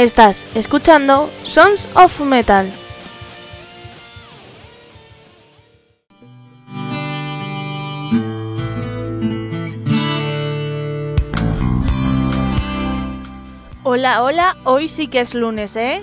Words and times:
Estás 0.00 0.46
escuchando 0.54 1.28
Sons 1.42 1.86
of 1.94 2.22
Metal. 2.22 2.72
Hola, 13.82 14.22
hola, 14.22 14.56
hoy 14.64 14.88
sí 14.88 15.06
que 15.06 15.20
es 15.20 15.34
lunes, 15.34 15.76
¿eh? 15.76 16.00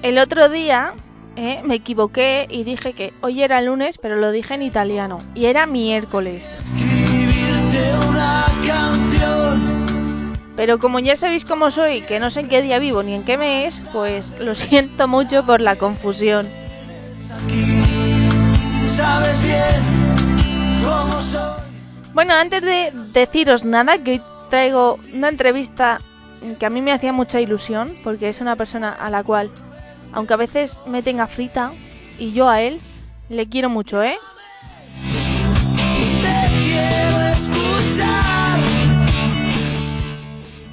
El 0.00 0.16
otro 0.16 0.48
día 0.48 0.94
eh, 1.36 1.60
me 1.66 1.74
equivoqué 1.74 2.46
y 2.48 2.64
dije 2.64 2.94
que 2.94 3.12
hoy 3.20 3.42
era 3.42 3.60
lunes, 3.60 3.98
pero 3.98 4.16
lo 4.16 4.30
dije 4.30 4.54
en 4.54 4.62
italiano 4.62 5.18
y 5.34 5.44
era 5.44 5.66
miércoles. 5.66 6.56
Pero 10.56 10.78
como 10.78 10.98
ya 11.00 11.16
sabéis 11.16 11.44
cómo 11.44 11.70
soy, 11.70 12.02
que 12.02 12.20
no 12.20 12.30
sé 12.30 12.40
en 12.40 12.48
qué 12.48 12.62
día 12.62 12.78
vivo 12.78 13.02
ni 13.02 13.14
en 13.14 13.24
qué 13.24 13.36
mes, 13.36 13.82
pues 13.92 14.30
lo 14.38 14.54
siento 14.54 15.08
mucho 15.08 15.44
por 15.44 15.60
la 15.60 15.76
confusión. 15.76 16.48
Bueno, 22.14 22.34
antes 22.34 22.62
de 22.62 22.92
deciros 23.12 23.64
nada, 23.64 23.98
que 23.98 24.12
hoy 24.12 24.22
traigo 24.50 24.98
una 25.12 25.30
entrevista 25.30 26.00
que 26.58 26.66
a 26.66 26.70
mí 26.70 26.82
me 26.82 26.92
hacía 26.92 27.12
mucha 27.12 27.40
ilusión, 27.40 27.94
porque 28.04 28.28
es 28.28 28.40
una 28.40 28.56
persona 28.56 28.90
a 28.90 29.08
la 29.10 29.24
cual, 29.24 29.50
aunque 30.12 30.34
a 30.34 30.36
veces 30.36 30.80
me 30.86 31.02
tenga 31.02 31.26
frita, 31.26 31.72
y 32.18 32.32
yo 32.32 32.48
a 32.48 32.60
él, 32.60 32.80
le 33.30 33.48
quiero 33.48 33.70
mucho, 33.70 34.02
¿eh? 34.02 34.16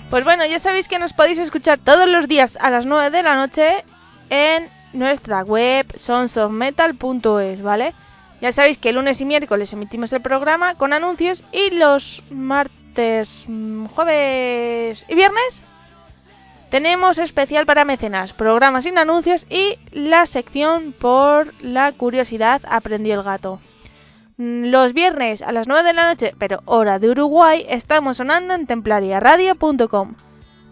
Pues 0.09 0.23
bueno, 0.23 0.43
ya 0.45 0.57
sabéis 0.57 0.88
que 0.88 0.97
nos 0.97 1.13
podéis 1.13 1.38
escuchar 1.38 1.77
todos 1.77 2.09
los 2.09 2.27
días 2.27 2.57
a 2.59 2.71
las 2.71 2.88
9 2.88 3.11
de 3.11 3.21
la 3.21 3.35
noche 3.35 3.85
en 4.31 4.67
nuestra 4.91 5.43
web 5.43 5.85
sonsofmetal.es, 5.95 7.61
¿vale? 7.61 7.93
Ya 8.41 8.51
sabéis 8.51 8.79
que 8.79 8.91
lunes 8.91 9.21
y 9.21 9.25
miércoles 9.25 9.71
emitimos 9.71 10.11
el 10.11 10.21
programa 10.21 10.73
con 10.75 10.93
anuncios 10.93 11.43
y 11.51 11.69
los 11.71 12.23
martes, 12.31 13.45
mm, 13.47 13.85
jueves 13.85 15.05
y 15.07 15.13
viernes 15.13 15.63
tenemos 16.71 17.17
especial 17.17 17.66
para 17.66 17.85
mecenas, 17.85 18.33
programas 18.33 18.85
sin 18.85 18.97
anuncios 18.97 19.45
y 19.49 19.77
la 19.91 20.25
sección 20.25 20.91
por 20.91 21.53
la 21.63 21.91
curiosidad 21.91 22.61
aprendí 22.67 23.11
el 23.11 23.23
gato. 23.23 23.59
Los 24.41 24.93
viernes 24.93 25.41
a 25.41 25.51
las 25.51 25.67
9 25.67 25.83
de 25.83 25.93
la 25.93 26.07
noche, 26.07 26.33
pero 26.39 26.61
hora 26.63 26.97
de 26.97 27.09
Uruguay, 27.09 27.65
estamos 27.67 28.15
sonando 28.15 28.53
en 28.53 28.67
templariaradio.com. 28.67 30.15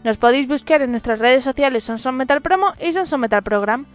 Nos 0.05 0.15
podéis 0.15 0.47
buscar 0.47 0.81
en 0.81 0.91
nuestras 0.91 1.19
redes 1.19 1.43
sociales 1.43 1.83
Sonson 1.83 2.15
Metal 2.15 2.41
Promo 2.41 2.75
y 2.79 2.93
Sonson 2.93 3.19
Metal 3.19 3.44
Program. 3.44 3.85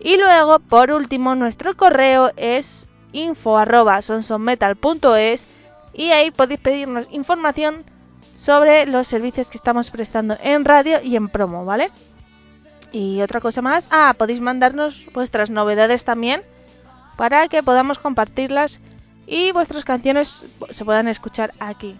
Y 0.00 0.16
luego, 0.16 0.58
por 0.58 0.90
último, 0.90 1.36
nuestro 1.36 1.76
correo 1.76 2.32
es 2.36 2.88
info@sonsonmetal.es 3.12 5.46
y 5.92 6.10
ahí 6.10 6.32
podéis 6.32 6.58
pedirnos 6.58 7.06
información 7.12 7.84
sobre 8.34 8.84
los 8.86 9.06
servicios 9.06 9.48
que 9.48 9.58
estamos 9.58 9.92
prestando 9.92 10.38
en 10.42 10.64
radio 10.64 11.00
y 11.00 11.14
en 11.14 11.28
promo, 11.28 11.64
¿vale? 11.64 11.92
Y 12.90 13.22
otra 13.22 13.40
cosa 13.40 13.62
más, 13.62 13.86
ah, 13.92 14.12
podéis 14.18 14.40
mandarnos 14.40 15.06
vuestras 15.12 15.50
novedades 15.50 16.04
también 16.04 16.42
para 17.16 17.46
que 17.46 17.62
podamos 17.62 18.00
compartirlas 18.00 18.80
y 19.26 19.52
vuestras 19.52 19.84
canciones 19.84 20.46
se 20.70 20.84
puedan 20.84 21.08
escuchar 21.08 21.52
aquí. 21.60 21.96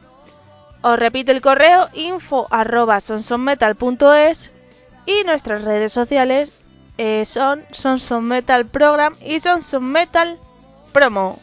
Os 0.83 0.99
repito 0.99 1.33
el 1.33 1.41
correo 1.41 1.89
info 1.93 2.47
arroba 2.51 3.01
sonsonmetal.es 3.01 4.51
y 5.07 5.25
nuestras 5.25 5.63
redes 5.63 5.93
sociales 5.93 6.53
eh, 6.99 7.25
son 7.25 7.65
Sonson 7.71 8.25
Metal 8.25 8.67
Program 8.67 9.15
y 9.25 9.41
Sonson 9.41 9.85
Metal 9.85 10.39
Promo. 10.93 11.39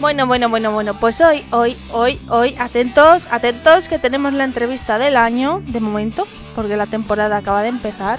Bueno, 0.00 0.26
bueno, 0.26 0.50
bueno, 0.50 0.70
bueno, 0.70 1.00
pues 1.00 1.18
hoy, 1.22 1.42
hoy, 1.50 1.76
hoy, 1.90 2.20
hoy, 2.28 2.54
atentos, 2.58 3.26
atentos 3.30 3.88
que 3.88 3.98
tenemos 3.98 4.34
la 4.34 4.44
entrevista 4.44 4.98
del 4.98 5.16
año, 5.16 5.62
de 5.64 5.80
momento, 5.80 6.28
porque 6.54 6.76
la 6.76 6.86
temporada 6.86 7.38
acaba 7.38 7.62
de 7.62 7.68
empezar. 7.68 8.18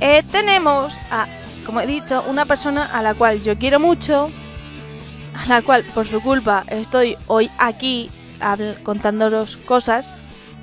Eh, 0.00 0.22
tenemos 0.30 0.96
a, 1.10 1.26
como 1.66 1.80
he 1.80 1.86
dicho, 1.86 2.24
una 2.28 2.44
persona 2.44 2.84
a 2.84 3.02
la 3.02 3.14
cual 3.14 3.42
yo 3.42 3.58
quiero 3.58 3.80
mucho, 3.80 4.30
a 5.34 5.46
la 5.46 5.62
cual 5.62 5.84
por 5.94 6.06
su 6.06 6.20
culpa 6.20 6.64
estoy 6.68 7.16
hoy 7.26 7.50
aquí 7.58 8.10
contándolos 8.84 9.56
cosas, 9.56 10.16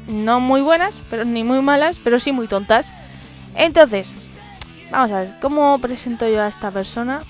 no 0.07 0.39
muy 0.39 0.61
buenas, 0.61 0.95
pero 1.09 1.25
ni 1.25 1.43
muy 1.43 1.61
malas, 1.61 1.99
pero 2.03 2.19
sí 2.19 2.31
muy 2.31 2.47
tontas. 2.47 2.93
Entonces, 3.55 4.13
vamos 4.91 5.11
a 5.11 5.21
ver, 5.21 5.33
¿cómo 5.41 5.77
presento 5.79 6.27
yo 6.27 6.41
a 6.41 6.47
esta 6.47 6.71
persona? 6.71 7.23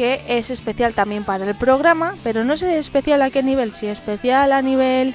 que 0.00 0.22
es 0.28 0.48
especial 0.48 0.94
también 0.94 1.24
para 1.24 1.44
el 1.44 1.54
programa, 1.54 2.14
pero 2.22 2.42
no 2.42 2.56
sé 2.56 2.78
especial 2.78 3.20
a 3.20 3.28
qué 3.28 3.42
nivel, 3.42 3.74
si 3.74 3.86
especial 3.86 4.50
a 4.50 4.62
nivel 4.62 5.14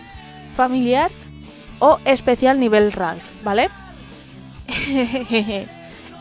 familiar 0.56 1.10
o 1.80 2.00
especial 2.06 2.60
nivel 2.60 2.92
Ralph, 2.92 3.24
¿vale? 3.44 3.70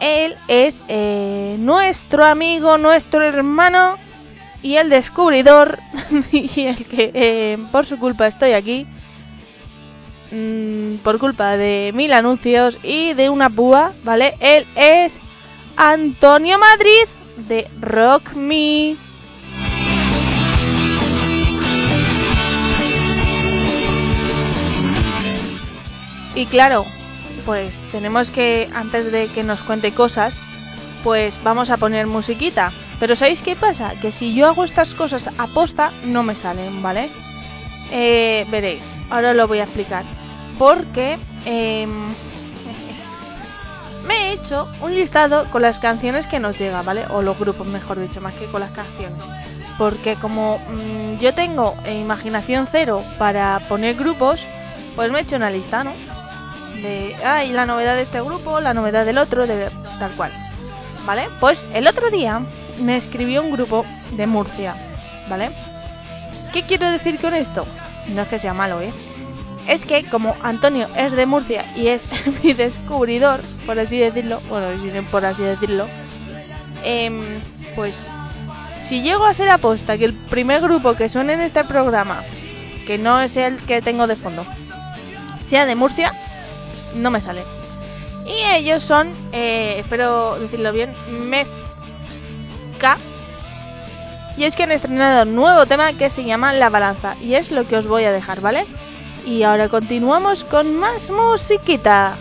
Él 0.01 0.37
es 0.49 0.83
eh, 0.89 1.57
nuestro 1.59 2.25
amigo, 2.25 2.79
nuestro 2.79 3.23
hermano 3.23 3.97
y 4.63 4.77
el 4.77 4.89
descubridor 4.91 5.79
y 6.33 6.63
el 6.63 6.85
que 6.87 7.11
eh, 7.15 7.59
por 7.71 7.87
su 7.87 7.99
culpa 7.99 8.27
estoy 8.27 8.53
aquí. 8.53 8.87
Mm, 10.31 10.97
por 11.05 11.19
culpa 11.19 11.57
de 11.57 11.93
mil 11.95 12.13
anuncios 12.13 12.79
y 12.83 13.13
de 13.13 13.31
una 13.31 13.51
púa, 13.51 13.93
¿vale? 14.03 14.35
Él 14.41 14.67
es 14.75 15.21
Antonio 15.77 16.59
Madrid 16.59 17.07
de 17.37 17.69
Rock 17.81 18.35
Me. 18.35 18.97
Y 26.35 26.47
claro, 26.47 26.85
pues 27.47 27.81
tenemos 27.93 28.31
que, 28.31 28.69
antes 28.75 29.13
de 29.13 29.29
que 29.29 29.45
nos 29.45 29.61
cuente 29.63 29.93
cosas, 29.93 30.41
pues 31.05 31.39
vamos 31.45 31.71
a 31.71 31.77
poner 31.77 32.07
musiquita. 32.07 32.73
Pero 32.99 33.15
¿sabéis 33.15 33.43
qué 33.43 33.55
pasa? 33.55 33.93
Que 34.01 34.11
si 34.11 34.35
yo 34.35 34.47
hago 34.49 34.65
estas 34.65 34.95
cosas 34.95 35.31
a 35.39 35.47
posta, 35.49 35.93
no 36.05 36.23
me 36.23 36.35
salen, 36.35 36.83
¿vale? 36.83 37.11
Eh, 37.93 38.47
veréis, 38.51 38.85
ahora 39.11 39.35
lo 39.35 39.47
voy 39.47 39.59
a 39.59 39.65
explicar. 39.65 40.05
Porque 40.59 41.19
eh, 41.45 41.87
me 44.07 44.15
he 44.15 44.33
hecho 44.33 44.69
un 44.81 44.95
listado 44.95 45.45
con 45.51 45.63
las 45.63 45.79
canciones 45.79 46.27
que 46.27 46.41
nos 46.41 46.59
llega, 46.59 46.83
¿vale? 46.83 47.05
O 47.11 47.23
los 47.23 47.39
grupos, 47.39 47.67
mejor 47.67 48.01
dicho, 48.01 48.21
más 48.21 48.35
que 48.35 48.47
con 48.47 48.61
las 48.61 48.71
canciones. 48.71 49.23
Porque 49.77 50.15
como 50.17 50.59
mmm, 50.59 51.19
yo 51.19 51.35
tengo 51.35 51.77
imaginación 51.87 52.69
cero 52.71 53.03
para 53.19 53.61
poner 53.69 53.97
grupos, 53.97 54.41
pues 54.97 55.11
me 55.11 55.19
he 55.19 55.23
hecho 55.23 55.37
una 55.37 55.51
lista, 55.51 55.85
¿no? 55.85 55.93
De, 56.83 57.15
ay, 57.25 57.53
la 57.53 57.67
novedad 57.67 57.95
de 57.95 58.03
este 58.03 58.21
grupo, 58.21 58.61
la 58.61 58.75
novedad 58.75 59.05
del 59.05 59.19
otro, 59.19 59.47
de 59.47 59.71
tal 59.99 60.13
cual. 60.13 60.33
¿Vale? 61.07 61.29
Pues 61.41 61.67
el 61.75 61.87
otro 61.87 62.11
día 62.11 62.41
me 62.81 62.97
escribió 62.97 63.43
un 63.43 63.53
grupo 63.53 63.85
de 64.13 64.27
Murcia, 64.27 64.75
¿vale? 65.29 65.51
¿Qué 66.53 66.63
quiero 66.63 66.91
decir 66.91 67.19
con 67.21 67.35
esto? 67.35 67.67
No 68.09 68.23
es 68.23 68.29
que 68.29 68.39
sea 68.39 68.55
malo, 68.55 68.81
¿eh? 68.81 68.93
es 69.67 69.85
que 69.85 70.05
como 70.05 70.37
Antonio 70.43 70.89
es 70.97 71.13
de 71.13 71.27
Murcia 71.27 71.65
y 71.77 71.89
es 71.89 72.09
mi 72.43 72.53
descubridor, 72.53 73.41
por 73.67 73.79
así 73.79 73.99
decirlo, 73.99 74.41
bueno, 74.49 74.69
por 75.11 75.25
así 75.25 75.43
decirlo, 75.43 75.87
eh, 76.83 77.11
pues 77.75 77.99
si 78.83 79.03
llego 79.03 79.25
a 79.25 79.31
hacer 79.31 79.49
aposta 79.49 79.97
que 79.97 80.05
el 80.05 80.13
primer 80.15 80.61
grupo 80.61 80.95
que 80.95 81.09
suene 81.09 81.35
en 81.35 81.41
este 81.41 81.65
programa, 81.65 82.23
que 82.87 82.99
no 82.99 83.21
es 83.21 83.37
el 83.37 83.57
que 83.63 83.81
tengo 83.81 84.07
de 84.07 84.17
fondo, 84.17 84.45
sea 85.41 85.65
de 85.67 85.75
Murcia, 85.75 86.13
no 86.95 87.11
me 87.11 87.21
sale. 87.21 87.45
Y 88.27 88.43
ellos 88.57 88.83
son, 88.83 89.09
eh, 89.33 89.77
espero 89.79 90.39
decirlo 90.39 90.73
bien, 90.73 90.95
Mezca. 91.29 92.99
Y 94.37 94.45
es 94.45 94.57
que 94.57 94.65
han 94.65 94.73
estrenado 94.73 95.23
un 95.23 95.35
nuevo 95.37 95.67
tema 95.67 95.93
que 95.93 96.11
se 96.11 96.25
llama 96.25 96.53
La 96.53 96.71
Balanza. 96.71 97.17
Y 97.21 97.35
es 97.35 97.51
lo 97.51 97.67
que 97.67 97.77
os 97.77 97.87
voy 97.87 98.05
a 98.05 98.13
dejar, 98.13 98.41
¿vale? 98.41 98.67
Y 99.27 99.43
ahora 99.43 99.69
continuamos 99.69 100.45
con 100.45 100.75
más 100.77 101.11
musiquita. 101.11 102.17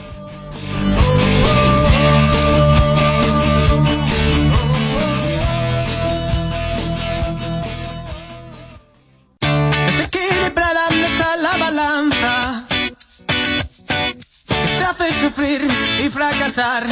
hace 14.93 15.13
sufrir 15.21 15.61
y 16.03 16.09
fracasar. 16.09 16.85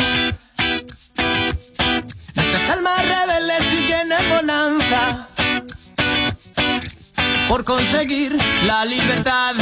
Nuestras 2.36 2.70
almas 2.70 3.02
rebeldes 3.02 3.64
siguen 3.70 4.12
en 4.12 4.30
bonanza 4.30 5.28
por 7.48 7.64
conseguir 7.64 8.36
la 8.64 8.86
libertad. 8.86 9.56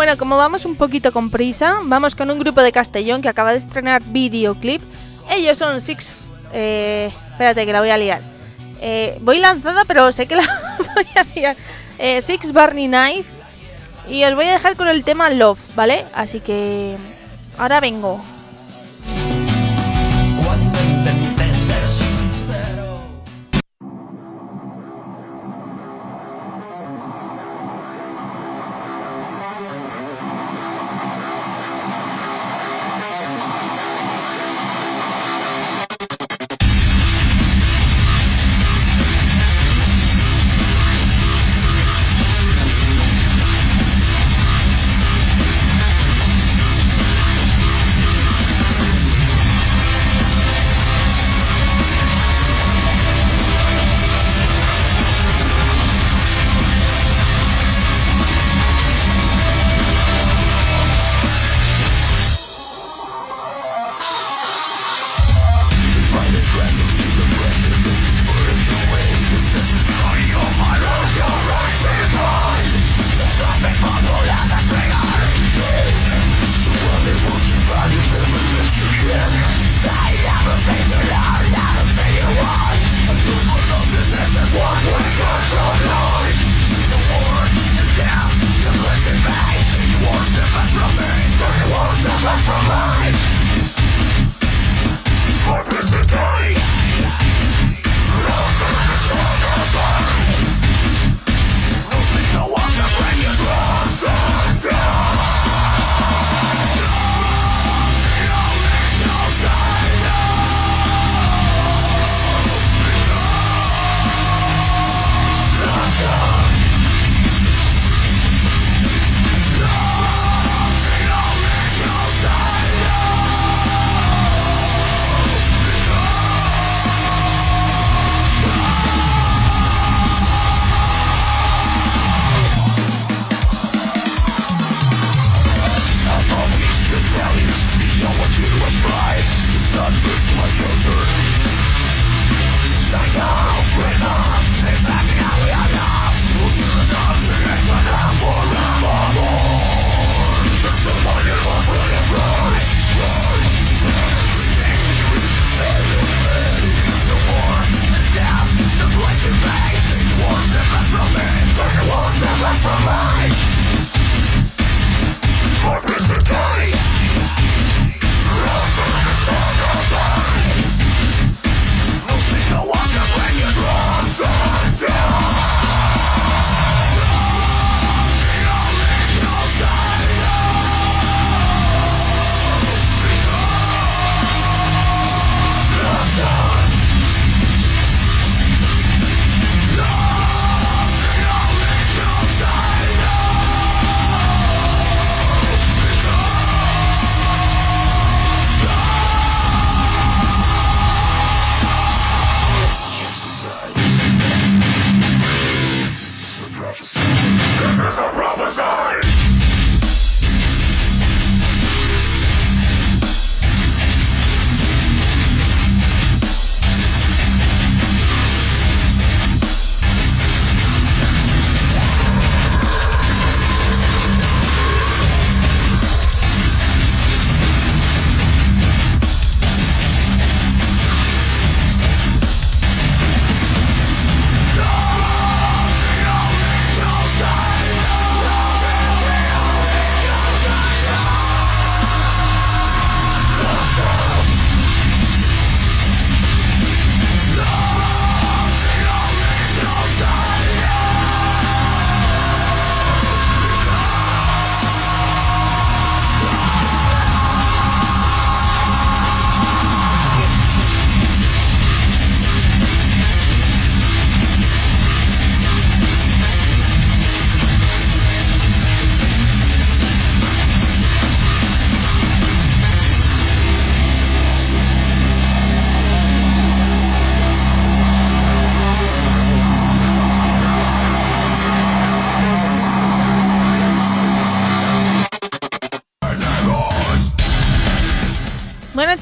Bueno, 0.00 0.16
como 0.16 0.38
vamos 0.38 0.64
un 0.64 0.76
poquito 0.76 1.12
con 1.12 1.28
prisa, 1.28 1.80
vamos 1.82 2.14
con 2.14 2.30
un 2.30 2.38
grupo 2.38 2.62
de 2.62 2.72
Castellón 2.72 3.20
que 3.20 3.28
acaba 3.28 3.52
de 3.52 3.58
estrenar 3.58 4.02
videoclip. 4.02 4.80
Ellos 5.28 5.58
son 5.58 5.78
Six... 5.82 6.14
Eh, 6.54 7.12
espérate 7.32 7.66
que 7.66 7.72
la 7.74 7.80
voy 7.80 7.90
a 7.90 7.98
liar. 7.98 8.22
Eh, 8.80 9.18
voy 9.20 9.40
lanzada, 9.40 9.84
pero 9.84 10.10
sé 10.10 10.24
que 10.26 10.36
la 10.36 10.78
voy 10.94 11.04
a 11.16 11.24
liar. 11.34 11.56
Eh, 11.98 12.22
Six 12.22 12.54
Barney 12.54 12.86
Knife. 12.86 13.28
Y 14.08 14.24
os 14.24 14.34
voy 14.34 14.46
a 14.46 14.52
dejar 14.52 14.74
con 14.74 14.88
el 14.88 15.04
tema 15.04 15.28
Love, 15.28 15.60
¿vale? 15.76 16.06
Así 16.14 16.40
que 16.40 16.96
ahora 17.58 17.80
vengo. 17.80 18.22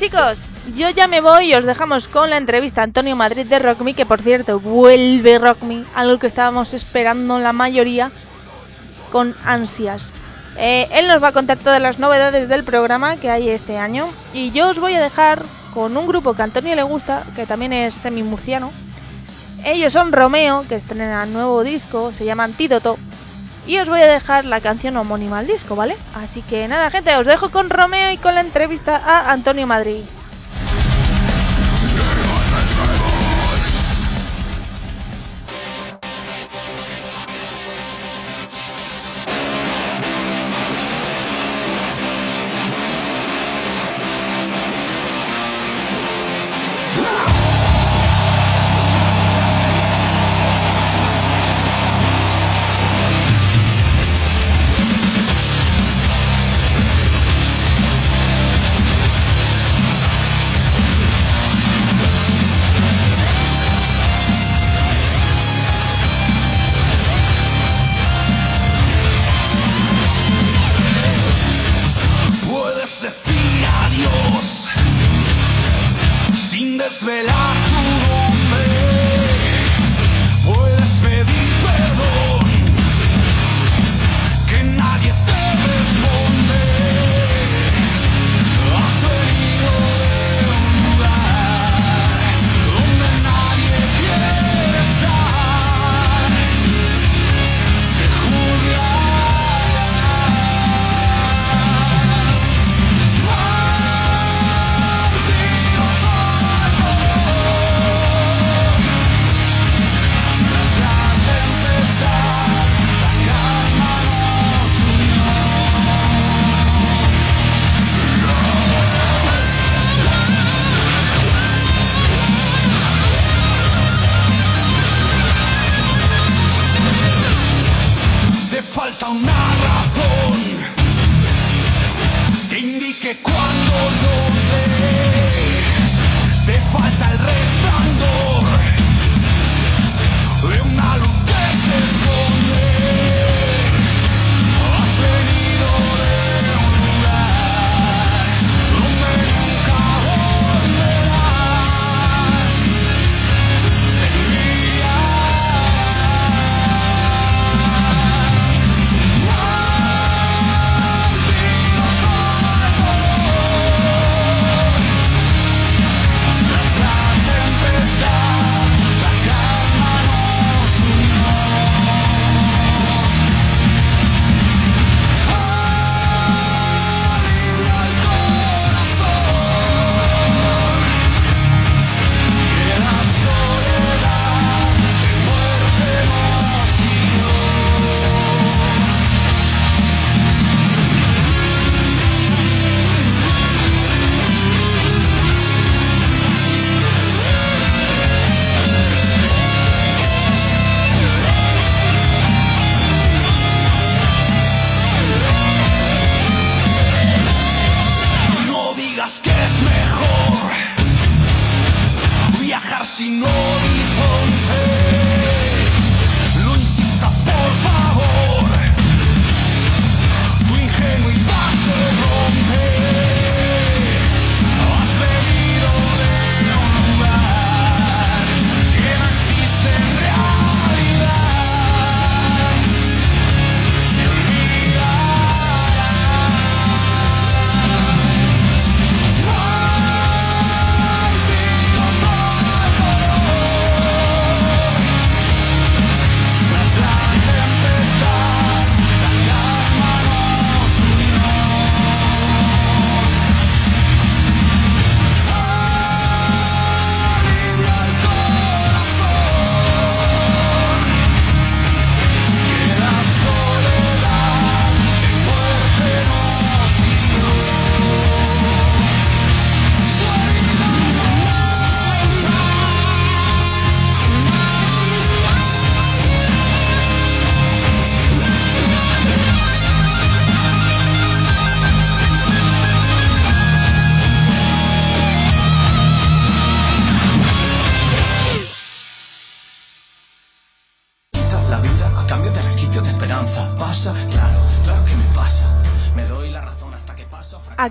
Chicos, 0.08 0.50
yo 0.74 0.88
ya 0.88 1.06
me 1.06 1.20
voy 1.20 1.50
y 1.50 1.54
os 1.54 1.66
dejamos 1.66 2.08
con 2.08 2.30
la 2.30 2.38
entrevista 2.38 2.80
a 2.80 2.84
Antonio 2.84 3.14
Madrid 3.14 3.44
de 3.44 3.58
Rock 3.58 3.82
Me, 3.82 3.92
que 3.92 4.06
por 4.06 4.22
cierto 4.22 4.58
vuelve 4.58 5.38
Rock 5.38 5.62
Me, 5.64 5.84
algo 5.94 6.18
que 6.18 6.28
estábamos 6.28 6.72
esperando 6.72 7.38
la 7.38 7.52
mayoría 7.52 8.10
con 9.12 9.34
ansias. 9.44 10.14
Eh, 10.56 10.88
él 10.92 11.08
nos 11.08 11.22
va 11.22 11.28
a 11.28 11.32
contar 11.32 11.58
todas 11.58 11.82
las 11.82 11.98
novedades 11.98 12.48
del 12.48 12.64
programa 12.64 13.18
que 13.18 13.28
hay 13.28 13.50
este 13.50 13.76
año 13.76 14.08
y 14.32 14.50
yo 14.50 14.70
os 14.70 14.78
voy 14.78 14.94
a 14.94 15.02
dejar 15.02 15.44
con 15.74 15.94
un 15.94 16.06
grupo 16.06 16.32
que 16.32 16.40
a 16.40 16.46
Antonio 16.46 16.74
le 16.74 16.84
gusta, 16.84 17.24
que 17.36 17.44
también 17.44 17.74
es 17.74 17.94
semi-murciano. 17.94 18.72
Ellos 19.62 19.92
son 19.92 20.12
Romeo, 20.12 20.64
que 20.66 20.76
estrenan 20.76 21.34
nuevo 21.34 21.62
disco, 21.64 22.14
se 22.14 22.24
llama 22.24 22.44
Antídoto. 22.44 22.98
Y 23.68 23.78
os 23.78 23.86
voy 23.86 24.00
a 24.00 24.06
dejar 24.06 24.46
la 24.46 24.62
canción 24.62 24.96
homónima 24.96 25.40
al 25.40 25.46
disco, 25.46 25.76
¿vale? 25.76 25.94
Así 26.14 26.40
que 26.40 26.66
nada, 26.68 26.90
gente, 26.90 27.14
os 27.16 27.26
dejo 27.26 27.50
con 27.50 27.68
Romeo 27.68 28.10
y 28.10 28.16
con 28.16 28.34
la 28.34 28.40
entrevista 28.40 28.96
a 28.96 29.30
Antonio 29.30 29.66
Madrid. 29.66 30.04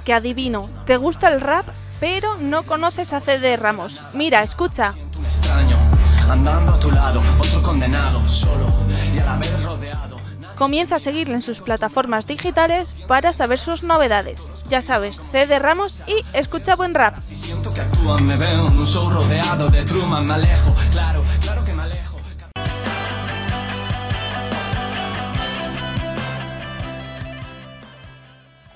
Que 0.07 0.13
adivino, 0.13 0.69
¿te 0.85 0.95
gusta 0.95 1.27
el 1.27 1.41
rap? 1.41 1.67
pero 1.99 2.37
no 2.37 2.63
conoces 2.63 3.11
a 3.11 3.19
CD 3.19 3.57
Ramos. 3.57 4.01
Mira, 4.13 4.41
escucha. 4.41 4.93
Comienza 10.55 10.95
a 10.95 10.99
seguirle 10.99 11.35
en 11.35 11.41
sus 11.41 11.59
plataformas 11.59 12.25
digitales 12.25 12.95
para 13.07 13.33
saber 13.33 13.59
sus 13.59 13.83
novedades. 13.83 14.49
Ya 14.69 14.81
sabes, 14.81 15.21
CD 15.31 15.59
Ramos 15.59 16.01
y 16.07 16.23
escucha 16.33 16.75
buen 16.75 16.93
rap. 16.93 17.21
Siento 17.23 17.73
que 17.73 17.81
actúan, 17.81 18.25
me 18.25 18.37
veo 18.37 18.67
en 18.67 18.77
un 18.77 18.85
show 18.85 19.09
rodeado 19.09 19.67
de 19.69 19.83
Truman, 19.83 20.25
me 20.25 20.35
alejo, 20.35 20.73
claro, 20.91 21.21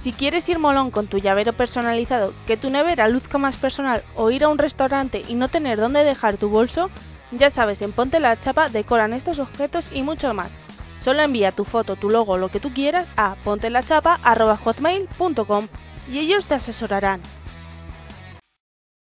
Si 0.00 0.12
quieres 0.12 0.48
ir 0.48 0.58
molón 0.58 0.90
con 0.90 1.06
tu 1.08 1.18
llavero 1.18 1.52
personalizado, 1.52 2.32
que 2.46 2.56
tu 2.56 2.70
nevera 2.70 3.06
luzca 3.06 3.36
más 3.36 3.58
personal 3.58 4.02
o 4.16 4.30
ir 4.30 4.44
a 4.44 4.48
un 4.48 4.56
restaurante 4.56 5.22
y 5.28 5.34
no 5.34 5.50
tener 5.50 5.78
dónde 5.78 6.04
dejar 6.04 6.38
tu 6.38 6.48
bolso, 6.48 6.88
ya 7.32 7.50
sabes, 7.50 7.82
en 7.82 7.92
Ponte 7.92 8.18
la 8.18 8.40
Chapa 8.40 8.70
decoran 8.70 9.12
estos 9.12 9.38
objetos 9.38 9.90
y 9.92 10.00
mucho 10.00 10.32
más. 10.32 10.52
Solo 10.98 11.20
envía 11.20 11.52
tu 11.52 11.66
foto, 11.66 11.96
tu 11.96 12.08
logo, 12.08 12.38
lo 12.38 12.48
que 12.48 12.60
tú 12.60 12.72
quieras 12.72 13.06
a 13.18 13.36
pontelachapa.hotmail.com 13.44 15.68
y 16.10 16.18
ellos 16.18 16.46
te 16.46 16.54
asesorarán. 16.54 17.20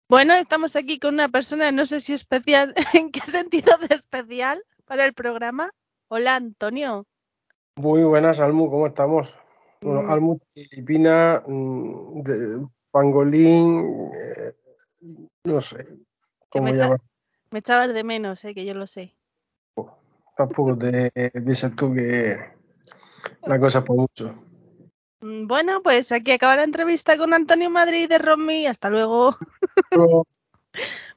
Bueno, 0.08 0.34
estamos 0.34 0.76
aquí 0.76 1.00
con 1.00 1.14
una 1.14 1.28
persona, 1.28 1.72
no 1.72 1.84
sé 1.86 1.98
si 1.98 2.12
especial, 2.12 2.76
¿en 2.92 3.10
qué 3.10 3.22
sentido 3.22 3.76
de 3.78 3.92
especial 3.92 4.62
para 4.84 5.04
el 5.04 5.14
programa? 5.14 5.72
Hola, 6.06 6.36
Antonio. 6.36 7.06
Muy 7.74 8.04
buenas, 8.04 8.38
Almu, 8.38 8.70
¿cómo 8.70 8.86
estamos? 8.86 9.36
Bueno, 9.80 10.02
Mm. 10.02 10.38
Filipina, 10.54 11.42
mm, 11.46 12.22
de- 12.22 12.66
pangolín, 12.90 14.10
eh, 14.14 14.52
no 15.44 15.60
sé 15.60 15.86
cómo 16.48 16.64
me, 16.64 16.70
echa- 16.70 16.84
llamar. 16.84 17.00
me 17.50 17.58
echabas 17.58 17.92
de 17.92 18.04
menos, 18.04 18.44
eh, 18.44 18.54
que 18.54 18.64
yo 18.64 18.74
lo 18.74 18.86
sé. 18.86 19.14
Tampoco 20.36 20.76
te 20.76 21.10
piensas 21.32 21.74
tú 21.74 21.94
que 21.94 22.36
la 23.42 23.58
cosa 23.58 23.78
es 23.80 23.84
por 23.84 23.96
mucho. 23.96 24.34
Mm, 25.20 25.46
Bueno, 25.46 25.82
pues 25.82 26.12
aquí 26.12 26.32
acaba 26.32 26.56
la 26.56 26.64
entrevista 26.64 27.16
con 27.16 27.32
Antonio 27.32 27.70
Madrid 27.70 28.08
de 28.08 28.18
Romy. 28.18 28.66
Hasta 28.66 28.90
luego. 28.90 29.36
Pero, 29.90 30.26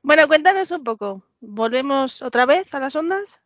Bueno, 0.03 0.27
cuéntanos 0.27 0.71
un 0.71 0.83
poco. 0.83 1.23
¿Volvemos 1.41 2.21
otra 2.21 2.45
vez 2.45 2.73
a 2.73 2.79
las 2.79 2.95
ondas? 2.95 3.41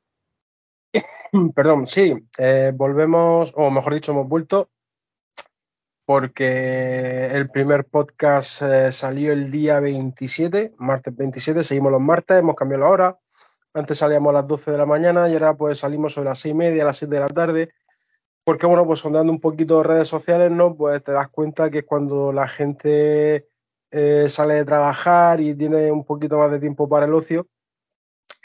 perdón, 1.55 1.87
sí, 1.87 2.13
eh, 2.37 2.71
volvemos, 2.75 3.51
o 3.55 3.71
mejor 3.71 3.95
dicho, 3.95 4.11
hemos 4.11 4.27
vuelto 4.27 4.69
porque 6.05 7.27
el 7.27 7.49
primer 7.49 7.85
podcast 7.85 8.61
eh, 8.61 8.91
salió 8.91 9.31
el 9.31 9.51
día 9.51 9.79
27, 9.79 10.73
martes 10.77 11.15
27, 11.15 11.63
seguimos 11.63 11.91
los 11.91 12.01
martes, 12.01 12.39
hemos 12.39 12.55
cambiado 12.55 12.83
la 12.83 12.89
hora. 12.89 13.19
Antes 13.73 13.97
salíamos 13.97 14.29
a 14.31 14.33
las 14.33 14.47
12 14.47 14.71
de 14.71 14.77
la 14.77 14.85
mañana 14.85 15.29
y 15.29 15.33
ahora 15.33 15.55
pues 15.55 15.79
salimos 15.79 16.13
sobre 16.13 16.29
las 16.29 16.39
6 16.39 16.51
y 16.51 16.55
media, 16.55 16.85
las 16.85 16.97
7 16.97 17.13
de 17.13 17.19
la 17.19 17.29
tarde. 17.29 17.69
Porque 18.43 18.65
bueno, 18.65 18.85
pues 18.85 18.99
sondando 18.99 19.31
un 19.31 19.39
poquito 19.39 19.81
redes 19.83 20.07
sociales, 20.07 20.51
¿no? 20.51 20.75
Pues 20.75 21.01
te 21.01 21.13
das 21.13 21.29
cuenta 21.29 21.69
que 21.69 21.79
es 21.79 21.85
cuando 21.85 22.33
la 22.33 22.47
gente 22.47 23.47
eh, 23.91 24.27
sale 24.27 24.55
de 24.55 24.65
trabajar 24.65 25.39
y 25.39 25.55
tiene 25.55 25.91
un 25.91 26.03
poquito 26.03 26.37
más 26.37 26.51
de 26.51 26.59
tiempo 26.59 26.89
para 26.89 27.05
el 27.05 27.13
ocio. 27.13 27.47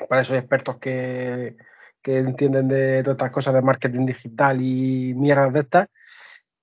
Para 0.08 0.22
eso 0.22 0.34
hay 0.34 0.38
expertos 0.38 0.76
que, 0.76 1.56
que 2.00 2.18
entienden 2.18 2.68
de 2.68 3.02
todas 3.02 3.16
estas 3.16 3.32
cosas 3.32 3.54
de 3.54 3.62
marketing 3.62 4.06
digital 4.06 4.60
y 4.60 5.14
mierdas 5.14 5.52
de 5.52 5.60
estas. 5.60 5.88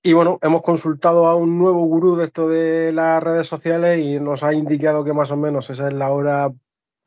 Y 0.06 0.14
bueno, 0.14 0.38
hemos 0.44 0.62
consultado 0.62 1.26
a 1.26 1.34
un 1.34 1.58
nuevo 1.58 1.84
gurú 1.84 2.16
de 2.16 2.26
esto 2.26 2.48
de 2.48 2.94
las 2.94 3.24
redes 3.24 3.48
sociales 3.48 4.00
y 4.00 4.20
nos 4.20 4.44
ha 4.44 4.54
indicado 4.54 5.04
que 5.04 5.14
más 5.14 5.32
o 5.32 5.36
menos 5.36 5.72
esa 5.72 5.88
es 5.88 5.96
la 5.96 6.12
hora 6.12 6.54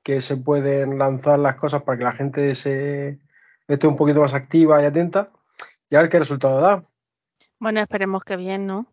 que 0.03 0.21
se 0.21 0.37
pueden 0.37 0.99
lanzar 0.99 1.39
las 1.39 1.55
cosas 1.55 1.83
para 1.85 1.97
que 1.97 2.03
la 2.03 2.11
gente 2.11 2.57
se 2.57 3.21
esté 3.69 3.87
un 3.87 3.97
poquito 3.97 4.21
más 4.21 4.35
activa 4.35 4.83
y 4.83 4.85
atenta 4.85 5.31
y 5.89 5.95
a 5.95 6.01
ver 6.01 6.09
qué 6.09 6.19
resultado 6.19 6.61
da. 6.61 6.85
Bueno, 7.61 7.79
esperemos 7.79 8.25
que 8.25 8.35
bien, 8.35 8.67
¿no? 8.67 8.89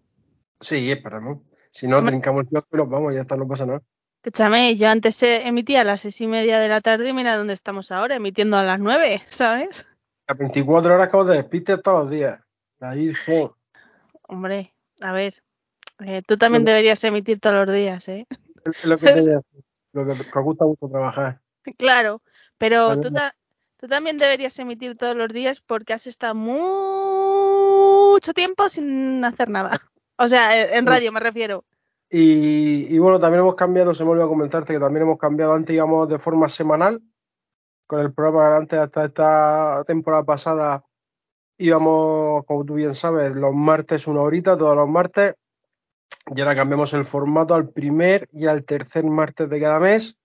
Sí, 0.59 0.91
esperamos. 0.91 1.39
Si 1.71 1.87
no, 1.87 2.03
trincamos 2.03 2.45
el 2.51 2.63
nos 2.77 2.87
vamos, 2.87 3.11
ya 3.11 3.21
está, 3.21 3.35
no 3.35 3.47
pasa 3.47 3.65
nada. 3.65 3.81
Escúchame, 4.21 4.75
yo 4.75 4.87
antes 4.87 5.23
emitía 5.23 5.81
a 5.81 5.83
las 5.83 6.01
seis 6.01 6.21
y 6.21 6.27
media 6.27 6.59
de 6.59 6.67
la 6.67 6.79
tarde 6.79 7.09
y 7.09 7.13
mira 7.13 7.37
dónde 7.37 7.53
estamos 7.55 7.91
ahora, 7.91 8.17
emitiendo 8.17 8.55
a 8.55 8.61
las 8.61 8.79
nueve, 8.79 9.23
¿sabes? 9.29 9.87
A 10.27 10.35
24 10.35 10.93
horas 10.93 11.09
que 11.09 11.17
os 11.17 11.27
despistes 11.27 11.81
todos 11.81 12.03
los 12.03 12.11
días. 12.11 12.39
La 12.77 12.93
Virgen. 12.93 13.49
Hombre, 14.27 14.73
a 15.01 15.11
ver, 15.13 15.43
eh, 16.05 16.21
tú 16.25 16.37
también 16.37 16.65
deberías 16.65 17.03
emitir 17.03 17.39
todos 17.39 17.65
los 17.65 17.75
días, 17.75 18.07
¿eh? 18.07 18.27
Lo 18.83 18.97
que, 18.97 19.05
te 19.13 19.39
lo 19.93 20.05
que, 20.05 20.11
os 20.11 20.43
gusta 20.43 20.65
mucho 20.65 20.87
trabajar. 20.89 21.41
Claro, 21.77 22.21
pero 22.57 22.99
tú, 23.01 23.11
ta- 23.11 23.35
tú 23.77 23.87
también 23.87 24.17
deberías 24.17 24.57
emitir 24.59 24.97
todos 24.97 25.15
los 25.15 25.29
días 25.29 25.61
porque 25.61 25.93
has 25.93 26.07
estado 26.07 26.35
mucho 26.35 28.33
tiempo 28.33 28.67
sin 28.69 29.23
hacer 29.23 29.49
nada. 29.49 29.79
O 30.17 30.29
sea, 30.29 30.57
eh, 30.57 30.77
en 30.77 30.85
radio 30.85 31.11
me 31.11 31.19
refiero. 31.19 31.65
Y, 32.09 32.85
y 32.87 32.97
bueno, 32.99 33.19
también 33.19 33.41
hemos 33.41 33.55
cambiado, 33.55 33.93
se 33.93 34.05
me 34.05 34.11
olvidó 34.11 34.29
comentarte 34.29 34.71
que 34.71 34.79
también 34.79 35.03
hemos 35.03 35.17
cambiado, 35.17 35.53
antes 35.53 35.75
íbamos 35.75 36.07
de 36.07 36.19
forma 36.19 36.47
semanal, 36.47 37.01
con 37.85 37.99
el 37.99 38.13
programa 38.13 38.55
antes 38.55 38.79
hasta 38.79 39.03
esta 39.03 39.83
temporada 39.85 40.23
pasada 40.23 40.85
íbamos, 41.57 42.45
como 42.45 42.65
tú 42.65 42.75
bien 42.75 42.95
sabes, 42.95 43.35
los 43.35 43.53
martes 43.53 44.07
una 44.07 44.21
horita, 44.21 44.57
todos 44.57 44.75
los 44.75 44.87
martes, 44.89 45.35
y 46.35 46.41
ahora 46.41 46.55
cambiamos 46.55 46.93
el 46.93 47.05
formato 47.05 47.53
al 47.55 47.69
primer 47.69 48.27
y 48.31 48.47
al 48.47 48.63
tercer 48.63 49.03
martes 49.05 49.49
de 49.49 49.59
cada 49.61 49.79
mes. 49.79 50.17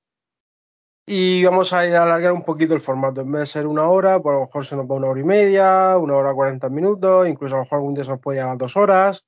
Y 1.06 1.44
vamos 1.44 1.72
a 1.72 1.86
ir 1.86 1.96
a 1.96 2.04
alargar 2.04 2.32
un 2.32 2.42
poquito 2.44 2.74
el 2.74 2.80
formato. 2.80 3.22
En 3.22 3.32
vez 3.32 3.40
de 3.40 3.46
ser 3.46 3.66
una 3.66 3.88
hora, 3.88 4.20
pues 4.20 4.32
a 4.34 4.38
lo 4.38 4.44
mejor 4.46 4.64
se 4.64 4.76
nos 4.76 4.86
va 4.88 4.94
una 4.94 5.08
hora 5.08 5.20
y 5.20 5.24
media, 5.24 5.96
una 5.98 6.14
hora 6.14 6.32
cuarenta 6.34 6.68
minutos, 6.68 7.26
incluso 7.26 7.54
a 7.56 7.58
lo 7.58 7.64
mejor 7.64 7.78
algún 7.78 7.94
día 7.94 8.04
se 8.04 8.10
nos 8.12 8.20
puede 8.20 8.38
ir 8.38 8.44
a 8.44 8.48
las 8.48 8.58
dos 8.58 8.76
horas. 8.76 9.24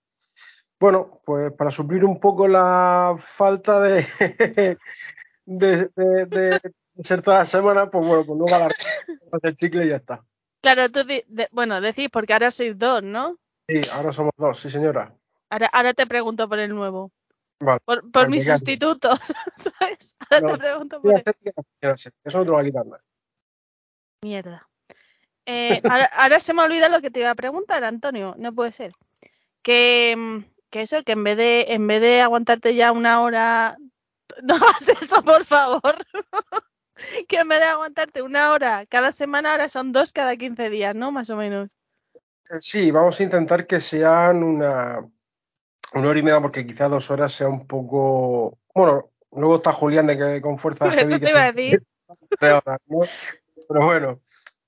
Bueno, 0.79 1.21
pues 1.25 1.53
para 1.53 1.71
suplir 1.71 2.05
un 2.05 2.19
poco 2.21 2.47
la 2.49 3.15
falta 3.19 3.81
de, 3.81 4.05
de, 5.47 5.89
de- 6.27 6.61
ser 7.03 7.23
toda 7.23 7.39
la 7.39 7.45
semana, 7.47 7.89
pues 7.91 8.07
bueno, 8.07 8.25
pues 8.27 8.39
no 8.39 8.45
va 8.47 8.53
a 8.53 8.57
alargar 8.57 8.79
el 9.43 9.57
chicle 9.57 9.87
y 9.87 9.89
ya 9.89 9.97
está. 9.97 10.25
Claro, 10.63 10.91
tú, 10.91 11.05
de- 11.05 11.49
bueno, 11.51 11.81
decís 11.81 12.09
porque 12.11 12.33
ahora 12.33 12.51
sois 12.51 12.79
dos, 12.79 13.03
¿no? 13.03 13.37
Sí, 13.69 13.81
ahora 13.93 14.13
somos 14.13 14.33
dos, 14.37 14.61
sí 14.61 14.71
señora. 14.71 15.13
Ahora, 15.51 15.67
ahora 15.73 15.93
te 15.93 16.07
pregunto 16.07 16.49
por 16.49 16.59
el 16.59 16.75
nuevo. 16.75 17.11
Vale. 17.61 17.81
Por, 17.85 18.11
por 18.11 18.29
Pues 18.29 18.45
sustituto, 18.45 19.11
¿sabes? 19.57 20.15
Ahora 20.31 20.41
No, 20.41 20.53
te 20.53 20.59
pregunto 20.59 21.03
por 21.03 21.15
el... 21.15 21.25
Eso 21.81 22.39
no 22.39 22.45
te 22.45 22.51
lo 22.51 22.55
va 22.55 22.61
a 22.61 22.65
quitar 22.65 22.87
nada. 22.87 23.03
Mierda. 24.23 24.69
Eh, 25.47 25.81
ahora, 25.85 26.05
ahora 26.15 26.41
se 26.41 26.55
me 26.55 26.63
olvida 26.63 26.89
lo 26.89 27.01
que 27.01 27.11
te 27.11 27.21
iba 27.21 27.31
a 27.31 27.35
preguntar, 27.35 27.83
Antonio. 27.83 28.35
No 28.39 28.55
puede 28.55 28.71
ser. 28.73 28.95
Que, 29.63 30.15
mm, 30.17 30.39
que 30.71 30.83
eso, 30.83 31.03
que 31.03 31.13
en 31.13 31.25
vez 31.25 31.37
de 31.37 31.67
en 31.69 31.87
vez 31.87 32.01
de 32.01 32.21
aguantarte 32.21 32.75
ya 32.75 32.93
una 32.93 33.21
hora, 33.23 33.77
no 34.43 34.55
hagas 34.55 34.89
eso, 34.89 35.23
por 35.25 35.45
favor. 35.45 36.07
que 37.29 37.39
en 37.39 37.49
vez 37.49 37.61
de 37.61 37.67
aguantarte 37.67 38.23
una 38.23 38.53
hora 38.53 38.87
cada 38.87 39.13
semana, 39.13 39.53
ahora 39.53 39.69
son 39.69 39.93
dos 39.93 40.13
cada 40.13 40.37
15 40.37 40.71
días, 40.71 40.95
¿no? 40.95 41.13
Más 41.13 41.31
o 41.31 41.37
menos. 41.37 41.69
Eh, 42.15 42.61
Sí, 42.61 42.91
vamos 42.91 43.19
a 43.19 43.23
intentar 43.23 43.67
que 43.67 43.81
sean 43.81 44.43
una, 44.43 44.99
una 45.95 46.09
hora 46.09 46.19
y 46.19 46.23
media, 46.23 46.41
porque 46.41 46.67
quizás 46.67 46.91
dos 46.91 47.11
horas 47.11 47.33
sea 47.33 47.49
un 47.49 47.67
poco. 47.67 48.59
Bueno, 48.75 49.11
luego 49.33 49.57
está 49.57 49.73
Julián 49.73 50.07
de 50.07 50.19
que 50.19 50.41
con 50.41 50.59
fuerza 50.59 50.87
Eso 50.87 50.97
heavy, 50.97 51.21
te 51.21 51.31
iba 51.31 51.45
a 51.45 51.53
decir. 51.53 51.83
horas, 52.41 52.79
¿no? 52.87 53.01
Pero 53.69 53.87
bueno, 53.87 54.21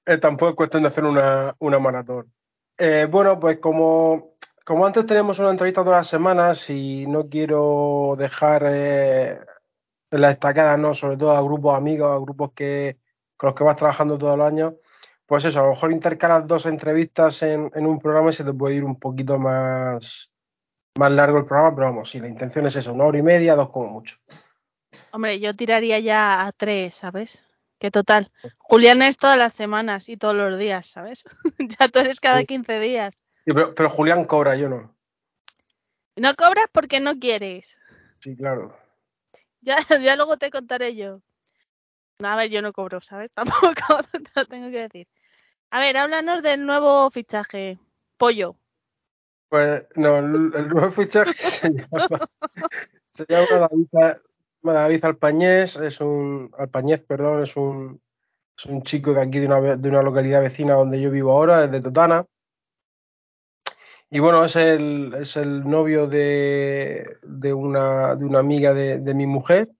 eh, 0.07 0.19
tampoco 0.19 0.51
es 0.51 0.57
cuestión 0.57 0.83
de 0.83 0.89
hacer 0.89 1.05
una, 1.05 1.55
una 1.59 1.79
maratón. 1.79 2.33
Eh, 2.79 3.07
bueno, 3.11 3.39
pues 3.39 3.59
como, 3.59 4.37
como 4.65 4.87
antes 4.87 5.07
teníamos 5.07 5.39
una 5.39 5.51
entrevista 5.51 5.83
todas 5.83 5.99
las 5.99 6.09
semanas 6.09 6.69
y 6.71 7.07
no 7.07 7.29
quiero 7.29 8.15
dejar 8.19 8.65
eh, 8.67 9.39
en 10.15 10.21
la 10.21 10.31
estacada, 10.31 10.77
¿no? 10.77 10.95
Sobre 10.95 11.17
todo 11.17 11.33
a 11.33 11.43
grupos 11.43 11.77
amigos, 11.77 12.11
a 12.11 12.21
grupos 12.21 12.53
que, 12.55 12.99
con 13.37 13.49
los 13.49 13.57
que 13.57 13.65
vas 13.65 13.77
trabajando 13.77 14.17
todos 14.17 14.39
los 14.39 14.47
años, 14.47 14.75
pues 15.27 15.45
eso, 15.45 15.59
a 15.59 15.65
lo 15.65 15.71
mejor 15.71 15.91
intercalas 15.91 16.47
dos 16.47 16.67
entrevistas 16.67 17.43
en, 17.43 17.69
en 17.75 17.87
un 17.87 17.99
programa 17.99 18.31
y 18.31 18.33
se 18.33 18.45
te 18.45 18.53
puede 18.53 18.77
ir 18.77 18.85
un 18.85 18.99
poquito 18.99 19.39
más, 19.41 20.33
más 20.97 21.11
largo 21.11 21.39
el 21.39 21.45
programa, 21.45 21.75
pero 21.75 21.89
vamos, 21.89 22.11
sí, 22.11 22.21
la 22.21 22.29
intención 22.29 22.65
es 22.67 22.77
eso, 22.77 22.93
una 22.93 23.05
hora 23.05 23.19
y 23.19 23.23
media, 23.23 23.57
dos 23.57 23.71
como 23.71 23.91
mucho. 23.91 24.17
Hombre, 25.11 25.41
yo 25.41 25.57
tiraría 25.57 25.99
ya 25.99 26.47
a 26.47 26.53
tres, 26.53 26.95
¿sabes? 26.95 27.43
Que 27.81 27.91
total. 27.91 28.31
Julián 28.59 29.03
es 29.03 29.17
todas 29.17 29.37
las 29.37 29.53
semanas 29.53 30.09
y 30.09 30.17
todos 30.17 30.37
los 30.37 30.59
días, 30.59 30.87
¿sabes? 30.87 31.25
ya 31.59 31.89
tú 31.89 31.99
eres 31.99 32.21
cada 32.21 32.41
Sí. 32.41 32.47
15 32.47 32.79
días. 32.79 33.15
Sí, 33.45 33.53
pero, 33.53 33.75
pero 33.75 33.91
Julián 33.91 34.25
cobra, 34.27 34.55
yo 34.55 34.69
no. 34.69 34.95
No 36.17 36.35
cobras 36.37 36.67
porque 36.71 37.01
no 37.01 37.19
quieres. 37.19 37.77
Sí, 38.21 38.37
claro. 38.37 38.84
Ya, 39.65 39.79
ya 40.03 40.17
luego 40.17 40.37
te 40.37 40.51
contaré 40.51 40.95
yo. 40.95 41.21
A 42.23 42.37
ver, 42.37 42.51
yo 42.51 42.63
no 42.63 42.73
cobro, 42.73 43.01
¿sabes? 43.01 43.33
Tampoco 43.35 43.73
lo 44.37 44.45
tengo 44.47 44.71
que 44.71 44.83
decir. 44.83 45.09
A 45.71 45.81
ver, 45.81 45.97
háblanos 45.97 46.43
del 46.43 46.65
nuevo 46.65 47.11
fichaje. 47.11 47.79
Pollo. 48.17 48.57
Pues 49.49 49.87
no, 49.97 50.19
el, 50.19 50.69
nuevo 50.69 50.91
fichaje 50.91 51.33
se 51.33 51.71
llama, 51.71 52.29
se 53.13 53.27
llama 53.29 53.69
David, 53.71 53.87
David 54.63 55.05
Alpañés, 55.05 55.77
es 55.77 56.01
un 56.01 56.51
Alpañez, 56.57 57.03
perdón, 57.03 57.43
es 57.43 57.57
un, 57.57 58.01
es 58.57 58.67
un 58.67 58.83
chico 58.83 59.15
de 59.15 59.23
aquí 59.23 59.39
de 59.39 59.47
una, 59.47 59.77
de 59.77 59.89
una 59.89 60.03
localidad 60.03 60.41
vecina 60.43 60.75
donde 60.75 61.01
yo 61.01 61.11
vivo 61.11 61.33
ahora, 61.33 61.65
es 61.65 61.71
de 61.71 61.81
Totana. 61.81 62.27
Y 64.15 64.21
bueno, 64.21 64.45
es 64.45 64.55
el, 64.55 65.13
es 65.19 65.37
el 65.37 65.69
novio 65.69 66.07
de, 66.07 67.17
de 67.25 67.53
una, 67.53 68.15
de 68.15 68.25
una 68.25 68.39
amiga 68.39 68.73
de, 68.73 69.01
de 69.01 69.13
mi 69.13 69.27
mujer. 69.27 69.73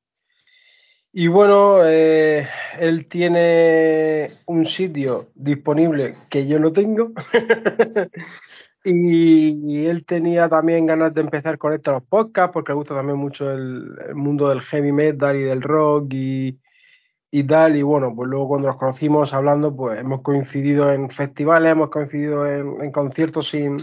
Y 1.13 1.29
bueno, 1.29 1.87
eh, 1.87 2.45
él 2.81 3.07
tiene 3.07 4.31
un 4.47 4.65
sitio 4.65 5.31
disponible 5.37 6.17
que 6.29 6.49
yo 6.49 6.59
no 6.59 6.73
tengo. 6.73 7.13
y 8.85 9.87
él 9.87 10.05
tenía 10.05 10.49
también 10.49 10.87
ganas 10.87 11.15
de 11.15 11.21
empezar 11.21 11.57
con 11.57 11.73
esto 11.73 11.93
los 11.93 12.03
podcasts, 12.03 12.53
porque 12.53 12.73
le 12.73 12.77
gusta 12.79 12.95
también 12.97 13.19
mucho 13.21 13.53
el, 13.53 13.87
el 14.09 14.17
mundo 14.17 14.49
del 14.49 14.63
heavy 14.63 14.91
metal 14.91 15.37
y 15.37 15.43
del 15.43 15.63
rock 15.63 16.13
y, 16.13 16.59
y 17.31 17.45
tal. 17.45 17.77
Y 17.77 17.83
bueno, 17.83 18.13
pues 18.17 18.29
luego 18.29 18.49
cuando 18.49 18.67
nos 18.67 18.79
conocimos 18.79 19.33
hablando, 19.33 19.77
pues 19.77 20.01
hemos 20.01 20.23
coincidido 20.23 20.93
en 20.93 21.09
festivales, 21.09 21.71
hemos 21.71 21.91
coincidido 21.91 22.45
en, 22.49 22.83
en 22.83 22.91
conciertos 22.91 23.51
sin, 23.51 23.77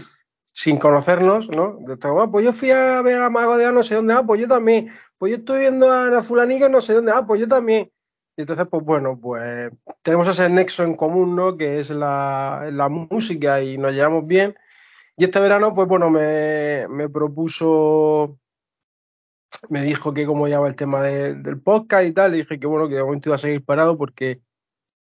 sin 0.62 0.78
conocernos, 0.78 1.48
¿no? 1.48 1.76
De 1.80 1.96
todo, 1.96 2.20
"Ah, 2.22 2.30
pues 2.30 2.44
yo 2.44 2.52
fui 2.52 2.70
a 2.70 3.02
ver 3.02 3.20
a 3.20 3.30
Mago 3.30 3.56
de 3.56 3.66
Oz 3.66 3.74
no 3.74 3.82
sé 3.82 3.96
dónde, 3.96 4.12
ah, 4.14 4.22
pues 4.24 4.40
yo 4.40 4.46
también. 4.46 4.92
Pues 5.18 5.30
yo 5.32 5.38
estoy 5.38 5.58
viendo 5.60 5.90
a 5.90 6.08
la 6.08 6.22
fulanica 6.22 6.68
no 6.68 6.80
sé 6.80 6.94
dónde, 6.94 7.10
ah, 7.12 7.24
pues 7.26 7.40
yo 7.40 7.48
también. 7.48 7.90
Y 8.36 8.42
entonces, 8.42 8.66
pues 8.70 8.84
bueno, 8.84 9.18
pues 9.20 9.72
tenemos 10.02 10.28
ese 10.28 10.48
nexo 10.50 10.84
en 10.84 10.94
común, 10.94 11.34
¿no? 11.34 11.56
Que 11.56 11.80
es 11.80 11.90
la, 11.90 12.88
música 13.10 13.60
y 13.60 13.76
nos 13.76 13.92
llevamos 13.92 14.24
bien. 14.26 14.54
Y 15.16 15.24
este 15.24 15.40
verano, 15.40 15.74
pues 15.74 15.88
bueno, 15.88 16.10
me, 16.10 16.86
me 16.88 17.08
propuso, 17.08 18.38
me 19.68 19.82
dijo 19.82 20.14
que 20.14 20.26
cómo 20.26 20.46
llevaba 20.46 20.68
el 20.68 20.76
tema 20.76 21.02
de- 21.02 21.34
del 21.34 21.60
podcast 21.60 22.06
y 22.06 22.12
tal. 22.12 22.34
Y 22.34 22.38
dije 22.38 22.60
que 22.60 22.66
bueno, 22.68 22.88
que 22.88 22.94
de 22.96 23.02
momento 23.04 23.28
iba 23.30 23.34
a 23.36 23.38
seguir 23.38 23.64
parado 23.64 23.98
porque 23.98 24.40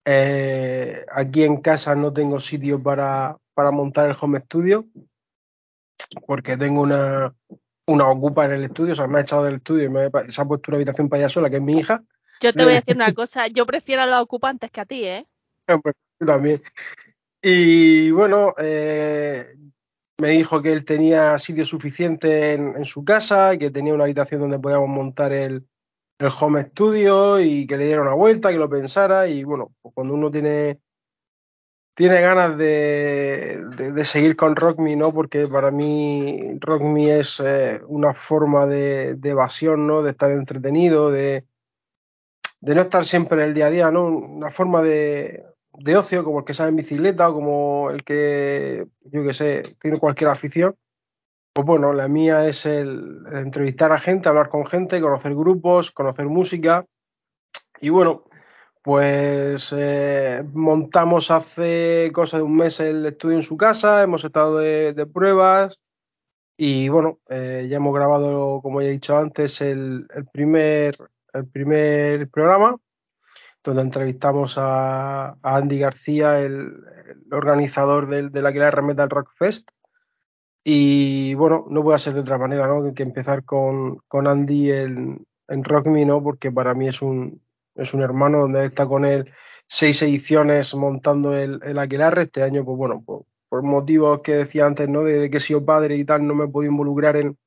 eh, 0.07 1.05
aquí 1.13 1.43
en 1.45 1.57
casa 1.61 1.95
no 1.97 2.13
tengo 2.13 2.39
sitio 2.41 2.81
para, 2.83 3.37
para 3.55 3.71
montar 3.73 4.09
el 4.09 4.17
home 4.21 4.41
studio, 4.41 4.87
porque 6.27 6.57
tengo 6.57 6.83
una, 6.83 7.35
una 7.87 8.09
ocupa 8.11 8.45
en 8.45 8.53
el 8.53 8.65
estudio, 8.65 8.93
o 8.93 8.97
sea, 8.97 9.07
me 9.07 9.19
ha 9.19 9.23
echado 9.23 9.45
del 9.45 9.57
estudio 9.57 9.85
y 9.85 9.89
me, 9.89 10.03
ha- 10.05 10.11
se 10.29 10.41
ha 10.41 10.45
puesto 10.45 10.71
una 10.71 10.77
habitación 10.77 11.09
para 11.09 11.23
ella 11.23 11.29
sola, 11.29 11.51
que 11.51 11.57
es 11.57 11.63
mi 11.63 11.79
hija. 11.79 12.03
Yo 12.41 12.53
te 12.53 12.65
voy 12.65 12.73
a 12.73 12.77
decir 12.77 12.97
una 12.97 13.13
cosa. 13.15 13.47
Yo 13.49 13.67
prefiero 13.67 14.03
a 14.03 14.07
los 14.07 14.21
ocupantes 14.21 14.71
que 14.71 14.81
a 14.81 14.87
ti, 14.87 15.05
¿eh? 15.05 15.27
Pues, 15.67 15.95
yo 16.19 16.27
también. 16.27 16.63
Y 17.43 18.11
bueno, 18.11 18.55
eh, 18.59 19.47
me 20.19 20.29
dijo 20.31 20.61
que 20.61 20.73
él 20.73 20.85
tenía 20.85 21.39
sitio 21.39 21.65
suficiente 21.65 22.53
en, 22.53 22.77
en 22.77 22.85
su 22.85 23.05
casa, 23.05 23.57
que 23.57 23.71
tenía 23.71 23.95
una 23.95 24.05
habitación 24.05 24.43
donde 24.43 24.59
podíamos 24.59 24.89
montar 24.89 25.33
el, 25.33 25.67
el 26.19 26.29
home 26.39 26.65
studio 26.65 27.41
y 27.41 27.67
que 27.67 27.77
le 27.79 27.87
diera 27.87 28.03
una 28.03 28.15
vuelta, 28.15 28.51
que 28.51 28.59
lo 28.59 28.69
pensara. 28.69 29.27
Y 29.29 29.45
bueno, 29.45 29.75
pues 29.81 29.95
cuando 29.95 30.15
uno 30.15 30.31
tiene, 30.31 30.81
tiene 31.95 32.21
ganas 32.21 32.57
de, 32.57 33.61
de- 33.77 34.05
seguir 34.05 34.37
con 34.37 34.57
Rock 34.57 34.79
Me, 34.79 34.97
¿no? 34.97 35.13
Porque 35.13 35.47
para 35.47 35.71
mí 35.71 36.59
Rock 36.61 36.83
Me 36.83 37.19
es 37.19 37.41
eh, 37.41 37.81
una 37.89 38.15
forma 38.15 38.67
de, 38.67 39.15
de 39.17 39.31
evasión, 39.31 39.87
¿no? 39.87 40.03
De 40.03 40.11
estar 40.11 40.31
entretenido, 40.31 41.11
de, 41.11 41.45
no 42.61 42.81
estar 42.81 43.05
siempre 43.05 43.43
en 43.43 43.49
el 43.49 43.55
día 43.55 43.67
a 43.67 43.71
día, 43.71 43.91
¿no? 43.91 44.07
Una 44.07 44.51
forma 44.51 44.83
de, 44.83 45.45
de 45.79 45.97
ocio, 45.97 46.25
como 46.25 46.41
el 46.41 46.45
que 46.45 46.55
sale 46.55 46.71
en 46.71 46.77
bicicleta 46.77 47.29
o 47.29 47.35
como 47.35 47.91
el 47.91 48.05
que, 48.05 48.87
yo 49.03 49.23
qué 49.25 49.33
sé, 49.33 49.63
tiene 49.81 49.99
cualquier 49.99 50.31
afición. 50.31 50.77
Pues 51.53 51.67
bueno, 51.67 51.93
la 51.93 52.09
mía 52.09 52.47
es 52.47 52.67
el, 52.67 53.25
el 53.31 53.39
entrevistar 53.39 53.93
a 53.93 53.99
gente, 53.99 54.29
hablar 54.29 54.49
con 54.49 54.67
gente, 54.67 55.01
conocer 55.01 55.35
grupos, 55.35 55.91
conocer 55.91 56.27
música. 56.27 56.87
Y 57.81 57.89
bueno, 57.89 58.25
pues 58.83 59.75
eh, 59.77 60.43
montamos 60.53 61.31
hace 61.31 62.11
cosa 62.15 62.39
de 62.39 62.43
un 62.45 62.57
mes 62.57 62.81
el 62.81 63.05
estudio 63.07 63.37
en 63.37 63.43
su 63.43 63.57
casa, 63.57 64.03
hemos 64.03 64.25
estado 64.25 64.59
de, 64.59 64.93
de 64.95 65.07
pruebas 65.07 65.79
y 66.63 66.91
bueno, 66.91 67.21
eh, 67.31 67.67
ya 67.71 67.79
hemos 67.79 67.95
grabado, 67.95 68.61
como 68.63 68.83
ya 68.83 68.89
he 68.89 68.93
dicho 68.93 69.17
antes, 69.17 69.63
el, 69.63 70.07
primer, 70.31 70.95
el 71.33 71.47
primer 71.49 72.29
programa 72.29 72.77
donde 73.65 73.81
entrevistamos 73.83 74.57
a, 74.59 75.39
Andy 75.43 75.79
García, 75.79 76.41
el, 76.41 76.75
organizador 77.33 78.09
del, 78.09 78.31
del 78.31 78.45
Aguilar 78.45 78.83
Metal 78.83 79.09
Rock 79.09 79.31
Fest. 79.37 79.71
Y 80.63 81.33
bueno, 81.35 81.65
no 81.71 81.83
puede 81.83 81.99
ser 81.99 82.13
de 82.13 82.21
otra 82.21 82.37
manera, 82.37 82.67
¿no? 82.67 82.83
Que, 82.85 82.93
que 82.93 83.05
empezar 83.05 83.45
con, 83.45 83.97
con 84.07 84.27
Andy 84.27 84.71
en, 84.71 85.27
en 85.49 85.65
Rock 85.65 85.87
Me, 85.87 86.05
¿no? 86.05 86.23
Porque 86.23 86.53
para 86.53 86.75
mí 86.75 86.89
es 86.89 87.01
un, 87.01 87.41
es 87.81 87.95
un 87.95 88.03
hermano 88.03 88.41
donde 88.41 88.67
está 88.67 88.87
con 88.87 89.05
él 89.05 89.33
seis 89.67 90.03
ediciones 90.03 90.75
montando 90.75 91.37
el, 91.37 91.61
el 91.63 91.79
Aquelarre. 91.79 92.23
Este 92.23 92.43
año, 92.43 92.65
pues 92.65 92.77
bueno, 92.77 93.03
por, 93.05 93.25
por 93.49 93.63
motivos 93.63 94.21
que 94.21 94.35
decía 94.35 94.67
antes, 94.67 94.89
¿no? 94.89 95.03
De, 95.03 95.19
de 95.19 95.31
que 95.31 95.39
he 95.39 95.41
sido 95.41 95.65
padre 95.65 95.97
y 95.97 96.05
tal, 96.05 96.27
no 96.27 96.35
me 96.35 96.45
he 96.45 96.49
podido 96.49 96.73
involucrar 96.73 97.17
en, 97.17 97.39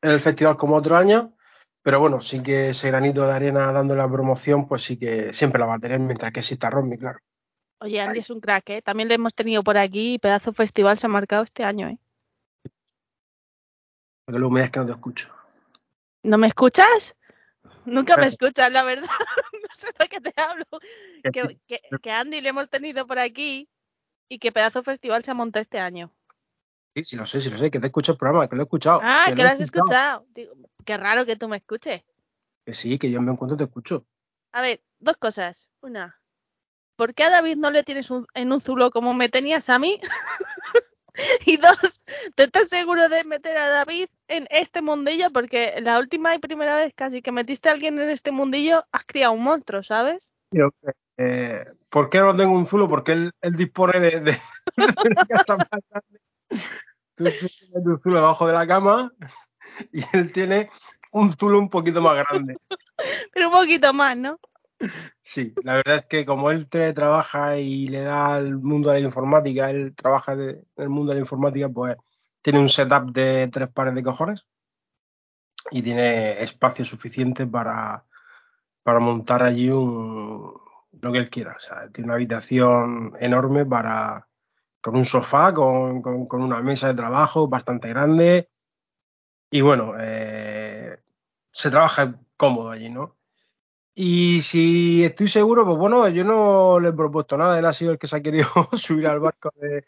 en 0.00 0.10
el 0.10 0.20
festival 0.20 0.56
como 0.56 0.76
otro 0.76 0.96
año. 0.96 1.34
Pero 1.82 1.98
bueno, 1.98 2.20
sí 2.20 2.42
que 2.42 2.68
ese 2.68 2.88
granito 2.88 3.26
de 3.26 3.32
arena 3.32 3.72
dando 3.72 3.96
la 3.96 4.08
promoción, 4.08 4.68
pues 4.68 4.82
sí 4.82 4.96
que 4.96 5.32
siempre 5.32 5.58
la 5.58 5.66
va 5.66 5.74
a 5.74 5.80
tener 5.80 5.98
mientras 5.98 6.32
que 6.32 6.40
exista 6.40 6.70
Me, 6.80 6.96
claro. 6.96 7.18
Oye, 7.80 8.00
Andy 8.00 8.20
es 8.20 8.30
un 8.30 8.40
crack, 8.40 8.70
¿eh? 8.70 8.82
También 8.82 9.08
le 9.08 9.16
hemos 9.16 9.34
tenido 9.34 9.64
por 9.64 9.76
aquí 9.76 10.14
y 10.14 10.18
pedazo 10.20 10.52
festival 10.52 10.98
se 10.98 11.06
ha 11.06 11.08
marcado 11.08 11.42
este 11.42 11.64
año, 11.64 11.88
¿eh? 11.88 11.98
Porque 14.24 14.38
luego 14.38 14.52
me 14.52 14.60
digas 14.60 14.70
que 14.70 14.78
no 14.78 14.86
te 14.86 14.92
escucho. 14.92 15.34
¿No 16.22 16.38
me 16.38 16.46
escuchas? 16.46 17.16
Nunca 17.84 18.16
me 18.16 18.26
escuchas, 18.28 18.70
la 18.72 18.82
verdad. 18.84 19.08
no 19.52 19.68
sé 19.74 19.88
de 19.98 20.08
qué 20.08 20.20
te 20.20 20.32
hablo. 20.40 20.64
Que, 21.32 21.58
que, 22.00 22.10
Andy 22.10 22.40
le 22.40 22.48
hemos 22.50 22.68
tenido 22.68 23.06
por 23.06 23.18
aquí 23.18 23.68
y 24.28 24.38
que 24.38 24.52
pedazo 24.52 24.82
festival 24.82 25.24
se 25.24 25.30
ha 25.30 25.34
montado 25.34 25.60
este 25.62 25.78
año. 25.78 26.12
Sí, 26.94 27.04
sí 27.04 27.16
lo 27.16 27.26
sé, 27.26 27.40
sí 27.40 27.50
lo 27.50 27.58
sé, 27.58 27.70
que 27.70 27.80
te 27.80 27.86
escucho 27.86 28.12
el 28.12 28.18
programa, 28.18 28.48
que 28.48 28.56
lo 28.56 28.62
he 28.62 28.64
escuchado. 28.64 29.00
Ah, 29.02 29.24
que 29.34 29.42
lo 29.42 29.48
has 29.48 29.60
escuchado. 29.60 30.26
Digo, 30.30 30.54
qué 30.84 30.96
raro 30.96 31.24
que 31.24 31.36
tú 31.36 31.48
me 31.48 31.56
escuches. 31.56 32.02
Que 32.64 32.72
sí, 32.72 32.98
que 32.98 33.10
yo 33.10 33.20
me 33.20 33.32
encuentro 33.32 33.56
te 33.56 33.64
escucho. 33.64 34.06
A 34.52 34.60
ver, 34.60 34.82
dos 34.98 35.16
cosas. 35.16 35.68
Una, 35.80 36.20
¿por 36.96 37.14
qué 37.14 37.24
a 37.24 37.30
David 37.30 37.56
no 37.56 37.70
le 37.70 37.82
tienes 37.82 38.10
un- 38.10 38.26
en 38.34 38.52
un 38.52 38.60
zulo 38.60 38.90
como 38.90 39.14
me 39.14 39.28
tenías 39.28 39.68
a 39.70 39.78
mí? 39.78 40.00
y 41.46 41.56
dos, 41.56 42.00
¿te 42.34 42.44
estás 42.44 42.68
seguro 42.68 43.08
de 43.08 43.24
meter 43.24 43.56
a 43.56 43.68
David 43.68 44.08
en 44.28 44.46
este 44.50 44.82
mundillo? 44.82 45.30
Porque 45.30 45.74
la 45.80 45.98
última 45.98 46.34
y 46.34 46.38
primera 46.38 46.76
vez 46.76 46.92
casi 46.94 47.22
que 47.22 47.32
metiste 47.32 47.68
a 47.68 47.72
alguien 47.72 47.98
en 47.98 48.10
este 48.10 48.32
mundillo, 48.32 48.84
has 48.92 49.04
criado 49.04 49.32
un 49.32 49.42
monstruo, 49.42 49.82
¿sabes? 49.82 50.32
Yo, 50.50 50.70
eh, 51.18 51.64
¿Por 51.90 52.08
qué 52.08 52.18
no 52.18 52.34
tengo 52.34 52.56
un 52.56 52.66
zulo? 52.66 52.88
Porque 52.88 53.12
él, 53.12 53.32
él 53.42 53.56
dispone 53.56 54.00
de, 54.00 54.20
de. 54.20 54.36
Tú, 57.14 57.24
tú 57.24 57.30
tienes 57.30 57.84
tu 57.84 57.98
zulo 58.02 58.16
debajo 58.16 58.46
de 58.46 58.54
la 58.54 58.66
cama 58.66 59.12
y 59.92 60.02
él 60.16 60.32
tiene 60.32 60.70
un 61.10 61.36
zulo 61.36 61.58
un 61.58 61.68
poquito 61.68 62.00
más 62.00 62.16
grande. 62.16 62.56
Pero 63.34 63.48
un 63.48 63.52
poquito 63.52 63.92
más, 63.92 64.16
¿no? 64.16 64.40
Sí, 65.20 65.58
la 65.62 65.74
verdad 65.76 65.96
es 65.96 66.06
que 66.06 66.26
como 66.26 66.50
él 66.50 66.68
trabaja 66.68 67.56
y 67.58 67.88
le 67.88 68.00
da 68.02 68.34
al 68.34 68.58
mundo 68.58 68.90
de 68.90 69.00
la 69.00 69.06
informática, 69.06 69.70
él 69.70 69.94
trabaja 69.94 70.32
en 70.34 70.66
el 70.76 70.88
mundo 70.88 71.10
de 71.12 71.16
la 71.16 71.20
informática, 71.22 71.68
pues 71.68 71.96
tiene 72.42 72.58
un 72.58 72.68
setup 72.68 73.10
de 73.12 73.48
tres 73.52 73.68
pares 73.70 73.94
de 73.94 74.02
cojones 74.02 74.46
y 75.70 75.82
tiene 75.82 76.42
espacio 76.42 76.84
suficiente 76.84 77.46
para, 77.46 78.04
para 78.82 79.00
montar 79.00 79.42
allí 79.44 79.66
lo 79.68 81.12
que 81.12 81.18
él 81.18 81.30
quiera. 81.30 81.54
O 81.56 81.60
sea, 81.60 81.90
tiene 81.90 82.06
una 82.08 82.14
habitación 82.16 83.12
enorme 83.20 83.66
para, 83.66 84.28
con 84.80 84.96
un 84.96 85.04
sofá, 85.04 85.52
con, 85.54 86.02
con- 86.02 86.26
con 86.26 86.42
una 86.42 86.62
mesa 86.62 86.88
de 86.88 86.94
trabajo 86.94 87.48
bastante 87.48 87.88
grande 87.88 88.50
y 89.50 89.60
bueno, 89.60 89.94
eh, 89.98 90.96
se 91.52 91.70
trabaja 91.70 92.20
cómodo 92.36 92.70
allí, 92.70 92.90
¿no? 92.90 93.16
Y 93.94 94.40
si 94.40 95.04
estoy 95.04 95.28
seguro, 95.28 95.66
pues 95.66 95.76
bueno, 95.76 96.08
yo 96.08 96.24
no 96.24 96.80
le 96.80 96.88
he 96.88 96.92
propuesto 96.92 97.36
nada. 97.36 97.58
Él 97.58 97.66
ha 97.66 97.72
sido 97.72 97.92
el 97.92 97.98
que 97.98 98.06
se 98.06 98.16
ha 98.16 98.22
querido 98.22 98.46
subir 98.72 99.06
al 99.06 99.20
barco 99.20 99.52
de, 99.60 99.84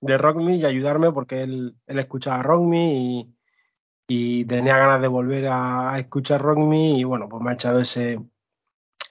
de 0.00 0.18
Rock 0.18 0.36
Me 0.36 0.56
y 0.56 0.64
ayudarme 0.64 1.12
porque 1.12 1.42
él, 1.42 1.76
él 1.86 1.98
escuchaba 1.98 2.42
Rock 2.42 2.62
Me 2.62 2.94
y, 2.94 3.34
y 4.06 4.44
tenía 4.44 4.76
ganas 4.76 5.00
de 5.00 5.08
volver 5.08 5.48
a, 5.48 5.98
escuchar 5.98 6.40
Rock 6.40 6.58
Me 6.58 6.98
y 6.98 7.04
bueno, 7.04 7.28
pues 7.28 7.42
me 7.42 7.50
ha 7.50 7.54
echado 7.54 7.80
ese, 7.80 8.20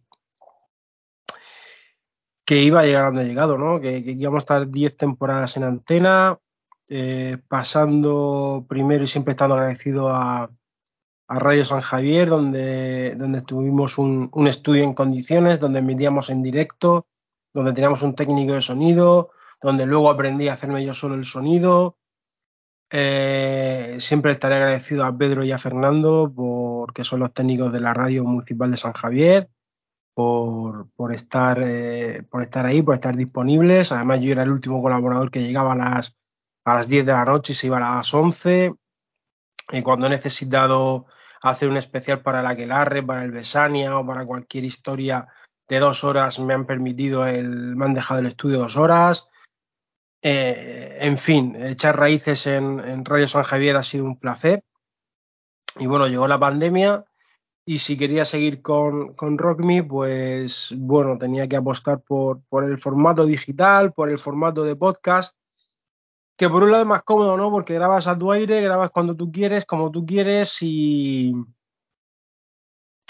Que 2.46 2.64
iba 2.64 2.80
a 2.82 2.86
llegar 2.86 3.06
donde 3.08 3.24
he 3.24 3.28
llegado, 3.28 3.58
¿no? 3.58 3.82
Que, 3.82 4.02
que 4.04 4.12
íbamos 4.12 4.40
a 4.40 4.44
estar 4.44 4.70
10 4.70 4.96
temporadas 4.96 5.58
en 5.58 5.64
antena, 5.64 6.40
eh, 6.96 7.40
pasando 7.48 8.68
primero 8.70 9.04
y 9.04 9.08
siempre 9.08 9.32
estando 9.32 9.56
agradecido 9.56 10.10
a, 10.10 10.52
Radio 11.28 11.66
San 11.66 11.82
Javier, 11.82 12.30
donde, 12.30 13.16
donde 13.16 13.42
tuvimos 13.42 13.98
un, 13.98 14.30
un 14.32 14.48
estudio 14.48 14.84
en 14.84 14.94
condiciones, 14.94 15.60
donde 15.60 15.80
emitíamos 15.80 16.30
en 16.30 16.44
directo, 16.44 17.08
donde 17.52 17.74
teníamos 17.74 18.04
un 18.04 18.14
técnico 18.14 18.54
de 18.54 18.62
sonido, 18.62 19.32
donde 19.60 19.88
luego 19.88 20.12
aprendí 20.12 20.48
a 20.48 20.54
hacerme 20.54 20.86
yo 20.86 20.94
solo 20.94 21.16
el 21.16 21.26
sonido. 21.26 21.98
Eh, 22.92 23.98
siempre 24.00 24.32
estaré 24.32 24.56
agradecido 24.56 25.06
a 25.06 25.18
Pedro 25.18 25.44
y 25.44 25.52
a 25.52 25.58
Fernando 25.58 26.32
porque 26.36 27.04
son 27.04 27.22
los 27.22 27.34
técnicos 27.34 27.74
de 27.74 27.80
la 27.80 27.96
radio 27.96 28.24
municipal 28.26 28.70
de 28.70 28.78
San 28.78 28.94
Javier, 28.94 29.50
por, 30.14 30.92
por 30.92 31.12
estar, 31.12 31.60
eh, 31.64 32.22
por 32.30 32.44
estar 32.44 32.68
ahí, 32.68 32.84
por 32.84 32.94
estar 32.94 33.16
disponibles. 33.18 33.92
Además, 33.92 34.20
yo 34.20 34.32
era 34.32 34.44
el 34.44 34.52
último 34.52 34.84
colaborador 34.84 35.32
que 35.32 35.42
llegaba 35.42 35.74
a 35.74 35.78
las, 35.78 36.16
a 36.66 36.76
las 36.76 36.88
10 36.88 37.06
de 37.06 37.14
la 37.14 37.26
noche 37.26 37.54
y 37.54 37.56
se 37.56 37.68
iba 37.68 37.78
a 37.78 37.98
las 37.98 38.14
11. 38.14 38.74
Y 39.72 39.82
cuando 39.82 40.08
he 40.08 40.10
necesitado 40.10 41.06
hacer 41.42 41.70
un 41.70 41.78
especial 41.78 42.22
para 42.22 42.40
el 42.40 42.48
Aquelarre, 42.48 43.04
para 43.04 43.24
el 43.24 43.32
Besania 43.32 43.98
o 43.98 44.06
para 44.06 44.26
cualquier 44.26 44.64
historia 44.64 45.28
de 45.68 45.80
dos 45.80 46.04
horas 46.04 46.40
me 46.40 46.54
han 46.54 46.66
permitido 46.66 47.26
el, 47.26 47.76
me 47.76 47.86
han 47.86 47.94
dejado 47.94 48.20
el 48.20 48.28
estudio 48.28 48.60
dos 48.60 48.78
horas. 48.78 49.30
Eh, 50.22 50.98
en 51.02 51.18
fin, 51.18 51.56
echar 51.58 51.98
raíces 51.98 52.48
en, 52.48 52.80
en, 52.80 53.04
Radio 53.04 53.28
San 53.28 53.44
Javier 53.44 53.76
ha 53.76 53.84
sido 53.84 54.06
un 54.06 54.18
placer. 54.18 54.64
Y 55.80 55.88
bueno, 55.88 56.08
llegó 56.08 56.28
la 56.28 56.40
pandemia 56.40 57.06
y 57.66 57.80
si 57.80 57.98
quería 57.98 58.26
seguir 58.26 58.62
con, 58.62 59.14
con 59.16 59.38
RockMe, 59.38 59.84
pues 59.84 60.74
bueno, 60.78 61.18
tenía 61.18 61.48
que 61.48 61.56
apostar 61.56 62.02
por, 62.02 62.42
por 62.50 62.66
el 62.66 62.78
formato 62.78 63.26
digital, 63.26 63.94
por 63.94 64.10
el 64.10 64.18
formato 64.18 64.64
de 64.64 64.76
podcast, 64.76 65.38
que 66.36 66.50
por 66.50 66.64
un 66.64 66.72
lado 66.72 66.84
es 66.84 66.90
más 66.90 67.04
cómodo, 67.04 67.38
¿no? 67.38 67.52
Porque 67.52 67.76
grabas 67.76 68.08
a 68.08 68.18
tu 68.18 68.32
aire, 68.32 68.62
grabas 68.62 68.92
cuando 68.92 69.16
tú 69.16 69.32
quieres, 69.32 69.66
como 69.66 69.92
tú 69.92 70.06
quieres 70.06 70.58
y, 70.62 71.34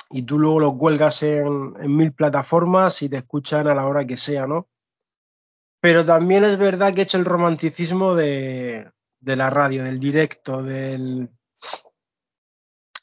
y 0.09 0.23
tú 0.23 0.39
luego 0.39 0.59
lo 0.59 0.77
cuelgas 0.77 1.23
en, 1.23 1.73
en, 1.79 1.95
mil 1.95 2.13
plataformas 2.13 3.01
y 3.01 3.09
te 3.09 3.17
escuchan 3.17 3.67
a 3.67 3.75
la 3.75 3.87
hora 3.87 4.05
que 4.05 4.17
sea, 4.17 4.45
¿no? 4.47 4.67
Pero 5.79 6.05
también 6.05 6.43
es 6.43 6.57
verdad 6.57 6.93
que 6.93 7.01
he 7.01 7.03
hecho 7.03 7.17
el 7.17 7.25
romanticismo 7.25 8.15
de, 8.15 8.89
de 9.19 9.35
la 9.35 9.49
radio, 9.49 9.83
del 9.83 9.99
directo, 9.99 10.63
del, 10.63 11.29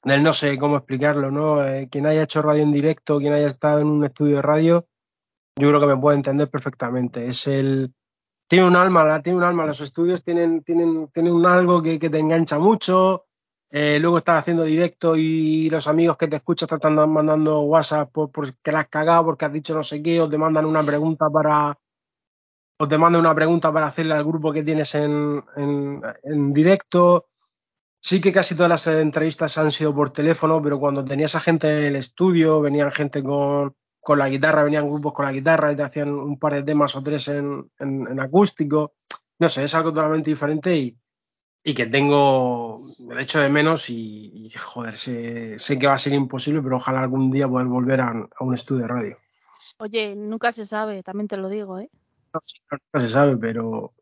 del 0.05 0.23
no 0.23 0.33
sé 0.33 0.59
cómo 0.59 0.77
explicarlo, 0.77 1.31
¿no? 1.31 1.67
Eh, 1.67 1.89
quien 1.91 2.07
haya 2.07 2.23
hecho 2.23 2.43
radio 2.43 2.63
en 2.63 2.73
directo, 2.73 3.19
quien 3.19 3.33
haya 3.33 3.47
estado 3.47 3.81
en 3.81 3.89
un 3.89 4.05
estudio 4.05 4.37
de 4.37 4.43
radio, 4.43 4.87
yo 5.57 5.69
creo 5.69 5.81
que 5.81 5.87
me 5.87 5.97
puede 5.97 6.17
entender 6.17 6.51
perfectamente. 6.51 7.27
Es 7.27 7.47
el, 7.47 7.95
tiene 8.51 8.67
un 8.67 8.75
alma, 8.75 9.23
tiene 9.23 9.39
un 9.39 9.45
alma, 9.45 9.65
los 9.65 9.81
estudios 9.81 10.25
tienen, 10.25 10.65
tienen, 10.65 11.07
tienen 11.13 11.33
un 11.33 11.47
algo 11.47 11.81
que, 11.81 12.01
que 12.01 12.11
te 12.11 12.19
engancha 12.19 12.59
mucho, 12.59 13.27
eh, 13.71 14.01
luego 14.01 14.19
estás 14.19 14.41
haciendo 14.41 14.65
directo 14.65 15.15
y 15.15 15.71
los 15.71 15.87
amigos 15.87 16.17
que 16.17 16.27
te 16.27 16.35
escuchan 16.35 16.69
te 16.69 16.75
están 16.75 16.97
mandando 17.09 17.61
WhatsApp 17.61 18.11
por, 18.11 18.33
por 18.33 18.53
que 18.57 18.73
la 18.73 18.81
has 18.81 18.89
cagado, 18.89 19.25
porque 19.25 19.45
has 19.45 19.53
dicho 19.53 19.73
no 19.73 19.85
sé 19.85 20.03
qué, 20.03 20.21
o 20.21 20.29
te 20.29 20.37
mandan 20.37 20.67
una 20.67 20.85
pregunta 20.85 21.31
para 21.31 21.79
o 22.79 22.89
te 22.89 22.99
mandan 22.99 23.21
una 23.21 23.37
pregunta 23.37 23.73
para 23.73 23.87
hacerle 23.87 24.15
al 24.15 24.25
grupo 24.25 24.53
que 24.53 24.65
tienes 24.65 24.97
en, 24.97 25.45
en, 25.55 26.03
en 26.25 26.53
directo. 26.53 27.29
Sí 28.01 28.21
que 28.21 28.33
casi 28.33 28.57
todas 28.57 28.71
las 28.71 28.87
entrevistas 28.89 29.59
han 29.59 29.71
sido 29.71 29.95
por 29.95 30.11
teléfono, 30.11 30.61
pero 30.61 30.81
cuando 30.81 31.05
tenías 31.05 31.37
a 31.37 31.41
gente 31.41 31.69
en 31.69 31.85
el 31.85 31.97
estudio, 31.97 32.61
venían 32.61 32.91
gente 32.91 33.23
con, 33.23 33.77
con 34.01 34.19
la 34.19 34.29
guitarra, 34.29 34.65
venían 34.65 34.89
grupos 34.89 35.13
con 35.13 35.27
la 35.27 35.33
guitarra 35.33 35.73
y 35.73 35.77
te 35.77 35.83
hacían 35.83 36.11
un 36.11 36.39
par 36.39 36.55
de 36.55 36.63
temas 36.63 36.97
o 36.97 37.03
tres 37.03 37.29
en, 37.29 37.71
en, 37.79 38.07
en 38.09 38.21
acústico. 38.21 38.95
No 39.39 39.49
sé, 39.49 39.65
es 39.65 39.75
algo 39.75 39.93
totalmente 39.93 40.31
diferente 40.31 40.77
y, 40.77 40.97
y 41.63 41.75
que 41.75 41.87
tengo 41.87 42.87
el 43.11 43.19
hecho 43.19 43.41
de 43.41 43.51
menos 43.51 43.91
y, 43.91 44.47
y 44.47 44.51
joder, 44.51 44.97
sé, 44.97 45.59
sé, 45.59 45.79
que 45.79 45.87
va 45.87 45.95
a 45.95 45.99
ser 45.99 46.13
imposible, 46.15 46.63
pero 46.63 46.77
ojalá 46.77 47.01
algún 47.01 47.31
día 47.31 47.49
poder 47.49 47.67
volver 47.67 48.01
a, 48.01 48.09
a, 48.11 48.45
un 48.45 48.55
estudio 48.55 48.83
de 48.83 48.89
radio. 48.89 49.17
Oye, 49.79 50.15
nunca 50.17 50.53
se 50.53 50.67
sabe, 50.67 51.03
también 51.03 51.29
te 51.29 51.37
lo 51.37 51.49
digo, 51.49 51.79
¿eh? 51.79 51.91
No, 52.33 52.41
sí, 52.43 52.59
nunca 52.71 53.07
se 53.07 53.13
sabe, 53.13 53.37
pero 53.37 53.93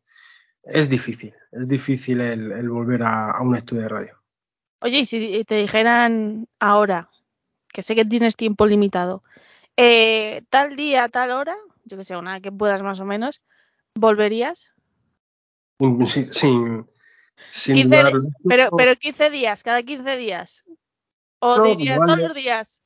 es 0.63 0.89
difícil, 0.89 1.35
es 1.53 1.69
difícil 1.69 2.21
el, 2.21 2.53
el 2.53 2.69
volver 2.69 3.03
a, 3.03 3.31
a, 3.31 3.43
un 3.43 3.57
estudio 3.57 3.83
de 3.83 3.89
radio. 3.89 4.15
Oye, 4.81 5.01
y 5.01 5.07
si 5.07 5.45
te 5.45 5.57
dijeran 5.57 6.49
ahora, 6.61 7.11
que 7.73 7.83
sé 7.83 7.95
que 7.95 8.05
tienes 8.05 8.37
tiempo 8.37 8.67
limitado, 8.67 9.23
eh, 9.81 10.43
tal 10.51 10.75
día, 10.75 11.09
tal 11.09 11.31
hora, 11.31 11.57
yo 11.85 11.97
que 11.97 12.03
sé, 12.03 12.17
una 12.17 12.41
que 12.41 12.51
puedas 12.51 12.83
más 12.83 12.99
o 12.99 13.05
menos, 13.05 13.41
¿volverías? 13.95 14.75
Sí, 16.07 16.25
sin, 16.33 16.85
sin 17.49 17.77
15, 17.77 17.89
dudar, 17.89 18.13
pero, 18.49 18.77
pero 18.77 18.97
15 18.97 19.31
días, 19.31 19.63
cada 19.63 19.85
15 19.85 20.17
días. 20.17 20.65
¿O 21.39 21.59
No, 21.59 21.63
dirías 21.63 22.01
vale. 22.01 22.13
todos 22.13 22.29
los 22.29 22.35
días? 22.35 22.81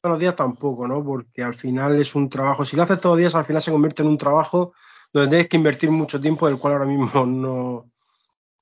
todos 0.00 0.12
los 0.14 0.20
días 0.20 0.36
tampoco, 0.36 0.88
¿no? 0.88 1.04
Porque 1.04 1.42
al 1.42 1.52
final 1.52 2.00
es 2.00 2.14
un 2.14 2.30
trabajo, 2.30 2.64
si 2.64 2.74
lo 2.76 2.84
haces 2.84 3.00
todos 3.00 3.16
los 3.16 3.20
días, 3.20 3.34
al 3.34 3.44
final 3.44 3.60
se 3.60 3.72
convierte 3.72 4.02
en 4.02 4.08
un 4.08 4.16
trabajo 4.16 4.72
donde 5.12 5.28
tienes 5.28 5.48
que 5.48 5.56
invertir 5.58 5.90
mucho 5.90 6.20
tiempo, 6.20 6.46
del 6.46 6.58
cual 6.58 6.74
ahora 6.74 6.86
mismo 6.86 7.10
no, 7.26 7.90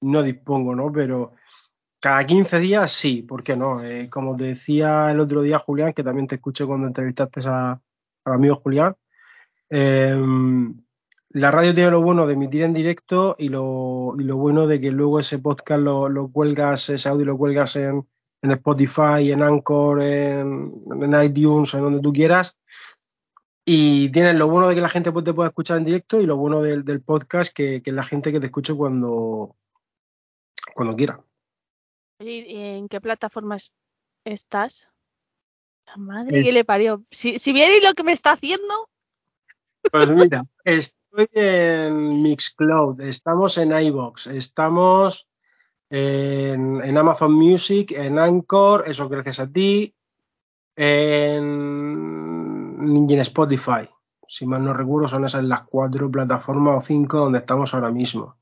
no 0.00 0.22
dispongo, 0.24 0.74
¿no? 0.74 0.90
Pero 0.90 1.34
cada 2.00 2.24
15 2.24 2.58
días 2.60 2.92
sí, 2.92 3.22
¿por 3.22 3.42
qué 3.42 3.56
no? 3.56 3.82
Eh, 3.82 4.08
como 4.10 4.36
te 4.36 4.44
decía 4.44 5.10
el 5.10 5.20
otro 5.20 5.42
día 5.42 5.58
Julián, 5.58 5.92
que 5.92 6.04
también 6.04 6.26
te 6.26 6.36
escuché 6.36 6.66
cuando 6.66 6.86
entrevistaste 6.86 7.40
a, 7.46 7.80
al 8.24 8.32
amigo 8.32 8.56
Julián, 8.56 8.96
eh, 9.70 10.16
la 11.30 11.50
radio 11.50 11.74
tiene 11.74 11.90
lo 11.90 12.00
bueno 12.00 12.26
de 12.26 12.32
emitir 12.32 12.62
en 12.62 12.72
directo 12.72 13.36
y 13.38 13.50
lo, 13.50 14.14
y 14.18 14.22
lo 14.22 14.36
bueno 14.36 14.66
de 14.66 14.80
que 14.80 14.90
luego 14.90 15.20
ese 15.20 15.38
podcast 15.38 15.82
lo, 15.82 16.08
lo 16.08 16.28
cuelgas, 16.28 16.88
ese 16.88 17.08
audio 17.10 17.26
lo 17.26 17.36
cuelgas 17.36 17.76
en, 17.76 18.08
en 18.40 18.50
Spotify, 18.52 19.32
en 19.32 19.42
Anchor, 19.42 20.00
en, 20.00 20.72
en, 20.90 21.22
iTunes, 21.22 21.74
en 21.74 21.82
donde 21.82 22.00
tú 22.00 22.12
quieras. 22.12 22.56
Y 23.66 24.08
tienes 24.12 24.36
lo 24.36 24.48
bueno 24.48 24.68
de 24.68 24.76
que 24.76 24.80
la 24.80 24.88
gente 24.88 25.12
te 25.12 25.34
pueda 25.34 25.48
escuchar 25.48 25.76
en 25.76 25.84
directo 25.84 26.22
y 26.22 26.26
lo 26.26 26.36
bueno 26.36 26.62
del, 26.62 26.86
del 26.86 27.02
podcast 27.02 27.52
que, 27.52 27.82
que 27.82 27.92
la 27.92 28.04
gente 28.04 28.32
que 28.32 28.40
te 28.40 28.46
escuche 28.46 28.72
cuando, 28.74 29.56
cuando 30.74 30.96
quiera. 30.96 31.20
¿Y 32.18 32.56
en 32.56 32.88
qué 32.88 33.00
plataformas 33.00 33.72
estás? 34.24 34.88
La 35.86 35.96
madre 35.96 36.42
que 36.42 36.52
le 36.52 36.64
parió. 36.64 37.04
Si, 37.10 37.38
si 37.38 37.52
vierais 37.52 37.82
lo 37.82 37.94
que 37.94 38.04
me 38.04 38.12
está 38.12 38.32
haciendo. 38.32 38.88
Pues 39.90 40.08
mira, 40.10 40.44
estoy 40.64 41.28
en 41.32 42.22
Mixcloud, 42.22 43.00
estamos 43.02 43.58
en 43.58 43.72
iBox, 43.72 44.26
estamos 44.28 45.28
en, 45.90 46.82
en, 46.82 46.96
Amazon 46.96 47.32
Music, 47.32 47.92
en 47.92 48.18
Anchor, 48.18 48.84
eso 48.86 49.08
gracias 49.08 49.38
a 49.40 49.50
ti, 49.50 49.94
en, 50.74 50.96
en 53.08 53.20
Spotify. 53.20 53.88
Si 54.28 54.44
mal 54.44 54.64
no 54.64 54.74
recuerdo, 54.74 55.06
son 55.06 55.24
esas 55.24 55.44
las 55.44 55.62
cuatro 55.62 56.10
plataformas 56.10 56.76
o 56.76 56.80
cinco 56.80 57.18
donde 57.18 57.38
estamos 57.38 57.72
ahora 57.72 57.90
mismo. 57.90 58.36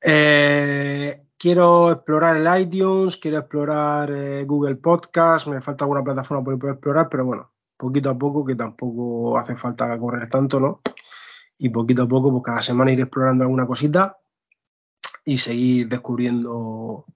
Eh, 0.00 1.27
quiero 1.38 1.92
explorar 1.92 2.36
el 2.36 2.62
iTunes, 2.62 3.16
quiero 3.16 3.38
explorar 3.38 4.10
eh, 4.10 4.44
Google 4.44 4.76
Podcast, 4.76 5.46
me 5.46 5.60
falta 5.60 5.84
alguna 5.84 6.02
plataforma 6.02 6.44
por 6.44 6.58
poder 6.58 6.74
explorar, 6.74 7.08
pero 7.08 7.24
bueno, 7.24 7.52
poquito 7.76 8.10
a 8.10 8.18
poco, 8.18 8.44
que 8.44 8.56
tampoco 8.56 9.38
hace 9.38 9.56
falta 9.56 9.98
correr 9.98 10.28
tanto, 10.28 10.60
¿no? 10.60 10.80
Y 11.58 11.70
poquito 11.70 12.02
a 12.02 12.08
poco, 12.08 12.30
pues 12.30 12.42
cada 12.44 12.60
semana 12.60 12.92
ir 12.92 13.00
explorando 13.00 13.44
alguna 13.44 13.66
cosita 13.66 14.18
y 15.24 15.36
seguir 15.38 15.88
descubriendo 15.88 17.06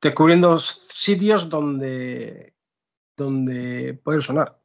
descubriendo 0.00 0.58
sitios 0.58 1.48
donde 1.48 2.54
donde 3.16 4.00
poder 4.04 4.22
sonar. 4.22 4.60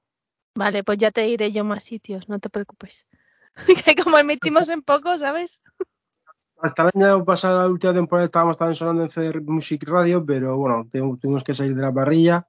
Vale, 0.56 0.84
pues 0.84 1.00
ya 1.00 1.12
te 1.12 1.28
iré 1.28 1.52
yo 1.52 1.64
más 1.64 1.84
sitios, 1.84 2.30
no 2.30 2.40
te 2.40 2.50
preocupes. 2.50 3.08
que 3.86 3.96
como 3.96 4.18
emitimos 4.18 4.70
en 4.70 4.84
poco, 4.84 5.18
¿sabes? 5.18 5.62
Hasta 6.64 6.90
el 6.96 7.04
año 7.04 7.24
pasado, 7.26 7.60
la 7.62 7.68
última 7.68 7.94
temporada, 7.94 8.26
estábamos 8.26 8.58
también 8.58 8.74
sonando 8.76 9.04
en 9.04 9.10
CR 9.10 9.42
Music 9.42 9.84
Radio, 9.86 10.26
pero 10.26 10.58
bueno, 10.58 10.88
tu- 10.92 11.18
tuvimos 11.18 11.44
que 11.44 11.54
salir 11.54 11.76
de 11.76 11.82
la 11.84 11.94
parrilla. 11.94 12.48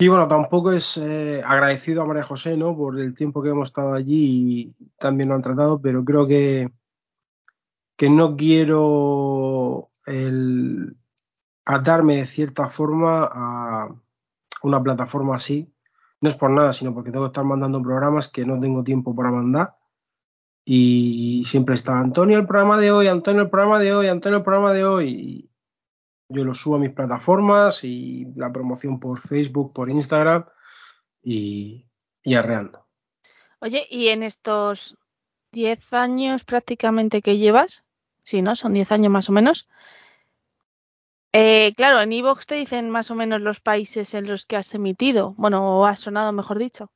Y 0.00 0.08
bueno, 0.08 0.28
tampoco 0.28 0.72
es 0.72 0.96
eh, 0.96 1.42
agradecido 1.44 2.02
a 2.02 2.06
María 2.06 2.22
José, 2.22 2.56
¿no? 2.56 2.76
Por 2.76 2.98
el 3.00 3.14
tiempo 3.14 3.42
que 3.42 3.50
hemos 3.50 3.68
estado 3.68 3.92
allí 3.94 4.72
y 4.78 4.86
también 4.98 5.28
lo 5.28 5.34
han 5.34 5.42
tratado, 5.42 5.80
pero 5.80 6.04
creo 6.04 6.26
que, 6.26 6.70
que 7.96 8.08
no 8.10 8.36
quiero 8.36 9.90
el 10.06 10.96
atarme 11.66 12.16
de 12.18 12.26
cierta 12.26 12.68
forma 12.68 13.28
a 13.30 13.88
una 14.64 14.82
plataforma 14.82 15.36
así. 15.36 15.72
No 16.20 16.30
es 16.30 16.36
por 16.36 16.50
nada, 16.50 16.74
sino 16.74 16.94
porque 16.94 17.12
tengo 17.12 17.24
que 17.26 17.30
estar 17.30 17.44
mandando 17.46 17.82
programas 17.82 18.28
que 18.28 18.46
no 18.46 18.60
tengo 18.60 18.84
tiempo 18.84 19.16
para 19.16 19.32
mandar. 19.32 19.77
Y 20.70 21.44
siempre 21.46 21.76
está 21.76 21.98
Antonio 21.98 22.36
el 22.36 22.44
programa 22.44 22.76
de 22.76 22.90
hoy, 22.90 23.06
Antonio 23.06 23.40
el 23.40 23.48
programa 23.48 23.78
de 23.78 23.94
hoy, 23.94 24.08
Antonio 24.08 24.36
el 24.36 24.44
programa 24.44 24.74
de 24.74 24.84
hoy. 24.84 25.50
Yo 26.28 26.44
lo 26.44 26.52
subo 26.52 26.76
a 26.76 26.78
mis 26.78 26.90
plataformas 26.90 27.84
y 27.84 28.26
la 28.36 28.52
promoción 28.52 29.00
por 29.00 29.18
Facebook, 29.18 29.72
por 29.72 29.88
Instagram 29.88 30.44
y, 31.22 31.86
y 32.22 32.34
arreando. 32.34 32.86
Oye, 33.60 33.86
y 33.88 34.08
en 34.08 34.22
estos 34.22 34.98
10 35.52 35.90
años 35.94 36.44
prácticamente 36.44 37.22
que 37.22 37.38
llevas, 37.38 37.86
sí, 38.22 38.42
¿no? 38.42 38.54
Son 38.54 38.74
10 38.74 38.92
años 38.92 39.10
más 39.10 39.30
o 39.30 39.32
menos. 39.32 39.70
Eh, 41.32 41.72
claro, 41.78 42.02
en 42.02 42.12
Evox 42.12 42.44
te 42.44 42.56
dicen 42.56 42.90
más 42.90 43.10
o 43.10 43.14
menos 43.14 43.40
los 43.40 43.60
países 43.60 44.12
en 44.12 44.26
los 44.26 44.44
que 44.44 44.56
has 44.56 44.74
emitido, 44.74 45.32
bueno, 45.38 45.78
o 45.78 45.86
has 45.86 46.00
sonado, 46.00 46.30
mejor 46.32 46.58
dicho. 46.58 46.90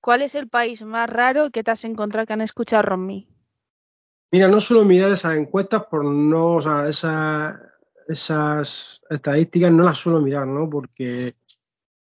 ¿Cuál 0.00 0.22
es 0.22 0.34
el 0.34 0.48
país 0.48 0.82
más 0.84 1.08
raro 1.10 1.50
que 1.50 1.64
te 1.64 1.70
has 1.70 1.84
encontrado 1.84 2.26
que 2.26 2.32
han 2.32 2.40
escuchado 2.40 2.96
Me? 2.96 3.26
Mira, 4.30 4.48
no 4.48 4.60
suelo 4.60 4.84
mirar 4.84 5.10
esas 5.10 5.36
encuestas 5.36 5.84
por 5.90 6.04
no, 6.04 6.54
o 6.56 6.60
sea, 6.60 6.88
esa- 6.88 7.60
esas 8.06 9.00
estadísticas 9.08 9.72
no 9.72 9.84
las 9.84 9.98
suelo 9.98 10.20
mirar, 10.20 10.46
¿no? 10.46 10.68
Porque, 10.68 11.34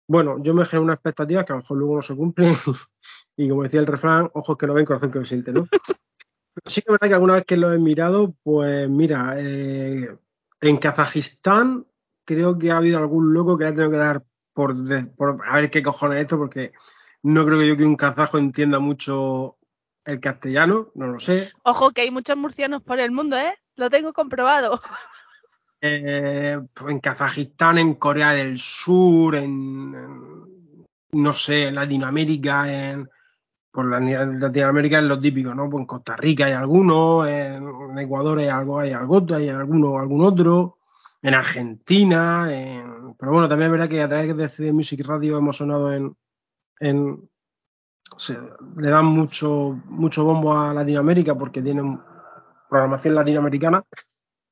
bueno, 0.07 0.37
yo 0.41 0.53
me 0.53 0.65
genero 0.65 0.83
unas 0.83 0.95
expectativas 0.95 1.45
que 1.45 1.53
a 1.53 1.55
lo 1.55 1.61
mejor 1.61 1.77
luego 1.77 1.95
no 1.95 2.01
se 2.01 2.15
cumplen 2.15 2.53
y 3.37 3.49
como 3.49 3.63
decía 3.63 3.79
el 3.79 3.87
refrán, 3.87 4.29
ojos 4.33 4.57
que 4.57 4.67
no 4.67 4.73
ven, 4.73 4.85
corazón 4.85 5.11
que 5.11 5.19
no 5.19 5.25
siente, 5.25 5.51
¿no? 5.53 5.67
Sí 6.65 6.81
que 6.81 6.91
es 6.91 6.91
verdad 6.93 7.07
que 7.07 7.13
alguna 7.13 7.33
vez 7.35 7.45
que 7.45 7.57
lo 7.57 7.71
he 7.71 7.77
mirado, 7.79 8.35
pues 8.43 8.89
mira, 8.89 9.35
eh, 9.37 10.17
en 10.61 10.77
Kazajistán 10.77 11.85
creo 12.25 12.57
que 12.57 12.71
ha 12.71 12.77
habido 12.77 12.97
algún 12.99 13.33
loco 13.33 13.57
que 13.57 13.63
le 13.65 13.69
ha 13.69 13.73
tenido 13.73 13.91
que 13.91 13.97
dar 13.97 14.25
por, 14.53 14.75
por 15.15 15.37
a 15.47 15.55
ver 15.55 15.69
qué 15.69 15.83
cojones 15.83 16.17
es 16.17 16.21
esto, 16.23 16.37
porque 16.37 16.71
no 17.27 17.45
creo 17.45 17.59
que 17.59 17.67
yo 17.67 17.77
que 17.77 17.85
un 17.85 17.97
kazajo 17.97 18.37
entienda 18.37 18.79
mucho 18.79 19.57
el 20.05 20.19
castellano, 20.21 20.91
no 20.95 21.07
lo 21.07 21.19
sé. 21.19 21.51
Ojo, 21.63 21.91
que 21.91 22.01
hay 22.01 22.11
muchos 22.11 22.37
murcianos 22.37 22.81
por 22.81 22.99
el 22.99 23.11
mundo, 23.11 23.37
¿eh? 23.37 23.53
Lo 23.75 23.89
tengo 23.89 24.13
comprobado. 24.13 24.81
eh, 25.81 26.57
en 26.87 26.99
Kazajistán, 26.99 27.77
en 27.77 27.95
Corea 27.95 28.31
del 28.31 28.57
Sur, 28.57 29.35
en, 29.35 29.93
en, 29.93 30.85
no 31.11 31.33
sé, 31.33 31.67
en 31.67 31.75
Latinoamérica, 31.75 32.91
en 32.91 33.09
por 33.69 33.91
la, 33.91 33.99
Latinoamérica 33.99 34.99
es 34.99 35.03
lo 35.03 35.19
típico, 35.19 35.53
¿no? 35.53 35.69
Pues 35.69 35.81
en 35.81 35.85
Costa 35.85 36.15
Rica 36.15 36.45
hay 36.45 36.53
algunos, 36.53 37.27
en, 37.27 37.63
en 37.91 37.99
Ecuador 37.99 38.39
hay 38.39 38.47
algo, 38.47 38.79
hay 38.79 38.93
algo, 38.93 39.23
hay 39.35 39.49
alguno, 39.49 39.99
algún 39.99 40.21
otro, 40.21 40.77
en 41.21 41.35
Argentina, 41.35 42.47
en, 42.51 43.15
pero 43.19 43.33
bueno, 43.33 43.49
también 43.49 43.67
es 43.67 43.71
verdad 43.73 43.89
que 43.89 44.01
a 44.01 44.07
través 44.07 44.35
de 44.35 44.49
CD 44.49 44.71
Music 44.71 45.05
Radio 45.05 45.37
hemos 45.37 45.57
sonado 45.57 45.93
en, 45.93 46.15
en 46.79 47.29
se, 48.17 48.37
le 48.77 48.89
dan 48.89 49.05
mucho, 49.05 49.79
mucho 49.85 50.23
bombo 50.23 50.57
a 50.57 50.73
Latinoamérica 50.73 51.35
porque 51.35 51.61
tienen 51.61 51.99
programación 52.69 53.15
latinoamericana 53.15 53.83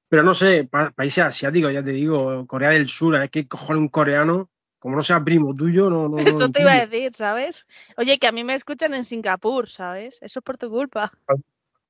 pero 0.08 0.24
no 0.24 0.34
sé, 0.34 0.66
pa 0.66 0.92
países 0.92 1.24
asiáticos, 1.24 1.74
ya 1.74 1.84
te 1.84 1.92
digo, 1.92 2.46
Corea 2.48 2.70
del 2.70 2.88
Sur, 2.88 3.16
es 3.16 3.30
que 3.30 3.48
cojones 3.48 3.82
un 3.82 3.90
coreano, 3.90 4.50
como 4.80 4.96
no 4.96 5.02
sea 5.02 5.24
primo 5.24 5.54
tuyo, 5.54 5.90
no, 5.90 6.08
no, 6.08 6.18
Eso 6.20 6.50
te 6.50 6.62
iba 6.62 6.74
a 6.74 6.86
decir, 6.86 7.14
¿sabes? 7.14 7.66
Oye, 7.98 8.20
que 8.20 8.28
a 8.28 8.32
mí 8.32 8.44
me 8.44 8.56
escuchan 8.56 8.94
en 8.94 9.04
Singapur, 9.04 9.70
¿sabes? 9.70 10.20
Eso 10.22 10.40
es 10.40 10.44
por 10.44 10.58
tu 10.58 10.70
culpa. 10.70 11.12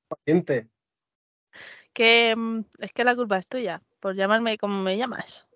Paciente. 0.08 0.68
Que 1.92 2.34
mm, 2.36 2.60
es 2.80 2.92
que 2.92 3.04
la 3.04 3.14
culpa 3.14 3.38
es 3.38 3.46
tuya, 3.46 3.82
por 4.00 4.14
llamarme 4.14 4.58
como 4.58 4.82
me 4.82 4.96
llamas. 4.96 5.46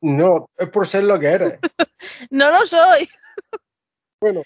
No, 0.00 0.50
es 0.56 0.68
por 0.68 0.86
ser 0.86 1.04
lo 1.04 1.18
que 1.18 1.28
eres. 1.28 1.58
No 2.30 2.50
lo 2.50 2.66
soy. 2.66 3.08
Bueno, 4.22 4.44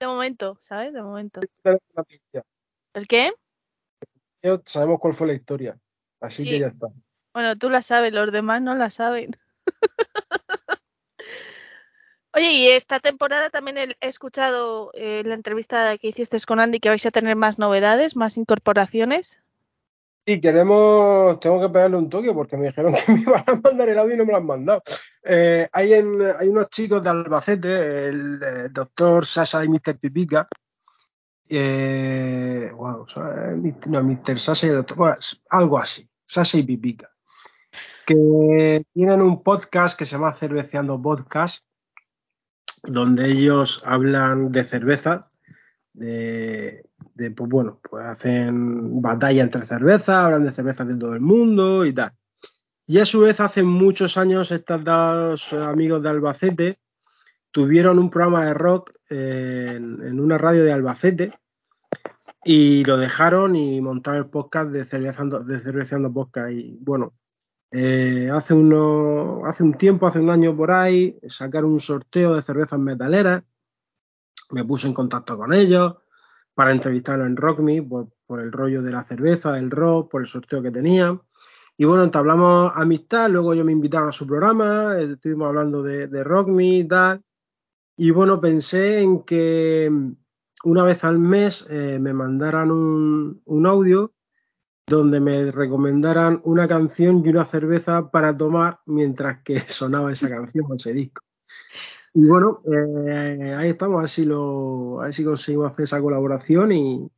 De 0.00 0.06
momento, 0.06 0.56
¿sabes? 0.62 0.94
De 0.94 1.02
momento. 1.02 1.40
¿El 2.94 3.06
qué? 3.06 3.30
Sabemos 4.64 5.00
cuál 5.00 5.12
fue 5.12 5.26
la 5.26 5.34
historia, 5.34 5.78
así 6.18 6.44
Sí. 6.44 6.50
que 6.50 6.60
ya 6.60 6.68
está. 6.68 6.86
Bueno, 7.34 7.58
tú 7.58 7.68
la 7.68 7.82
sabes, 7.82 8.14
los 8.14 8.32
demás 8.32 8.62
no 8.62 8.74
la 8.74 8.88
saben. 8.88 9.36
Oye, 12.32 12.52
y 12.52 12.68
esta 12.68 12.98
temporada 12.98 13.50
también 13.50 13.76
he 13.76 13.82
he 14.00 14.08
escuchado 14.08 14.92
eh, 14.94 15.22
la 15.26 15.34
entrevista 15.34 15.98
que 15.98 16.08
hiciste 16.08 16.38
con 16.46 16.58
Andy 16.58 16.80
que 16.80 16.88
vais 16.88 17.04
a 17.04 17.10
tener 17.10 17.36
más 17.36 17.58
novedades, 17.58 18.16
más 18.16 18.38
incorporaciones. 18.38 19.42
Sí, 20.26 20.40
queremos, 20.40 21.38
tengo 21.40 21.60
que 21.60 21.68
pegarle 21.68 21.98
un 21.98 22.08
toque 22.08 22.32
porque 22.32 22.56
me 22.56 22.68
dijeron 22.68 22.94
que 23.06 23.12
me 23.12 23.20
iban 23.20 23.44
a 23.46 23.54
mandar 23.56 23.90
el 23.90 23.98
audio 23.98 24.14
y 24.14 24.16
no 24.16 24.24
me 24.24 24.32
lo 24.32 24.38
han 24.38 24.46
mandado. 24.46 24.82
Eh, 25.28 25.68
hay, 25.72 25.92
unos 25.94 26.70
chicos 26.70 27.02
de 27.02 27.10
Albacete, 27.10 28.08
el, 28.08 28.38
doctor 28.72 29.26
Sasa 29.26 29.64
y 29.64 29.68
Mr. 29.68 29.98
Pipica. 29.98 30.46
Eh, 31.48 32.70
no, 32.72 34.02
Mr. 34.02 34.38
Sasa 34.38 34.66
y 34.66 34.70
el 34.70 34.76
doctor, 34.76 34.96
bueno, 34.96 35.16
algo 35.50 35.78
así, 35.78 36.08
Sasa 36.24 36.58
y 36.58 36.62
Pipica. 36.62 37.10
Que 38.06 38.84
tienen 38.92 39.20
un 39.20 39.42
podcast 39.42 39.98
que 39.98 40.04
se 40.04 40.12
llama 40.12 40.32
Cerveceando 40.32 41.02
Podcast, 41.02 41.64
donde 42.84 43.26
ellos 43.26 43.82
hablan 43.84 44.52
de 44.52 44.62
cerveza, 44.62 45.30
de, 45.92 46.84
pues 47.34 47.50
bueno, 47.50 47.80
pues 47.82 48.04
hacen 48.04 49.02
batalla 49.02 49.42
entre 49.42 49.66
cervezas, 49.66 50.16
hablan 50.16 50.44
de 50.44 50.52
cervezas 50.52 50.86
de 50.86 50.96
todo 50.96 51.14
el 51.14 51.20
mundo 51.20 51.84
y 51.84 51.92
tal. 51.92 52.12
Y 52.86 52.98
a 52.98 53.04
su 53.04 53.20
vez, 53.20 53.40
hace 53.40 53.64
muchos 53.64 54.16
años, 54.16 54.52
estos 54.52 54.84
dos 54.84 55.52
amigos 55.52 56.02
de 56.02 56.08
Albacete 56.08 56.76
tuvieron 57.50 57.98
un 57.98 58.10
programa 58.10 58.44
de 58.44 58.54
rock 58.54 58.92
en, 59.10 60.02
en 60.02 60.20
una 60.20 60.38
radio 60.38 60.62
de 60.62 60.72
Albacete 60.72 61.32
y 62.44 62.84
lo 62.84 62.96
dejaron 62.96 63.56
y 63.56 63.80
montaron 63.80 64.22
el 64.22 64.30
podcast 64.30 64.70
de 64.70 64.84
Cervezando, 64.84 65.40
de 65.40 65.58
Cerveceando 65.58 66.12
Podcast. 66.12 66.52
Y 66.52 66.78
bueno, 66.80 67.14
eh, 67.72 68.30
hace, 68.32 68.54
uno, 68.54 69.44
hace 69.44 69.64
un 69.64 69.74
tiempo, 69.74 70.06
hace 70.06 70.20
un 70.20 70.30
año 70.30 70.56
por 70.56 70.70
ahí, 70.70 71.18
sacaron 71.26 71.72
un 71.72 71.80
sorteo 71.80 72.36
de 72.36 72.42
cervezas 72.42 72.78
metaleras. 72.78 73.42
Me 74.50 74.64
puse 74.64 74.86
en 74.86 74.94
contacto 74.94 75.36
con 75.36 75.52
ellos 75.52 75.96
para 76.54 76.70
entrevistarlo 76.70 77.26
en 77.26 77.36
Rock 77.36 77.58
Me 77.58 77.82
por, 77.82 78.08
por, 78.26 78.40
el 78.40 78.52
rollo 78.52 78.80
de 78.80 78.92
la 78.92 79.02
cerveza, 79.02 79.50
del 79.52 79.70
rock, 79.70 80.10
por 80.10 80.20
el 80.20 80.28
sorteo 80.28 80.62
que 80.62 80.70
tenían. 80.70 81.20
Y 81.78 81.84
bueno, 81.84 82.04
entablamos 82.04 82.72
amistad, 82.74 83.28
luego 83.28 83.52
ellos 83.52 83.66
me 83.66 83.72
invitaron 83.72 84.08
a 84.08 84.12
su 84.12 84.26
programa, 84.26 84.98
estuvimos 84.98 85.48
hablando 85.48 85.82
de, 85.82 86.06
de 86.06 86.24
Rock 86.24 86.48
Me 86.48 86.78
y 86.78 86.84
tal. 86.88 87.22
Y 87.98 88.10
bueno, 88.10 88.40
pensé 88.40 89.00
en 89.00 89.22
que 89.22 89.90
una 90.64 90.82
vez 90.82 91.04
al 91.04 91.18
mes 91.18 91.66
eh, 91.70 91.98
me 91.98 92.12
mandaran 92.14 92.70
un, 92.70 93.42
un, 93.44 93.66
audio 93.66 94.12
donde 94.86 95.20
me 95.20 95.50
recomendaran 95.50 96.40
una 96.44 96.66
canción 96.66 97.22
y 97.24 97.28
una 97.28 97.44
cerveza 97.44 98.10
para 98.10 98.36
tomar 98.36 98.80
mientras 98.86 99.42
que 99.42 99.60
sonaba 99.60 100.12
esa 100.12 100.28
canción 100.30 100.66
o 100.68 100.74
ese 100.74 100.92
disco. 100.92 101.22
Y 102.14 102.24
bueno, 102.24 102.62
eh, 102.64 103.54
ahí 103.54 103.70
estamos, 103.70 103.98
a 103.98 104.00
ver, 104.00 104.08
si 104.08 104.24
lo, 104.24 105.02
a 105.02 105.04
ver 105.04 105.12
si 105.12 105.24
conseguimos 105.24 105.72
hacer 105.72 105.84
esa 105.84 106.00
colaboración 106.00 106.72
y, 106.72 107.10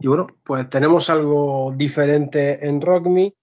y 0.00 0.08
bueno, 0.08 0.26
pues 0.42 0.68
tenemos 0.68 1.10
algo 1.10 1.72
diferente 1.76 2.66
en 2.66 2.80
Rock 2.80 3.06
Me. 3.06 3.34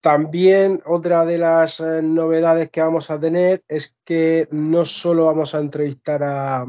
También 0.00 0.82
otra 0.84 1.24
de 1.24 1.38
las 1.38 1.80
eh, 1.80 2.02
novedades 2.02 2.70
que 2.70 2.82
vamos 2.82 3.10
a 3.10 3.20
tener 3.20 3.62
es 3.68 3.96
que 4.04 4.48
no 4.50 4.84
solo 4.84 5.26
vamos 5.26 5.54
a 5.54 5.60
entrevistar 5.60 6.22
a, 6.24 6.66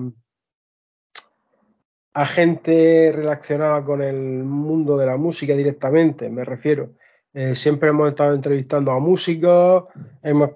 a 2.14 2.26
gente 2.26 3.12
relacionada 3.14 3.84
con 3.84 4.04
el 4.04 4.44
mundo 4.44 4.98
de 4.98 5.08
la 5.08 5.18
música 5.18 5.56
directamente, 5.56 6.30
me 6.30 6.46
refiero, 6.46 6.94
Eh, 7.36 7.56
siempre 7.56 7.90
hemos 7.90 8.10
estado 8.10 8.36
entrevistando 8.36 8.92
a 8.92 9.00
músicos, 9.00 9.86
hemos, 10.22 10.52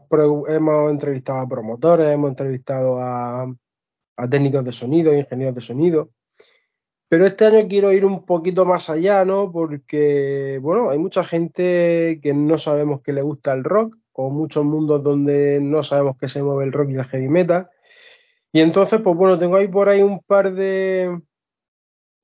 hemos 0.48 0.92
entrevistado 0.92 1.40
a 1.40 1.48
promotores, 1.48 2.14
hemos 2.14 2.30
entrevistado 2.30 3.00
a 3.02 4.28
técnicos 4.30 4.64
de 4.64 4.72
sonido, 4.72 5.12
ingenieros 5.12 5.56
de 5.56 5.62
sonido. 5.62 6.12
Pero 7.10 7.26
este 7.26 7.46
año 7.46 7.68
quiero 7.70 7.94
ir 7.94 8.04
un 8.04 8.26
poquito 8.26 8.66
más 8.66 8.90
allá, 8.90 9.24
¿no? 9.24 9.52
Porque, 9.52 10.60
bueno, 10.62 10.90
hay 10.90 10.98
mucha 10.98 11.24
gente 11.24 12.20
que 12.22 12.34
no 12.34 12.58
sabemos 12.58 13.02
que 13.02 13.14
le 13.14 13.22
gusta 13.22 13.54
el 13.54 13.64
rock, 13.64 13.98
o 14.12 14.30
muchos 14.30 14.66
mundos 14.66 15.04
donde 15.04 15.60
no 15.62 15.84
sabemos 15.84 16.18
que 16.18 16.28
se 16.28 16.44
mueve 16.44 16.66
el 16.66 16.74
rock 16.74 16.90
y 16.90 16.96
el 16.96 17.06
heavy 17.06 17.30
metal. 17.30 17.70
Y 18.52 18.62
entonces, 18.62 19.00
pues 19.02 19.16
bueno, 19.16 19.38
tengo 19.38 19.56
ahí 19.56 19.68
por 19.68 19.88
ahí 19.88 20.02
un 20.02 20.20
par 20.22 20.54
de, 20.54 21.22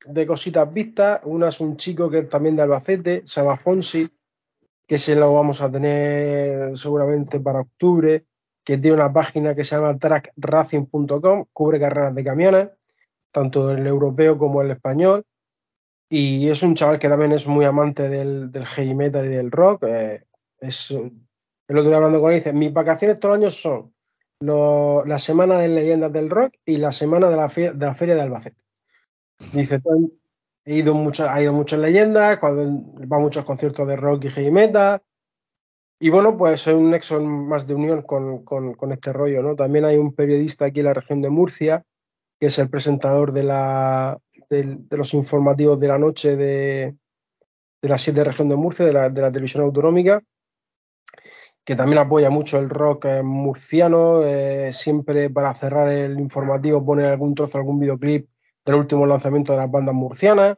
de 0.08 0.26
cositas 0.26 0.74
vistas. 0.74 1.22
Una 1.24 1.50
es 1.50 1.60
un 1.62 1.78
chico 1.78 2.10
que 2.10 2.20
es 2.20 2.30
también 2.30 2.56
de 2.56 2.64
Albacete, 2.64 3.22
se 3.26 3.42
llama 3.42 3.58
Fonsi, 3.58 4.10
que 4.88 4.98
se 4.98 5.16
lo 5.16 5.34
vamos 5.34 5.62
a 5.62 5.72
tener 5.72 6.78
seguramente 6.78 7.40
para 7.40 7.62
octubre, 7.62 8.26
que 8.64 8.78
tiene 8.78 8.98
una 8.98 9.14
página 9.14 9.56
que 9.56 9.64
se 9.64 9.76
llama 9.76 9.98
trackracing.com, 9.98 11.46
cubre 11.54 11.80
carreras 11.80 12.16
de 12.16 12.24
camiones, 12.24 12.70
tanto 13.34 13.72
el 13.72 13.86
europeo 13.86 14.38
como 14.38 14.62
el 14.62 14.72
español. 14.72 15.26
Y 16.10 16.48
es 16.50 16.62
un 16.64 16.76
chaval 16.76 17.00
que 17.00 17.10
también 17.10 17.32
es 17.32 17.48
muy 17.48 17.66
amante 17.66 18.08
del, 18.08 18.52
del 18.52 18.66
heavy 18.66 18.94
metal 18.94 19.26
y 19.26 19.30
del 19.30 19.52
rock. 19.52 19.84
eh, 19.88 20.24
es, 20.60 20.92
el 20.92 21.78
otro 21.78 21.88
día 21.90 21.98
hablando 21.98 22.22
con 22.22 22.32
él, 22.32 22.38
dice, 22.38 22.54
mis 22.54 22.72
vacaciones 22.72 23.20
todos 23.20 23.36
los 23.36 23.42
años 23.44 23.62
son 23.62 23.94
lo- 24.40 25.04
la 25.06 25.18
semana 25.18 25.58
de 25.58 25.70
leyendas 25.70 26.14
del 26.14 26.30
rock 26.30 26.54
y 26.66 26.78
la 26.78 26.92
semana 26.92 27.30
de 27.30 27.36
la, 27.38 27.50
feria 27.50 27.74
de 28.16 28.22
Albacete. 28.22 28.62
Dice, 29.52 29.80
pues, 29.80 30.00
he 30.66 30.76
ido 30.76 30.94
mucho, 30.94 31.30
ha 31.30 31.42
ido 31.42 31.52
mucho 31.54 31.76
en 31.76 31.82
leyendas, 31.82 32.38
cuando 32.38 32.64
va 33.08 33.18
a 33.18 33.20
muchos 33.20 33.44
conciertos 33.46 33.88
de 33.88 33.96
rock 33.96 34.26
y 34.26 34.30
heavy 34.30 34.52
metal. 34.52 35.02
Y 36.00 36.10
bueno, 36.10 36.38
pues 36.38 36.68
es 36.68 36.74
un 36.74 36.92
nexo 36.92 37.22
más 37.22 37.66
de 37.66 37.76
unión 37.76 38.02
con, 38.04 38.44
con- 38.44 38.74
con 38.74 38.92
este 38.92 39.14
rollo, 39.14 39.42
¿no? 39.42 39.56
También 39.56 39.86
hay 39.86 39.98
un 39.98 40.14
periodista 40.14 40.66
aquí 40.66 40.82
en 40.82 40.88
la 40.88 40.94
región 40.94 41.22
de 41.22 41.30
Murcia, 41.30 41.86
que 42.44 42.48
es 42.48 42.60
el 42.60 42.70
presentador 42.70 43.32
de, 43.32 43.44
la, 43.44 44.20
de 44.50 44.98
los 44.98 45.14
informativos 45.14 45.80
de 45.80 45.88
la 45.88 45.98
noche 45.98 46.36
de, 46.36 46.94
de 47.82 47.88
la 47.88 47.98
7 47.98 48.22
región 48.22 48.50
de 48.50 48.58
Murcia, 48.58 48.86
de 48.86 48.91
la, 48.91 49.10
de 49.10 49.22
la 49.22 49.32
televisión 49.32 49.64
autonómica, 49.64 50.22
que 51.64 51.78
también 51.78 52.00
apoya 52.00 52.30
mucho 52.30 52.60
el 52.60 52.70
rock 52.70 53.06
eh, 53.06 53.24
murciano. 53.24 54.26
eh, 54.26 54.74
siempre 54.74 55.30
para 55.30 55.54
cerrar 55.54 55.88
el 55.88 56.20
informativo 56.20 56.86
pone 56.86 57.06
algún 57.06 57.34
trozo, 57.34 57.58
algún 57.60 57.80
videoclip 57.80 58.28
del 58.66 58.76
último 58.76 59.06
lanzamiento 59.06 59.54
de 59.54 59.60
las 59.60 59.72
bandas 59.72 59.96
murcianas. 59.96 60.58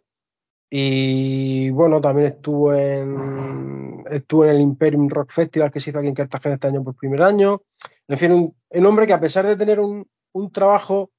Y 0.72 1.70
bueno, 1.70 2.02
también 2.02 2.30
estuvo 2.30 2.74
en, 2.74 4.04
estuvo 4.10 4.44
en 4.46 4.56
el 4.56 4.62
Imperium 4.62 5.08
Rock 5.08 5.32
Festival 5.32 5.70
que 5.70 5.80
se 5.80 5.92
hizo 5.92 6.00
aquí 6.00 6.08
en 6.08 6.16
Cartagena 6.16 6.56
este 6.56 6.66
año 6.66 6.82
por 6.82 6.96
primer 6.96 7.22
año. 7.22 7.62
En 8.08 8.18
fin, 8.18 8.32
un, 8.32 8.56
un 8.72 8.86
hombre 8.88 9.06
que 9.06 9.14
a 9.14 9.20
pesar 9.20 9.46
de 9.46 9.56
tener 9.56 9.80
un, 9.80 10.08
un 10.34 10.52
trabajo 10.52 11.12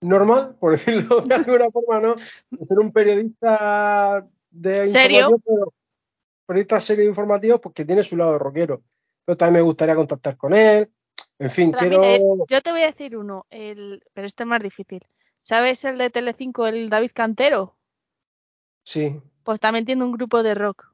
normal, 0.00 0.56
por 0.58 0.72
decirlo 0.72 1.20
de 1.22 1.34
alguna 1.34 1.70
forma, 1.70 2.00
¿no? 2.00 2.14
De 2.50 2.66
ser 2.66 2.78
un 2.78 2.92
periodista 2.92 4.26
de 4.50 4.86
¿Serio? 4.86 5.40
pero 5.44 5.72
periodista 6.46 6.80
serio 6.80 7.04
informativo, 7.04 7.60
porque 7.60 7.84
tiene 7.84 8.02
su 8.02 8.16
lado 8.16 8.38
rockero. 8.38 8.82
Entonces 9.20 9.38
también 9.38 9.62
me 9.62 9.68
gustaría 9.68 9.94
contactar 9.94 10.36
con 10.36 10.52
él. 10.52 10.90
En 11.38 11.50
fin, 11.50 11.72
quiero. 11.72 12.02
eh, 12.02 12.20
yo 12.48 12.60
te 12.60 12.72
voy 12.72 12.82
a 12.82 12.86
decir 12.86 13.16
uno, 13.16 13.46
el, 13.50 14.02
pero 14.12 14.26
este 14.26 14.42
es 14.42 14.46
más 14.48 14.62
difícil. 14.62 15.06
¿Sabes 15.42 15.84
el 15.84 15.96
de 15.96 16.10
Telecinco, 16.10 16.66
el 16.66 16.90
David 16.90 17.12
Cantero? 17.14 17.76
Sí. 18.82 19.20
Pues 19.44 19.60
también 19.60 19.86
tiene 19.86 20.04
un 20.04 20.12
grupo 20.12 20.42
de 20.42 20.54
rock. 20.54 20.92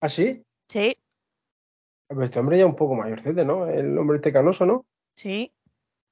¿Ah, 0.00 0.08
sí? 0.08 0.42
Sí, 0.68 0.96
Pero 2.06 2.24
este 2.24 2.38
hombre 2.38 2.58
ya 2.58 2.66
un 2.66 2.76
poco 2.76 2.94
mayorcete, 2.94 3.44
¿no? 3.44 3.66
El 3.66 3.98
hombre 3.98 4.16
este 4.16 4.32
canoso, 4.32 4.64
¿no? 4.64 4.86
sí. 5.14 5.52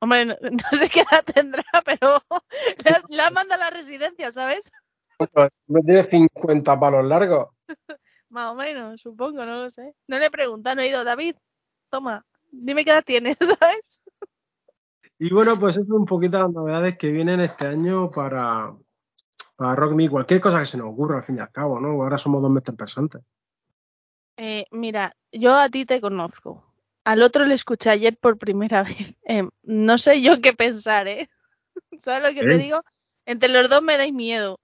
Hombre, 0.01 0.25
no, 0.25 0.35
no 0.41 0.79
sé 0.79 0.89
qué 0.89 1.01
edad 1.01 1.25
tendrá, 1.25 1.65
pero 1.85 2.23
la, 2.85 3.03
la 3.09 3.31
manda 3.31 3.55
a 3.55 3.59
la 3.59 3.71
residencia, 3.71 4.33
¿sabes? 4.33 4.71
Pues 5.33 5.63
no 5.67 5.81
tiene 5.81 6.03
50 6.03 6.81
palos 6.81 7.05
largos. 7.05 7.49
Más 8.31 8.53
o 8.53 8.55
menos, 8.55 9.01
supongo, 9.01 9.45
no 9.45 9.65
lo 9.65 9.71
sé. 9.71 9.95
No 10.07 10.19
le 10.19 10.27
he 10.27 10.31
preguntado, 10.31 10.77
no 10.77 10.83
he 10.83 10.89
ido, 10.89 11.05
David, 11.05 11.37
toma, 11.91 12.25
dime 12.51 12.85
qué 12.85 12.93
edad 12.93 13.05
tienes, 13.05 13.37
¿sabes? 13.41 14.01
Y 15.19 15.35
bueno, 15.35 15.59
pues 15.59 15.77
eso 15.77 15.85
es 15.85 15.91
un 15.91 16.07
poquito 16.07 16.39
las 16.41 16.51
novedades 16.51 16.97
que 16.97 17.11
vienen 17.11 17.41
este 17.41 17.67
año 17.67 18.11
para, 18.11 18.75
para 19.57 19.75
Rock 19.75 19.93
Me. 19.93 20.09
Cualquier 20.09 20.41
cosa 20.41 20.61
que 20.61 20.65
se 20.65 20.79
nos 20.79 20.87
ocurra, 20.87 21.17
al 21.17 21.23
fin 21.23 21.37
y 21.37 21.41
al 21.41 21.51
cabo, 21.51 21.79
¿no? 21.79 21.89
Ahora 21.89 22.17
somos 22.17 22.41
dos 22.41 22.51
meses 22.51 22.75
pensantes. 22.75 23.21
Eh, 24.39 24.65
mira, 24.71 25.15
yo 25.31 25.55
a 25.55 25.69
ti 25.69 25.85
te 25.85 26.01
conozco. 26.01 26.70
Al 27.11 27.23
otro 27.23 27.45
le 27.45 27.55
escuché 27.55 27.91
ayer 27.91 28.17
por 28.17 28.39
primera 28.39 28.85
vez. 28.85 29.17
Eh, 29.25 29.43
no 29.65 29.99
sé 29.99 30.23
yo 30.23 30.41
qué 30.41 30.53
pensar, 30.53 31.09
¿eh? 31.09 31.29
¿Sabes 31.99 32.29
lo 32.29 32.33
que 32.33 32.47
te 32.47 32.55
¿Eh? 32.55 32.59
digo? 32.59 32.83
Entre 33.27 33.49
los 33.49 33.69
dos 33.69 33.83
me 33.83 33.97
dais 33.97 34.13
miedo. 34.13 34.61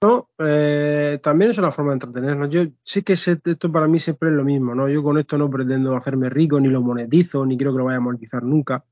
No, 0.00 0.30
eh, 0.38 1.18
también 1.22 1.50
es 1.50 1.58
una 1.58 1.70
forma 1.70 1.90
de 1.90 1.96
entretenernos. 1.96 2.48
Yo 2.48 2.62
sí 2.82 3.02
que 3.02 3.14
sé- 3.14 3.42
esto 3.44 3.70
para 3.70 3.86
mí 3.86 3.98
siempre 3.98 4.30
es 4.30 4.34
lo 4.34 4.42
mismo, 4.42 4.74
¿no? 4.74 4.88
Yo 4.88 5.02
con 5.02 5.18
esto 5.18 5.36
no 5.36 5.50
pretendo 5.50 5.94
hacerme 5.94 6.30
rico, 6.30 6.58
ni 6.60 6.68
lo 6.68 6.80
monetizo, 6.80 7.44
ni 7.44 7.58
creo 7.58 7.72
que 7.72 7.78
lo 7.78 7.84
vaya 7.84 7.98
a 7.98 8.00
monetizar 8.00 8.42
nunca. 8.42 8.82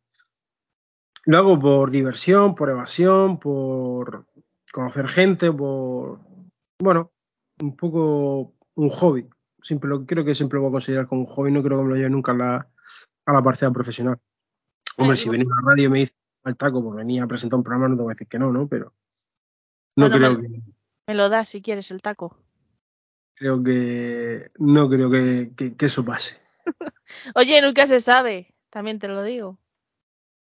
Lo 1.25 1.39
hago 1.39 1.59
por 1.59 1.91
diversión, 1.91 2.55
por 2.55 2.69
evasión, 2.69 3.39
por 3.39 4.27
conocer 4.71 5.09
gente, 5.09 5.51
por, 5.51 6.21
bueno, 6.79 7.13
un 7.63 7.77
poco 7.77 8.53
un 8.75 8.89
hobby. 8.91 9.27
Siempre 9.63 9.89
lo, 9.89 10.05
creo 10.05 10.25
que 10.25 10.35
siempre 10.35 10.57
lo 10.59 10.63
voy 10.63 10.71
a 10.71 10.73
considerar 10.73 11.07
como 11.07 11.23
un 11.23 11.27
hobby, 11.29 11.51
no 11.53 11.63
creo 11.63 11.79
que 11.79 11.85
me 11.85 11.91
lo 11.91 11.97
lleve 11.97 12.11
nunca 12.11 12.33
a 12.33 12.35
la, 12.35 12.69
a 13.27 13.33
la 13.33 13.43
parcela 13.43 13.71
profesional. 13.71 14.19
Hombre, 14.99 15.17
si 15.17 15.29
venía 15.31 15.47
a 15.47 15.63
la 15.63 15.71
radio 15.71 15.85
y 15.85 15.89
me 15.89 15.99
dice 16.01 16.17
al 16.45 16.57
taco, 16.57 16.83
pues 16.83 16.97
venía 16.97 17.23
a 17.25 17.27
presentar 17.29 17.57
un 17.57 17.63
programa, 17.65 17.89
no 17.89 17.97
te 17.97 18.03
voy 18.03 18.11
a 18.11 18.15
decir 18.15 18.27
que 18.29 18.39
no, 18.39 18.53
¿no? 18.53 18.67
Pero 18.69 18.93
no 19.97 20.09
Bueno, 20.11 20.17
creo 20.17 20.39
me- 20.39 20.49
que 20.49 20.63
Me 21.07 21.15
lo 21.15 21.29
das 21.29 21.49
si 21.49 21.63
quieres 21.63 21.91
el 21.91 22.03
taco. 22.03 22.37
creo 23.35 23.63
que 23.63 24.51
no 24.59 24.89
creo 24.89 25.11
que, 25.11 25.53
que- 25.57 25.77
que 25.77 25.87
eso 25.87 26.05
pase. 26.05 26.41
Oye, 27.35 27.61
nunca 27.63 27.87
se 27.87 28.01
sabe, 28.01 28.55
también 28.71 28.99
te 28.99 29.09
lo 29.09 29.23
digo. 29.23 29.59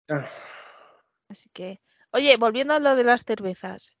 Ah, 0.08 0.26
Así 1.28 1.48
que, 1.50 1.80
oye, 2.10 2.36
volviendo 2.36 2.74
a 2.74 2.78
lo 2.78 2.94
de 2.96 3.04
las 3.04 3.24
cervezas. 3.24 3.96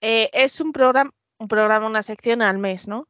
eh, 0.00 0.30
es 0.32 0.60
un 0.60 0.72
programa, 0.72 1.10
un 1.38 1.48
programa, 1.48 1.86
una 1.86 2.02
sección 2.02 2.42
al 2.42 2.58
mes, 2.58 2.88
¿no? 2.88 3.08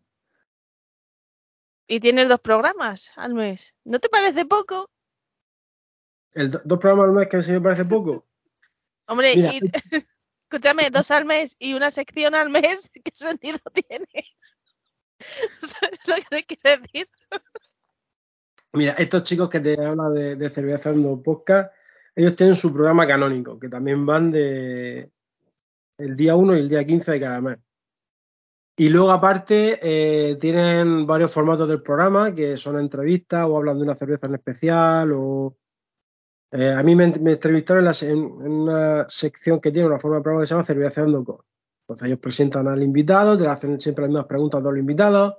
Y 1.89 2.01
tienes 2.01 2.29
dos 2.29 2.41
programas 2.41 3.13
al 3.17 3.35
mes. 3.35 3.75
¿No 3.85 3.99
te 4.01 4.09
parece 4.09 4.45
poco? 4.45 4.91
El, 6.33 6.51
do- 6.51 6.61
dos 6.65 6.79
programas 6.79 7.09
al 7.09 7.15
mes 7.15 7.29
que 7.29 7.43
se 7.43 7.53
me 7.53 7.61
parece 7.61 7.85
poco. 7.85 8.27
Hombre, 9.09 9.33
y- 9.35 9.61
escúchame, 10.51 10.91
dos 10.91 11.11
al 11.11 11.25
mes 11.25 11.55
y 11.59 11.75
una 11.75 11.91
sección 11.91 12.35
al 12.35 12.51
mes, 12.51 12.91
¿qué 13.05 13.13
sentido 13.15 13.59
tiene? 13.73 14.07
¿Sabes 15.61 16.01
lo 16.07 16.15
que 16.17 16.25
te 16.31 16.45
quiero 16.45 16.83
decir? 16.83 17.09
Mira, 18.73 18.93
estos 18.95 19.23
chicos 19.23 19.49
que 19.49 19.61
te 19.61 19.73
hablan 19.83 20.13
de, 20.15 20.37
de 20.37 20.51
Cervezando 20.51 21.23
Podcast, 21.23 21.73
ellos 22.15 22.37
tienen 22.37 22.55
su 22.55 22.73
programa 22.73 23.07
canónico, 23.07 23.59
que 23.59 23.69
también 23.69 24.05
van 24.05 24.31
de 24.31 25.11
el 25.99 26.15
día 26.17 26.35
1 26.37 26.57
y 26.57 26.61
el 26.61 26.69
día 26.69 26.85
15 26.85 27.13
de 27.13 27.21
cada 27.21 27.41
mes. 27.41 27.59
Y 28.79 28.91
luego, 28.91 29.11
aparte, 29.11 29.79
eh, 29.83 30.37
tienen 30.37 31.07
varios 31.07 31.33
formatos 31.33 31.67
del 31.67 31.83
programa, 31.83 32.35
que 32.35 32.59
son 32.59 32.79
entrevistas 32.79 33.47
o 33.49 33.57
hablan 33.57 33.79
de 33.79 33.85
una 33.85 33.95
cerveza 33.95 34.27
en 34.27 34.35
especial. 34.35 35.13
o 35.13 35.57
eh, 36.51 36.73
A 36.73 36.83
mí 36.83 36.95
me, 36.95 37.05
entrevistaron 37.05 37.87
en, 38.03 38.21
la 38.21 38.47
una 38.47 39.09
sección 39.09 39.61
que 39.61 39.73
tiene 39.73 39.89
una 39.89 39.99
forma 39.99 40.19
de 40.19 40.23
programa 40.23 40.43
que 40.43 40.47
se 40.47 40.55
llama 40.55 40.65
Cervezando 40.65 41.25
con. 41.25 41.39
Entonces 41.85 42.07
ellos 42.07 42.19
presentan 42.19 42.69
al 42.69 42.83
invitado, 42.83 43.39
te 43.39 43.47
hacen 43.47 43.81
siempre 43.81 44.03
las 44.03 44.11
mismas 44.11 44.27
preguntas 44.27 44.59
a 44.59 44.63
todos 44.63 44.75
los 44.75 44.81
invitados. 44.81 45.35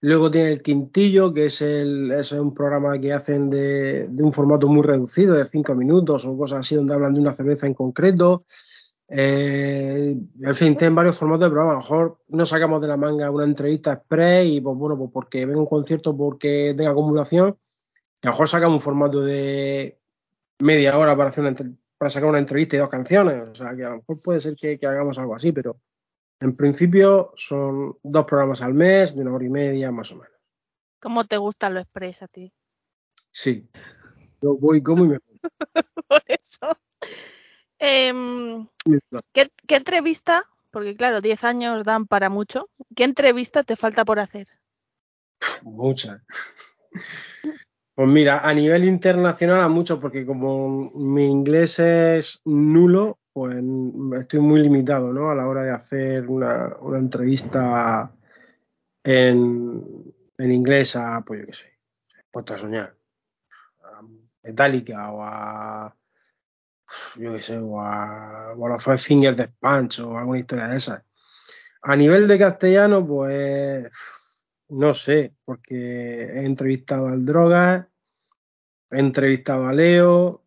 Luego 0.00 0.30
tiene 0.30 0.52
el 0.52 0.62
Quintillo, 0.62 1.32
que 1.32 1.46
es, 1.46 1.62
el, 1.62 2.12
un 2.40 2.52
programa 2.52 2.98
que 2.98 3.12
hacen 3.12 3.48
de 3.48 4.08
un 4.18 4.32
formato 4.32 4.68
muy 4.68 4.82
reducido, 4.82 5.34
de 5.34 5.44
cinco 5.44 5.76
minutos 5.76 6.24
o 6.24 6.36
cosas 6.36 6.60
así, 6.60 6.74
donde 6.74 6.94
hablan 6.94 7.14
de 7.14 7.20
una 7.20 7.32
cerveza 7.32 7.66
en 7.66 7.74
concreto. 7.74 8.40
Eh, 9.08 10.16
en 10.40 10.54
fin, 10.54 10.76
tienen 10.76 10.94
varios 10.94 11.18
formatos 11.18 11.48
de 11.48 11.50
programa. 11.50 11.72
A 11.72 11.74
lo 11.74 11.80
mejor 11.80 12.18
no 12.28 12.46
sacamos 12.46 12.82
de 12.82 12.88
la 12.88 12.96
manga 12.96 13.30
una 13.30 13.44
entrevista 13.44 13.92
express 13.92 14.46
y, 14.46 14.60
pues 14.60 14.76
bueno, 14.76 14.98
pues 14.98 15.10
porque 15.12 15.46
venga 15.46 15.60
un 15.60 15.66
concierto 15.66 16.16
porque 16.16 16.74
tenga 16.76 16.90
acumulación. 16.90 17.56
A 18.22 18.26
lo 18.26 18.30
mejor 18.30 18.48
sacamos 18.48 18.74
un 18.74 18.80
formato 18.80 19.20
de 19.20 19.98
media 20.58 20.98
hora 20.98 21.16
para, 21.16 21.30
hacer 21.30 21.44
una, 21.44 21.54
para 21.98 22.10
sacar 22.10 22.28
una 22.28 22.38
entrevista 22.38 22.76
y 22.76 22.78
dos 22.80 22.88
canciones. 22.88 23.48
O 23.48 23.54
sea, 23.54 23.76
que 23.76 23.84
a 23.84 23.90
lo 23.90 23.96
mejor 23.96 24.16
puede 24.24 24.40
ser 24.40 24.56
que, 24.56 24.78
que 24.78 24.86
hagamos 24.86 25.18
algo 25.18 25.34
así, 25.34 25.52
pero 25.52 25.78
en 26.40 26.56
principio 26.56 27.32
son 27.36 27.96
dos 28.02 28.24
programas 28.24 28.60
al 28.62 28.74
mes, 28.74 29.14
de 29.14 29.22
una 29.22 29.34
hora 29.34 29.44
y 29.44 29.50
media 29.50 29.90
más 29.90 30.12
o 30.12 30.16
menos. 30.16 30.36
¿Cómo 31.00 31.24
te 31.24 31.36
gusta 31.36 31.70
lo 31.70 31.80
express 31.80 32.22
a 32.22 32.28
ti? 32.28 32.52
Sí. 33.30 33.68
Yo 34.42 34.56
voy 34.56 34.82
como 34.82 35.04
y 35.04 35.08
me 35.08 35.20
Por 36.08 36.22
eso. 36.26 36.78
Em. 37.78 38.66
¿qué, 39.32 39.50
qué 39.66 39.76
entrevista 39.76 40.44
Porque 40.70 40.96
claro, 40.96 41.20
10 41.20 41.44
años 41.44 41.84
dan 41.84 42.06
para 42.06 42.28
mucho. 42.30 42.68
¿Qué 42.94 43.04
entrevista 43.04 43.62
te 43.62 43.76
falta 43.76 44.04
por 44.04 44.18
hacer? 44.18 44.48
Muchas. 45.62 46.22
Pues 47.94 48.08
mira, 48.08 48.46
a 48.46 48.52
nivel 48.52 48.84
internacional 48.84 49.62
a 49.62 49.68
mucho, 49.68 49.98
porque 49.98 50.26
como 50.26 50.90
mi 50.92 51.30
inglés 51.30 51.78
es 51.78 52.42
nulo, 52.44 53.18
pues 53.32 53.56
estoy 54.20 54.40
muy 54.40 54.60
limitado, 54.60 55.14
¿no? 55.14 55.30
A 55.30 55.34
la 55.34 55.46
hora 55.48 55.62
de 55.62 55.70
hacer 55.70 56.28
una, 56.28 56.76
una 56.80 56.98
entrevista 56.98 58.12
en, 59.02 60.14
en 60.36 60.52
inglés 60.52 60.94
a, 60.96 61.22
pues 61.22 61.40
yo 61.40 61.46
qué 61.46 61.52
sé, 61.52 61.78
puesto 62.30 62.52
a 62.52 62.58
soñar, 62.58 62.94
a 63.82 64.02
Metallica 64.42 65.10
o 65.12 65.22
a, 65.22 65.96
yo 67.16 67.34
qué 67.34 67.42
sé, 67.42 67.58
o 67.58 67.80
a, 67.80 68.54
o 68.56 68.66
a 68.66 68.78
Five 68.78 68.98
Fingers 68.98 69.36
de 69.36 69.48
Punch 69.48 70.00
o 70.00 70.18
alguna 70.18 70.38
historia 70.38 70.68
de 70.68 70.76
esas. 70.76 71.02
A 71.82 71.96
nivel 71.96 72.26
de 72.28 72.38
castellano, 72.38 73.06
pues 73.06 73.90
no 74.68 74.94
sé, 74.94 75.34
porque 75.44 76.24
he 76.24 76.44
entrevistado 76.44 77.08
al 77.08 77.24
Drogas, 77.24 77.86
he 78.90 78.98
entrevistado 78.98 79.66
a 79.66 79.72
Leo, 79.72 80.44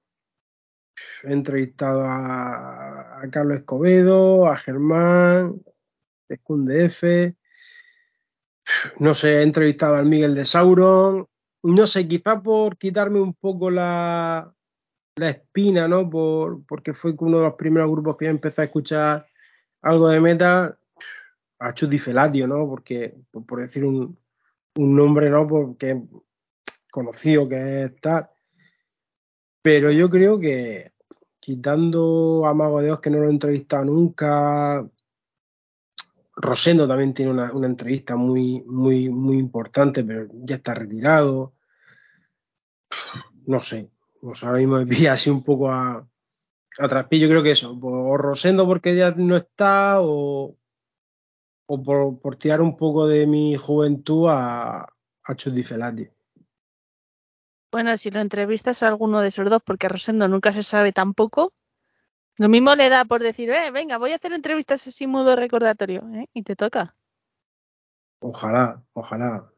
he 1.24 1.32
entrevistado 1.32 2.04
a, 2.06 3.22
Carlos 3.32 3.58
Escobedo, 3.58 4.48
a 4.48 4.58
Germán, 4.58 5.62
de 6.28 6.86
F, 6.86 7.36
no 9.00 9.14
sé, 9.14 9.40
he 9.40 9.42
entrevistado 9.42 9.96
al 9.96 10.06
Miguel 10.06 10.36
de 10.36 10.46
Sauron, 10.46 11.28
no 11.64 11.88
sé, 11.88 12.08
quizá 12.08 12.42
por 12.42 12.78
quitarme 12.78 13.20
un 13.20 13.34
poco 13.34 13.70
la, 13.70 14.54
la 15.20 15.30
espina, 15.30 15.88
¿no? 15.88 16.10
Por, 16.10 16.66
porque 16.66 16.94
fue 16.94 17.14
uno 17.20 17.40
de 17.40 17.46
los 17.46 17.56
primeros 17.56 17.92
grupos 17.92 18.18
que 18.18 18.26
yo 18.26 18.32
empecé 18.32 18.62
a 18.62 18.66
escuchar 18.66 19.24
algo 19.82 20.10
de 20.10 20.22
metal, 20.22 20.78
a 21.60 21.74
Chus 21.74 21.90
Di 21.90 22.00
Felatio, 22.00 22.48
¿no? 22.48 22.68
Porque, 22.68 23.16
por, 23.46 23.60
decir 23.60 23.84
un, 23.84 24.18
un 24.76 24.96
nombre, 24.96 25.30
¿no? 25.30 25.46
Porque 25.46 26.02
conocido 26.90 27.48
que 27.48 27.84
es 27.84 27.96
tal. 28.02 28.30
Pero 29.62 29.92
yo 29.92 30.10
creo 30.10 30.40
que 30.40 30.94
quitando 31.40 32.46
a 32.46 32.54
Mago 32.54 32.80
de 32.80 32.86
Dios, 32.86 33.02
que 33.02 33.10
no 33.10 33.20
lo 33.20 33.28
he 33.28 33.32
entrevistado 33.32 33.86
nunca, 33.86 34.90
Rosendo 36.42 36.88
también 36.88 37.14
tiene 37.14 37.32
una, 37.32 37.52
una 37.52 37.68
entrevista 37.68 38.16
muy, 38.16 38.62
muy, 38.62 39.10
muy 39.10 39.38
importante, 39.38 40.06
pero 40.06 40.30
ya 40.32 40.56
está 40.56 40.74
retirado. 40.74 41.54
No 43.46 43.60
sé, 43.60 43.92
sea, 44.34 44.50
ahora 44.50 44.60
mismo 44.60 44.78
me 44.78 44.86
pilla 44.88 45.14
así 45.14 45.30
un 45.30 45.44
poco 45.44 45.72
a, 45.72 46.08
a 46.80 46.88
traspié. 46.88 47.20
Yo 47.20 47.30
creo 47.30 47.44
que 47.44 47.52
eso, 47.52 47.78
o 47.82 48.18
Rosendo 48.18 48.66
porque 48.66 48.96
ya 48.96 49.12
no 49.12 49.38
está, 49.38 50.02
o, 50.02 50.58
o 51.68 51.84
por, 51.84 52.20
por 52.20 52.36
tirar 52.36 52.62
un 52.62 52.78
poco 52.78 53.08
de 53.08 53.28
mi 53.28 53.56
juventud 53.56 54.28
a, 54.30 54.82
a 54.82 55.36
Chus 55.36 55.54
Di 55.54 55.64
Felati. 55.64 56.10
Bueno, 57.72 57.96
si 57.98 58.10
lo 58.10 58.20
entrevistas 58.20 58.82
a 58.82 58.88
alguno 58.88 59.22
de 59.22 59.28
esos 59.28 59.48
dos, 59.50 59.62
porque 59.64 59.88
Rosendo 59.88 60.28
nunca 60.28 60.52
se 60.52 60.64
sabe 60.64 60.92
tampoco, 60.92 61.54
lo 62.40 62.50
mismo 62.50 62.74
le 62.74 62.90
da 62.90 63.06
por 63.06 63.22
decir, 63.22 63.50
eh, 63.52 63.70
venga, 63.70 63.98
voy 63.98 64.14
a 64.14 64.16
hacer 64.16 64.34
entrevistas 64.34 64.88
así 64.88 65.06
modo 65.06 65.36
recordatorio, 65.36 66.08
¿eh? 66.14 66.28
Y 66.34 66.44
te 66.44 66.56
toca. 66.56 66.96
Ojalá, 68.22 68.82
ojalá. 68.94 69.52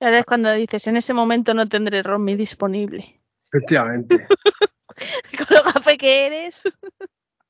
Ahora 0.00 0.18
es 0.18 0.26
cuando 0.26 0.52
dices, 0.52 0.86
en 0.88 0.96
ese 0.96 1.14
momento 1.14 1.54
no 1.54 1.68
tendré 1.68 2.02
Romy 2.02 2.34
disponible. 2.34 3.20
Efectivamente, 3.54 4.26
Con 5.38 5.46
lo 5.50 5.62
gafe 5.62 5.96
que 5.96 6.26
eres. 6.26 6.62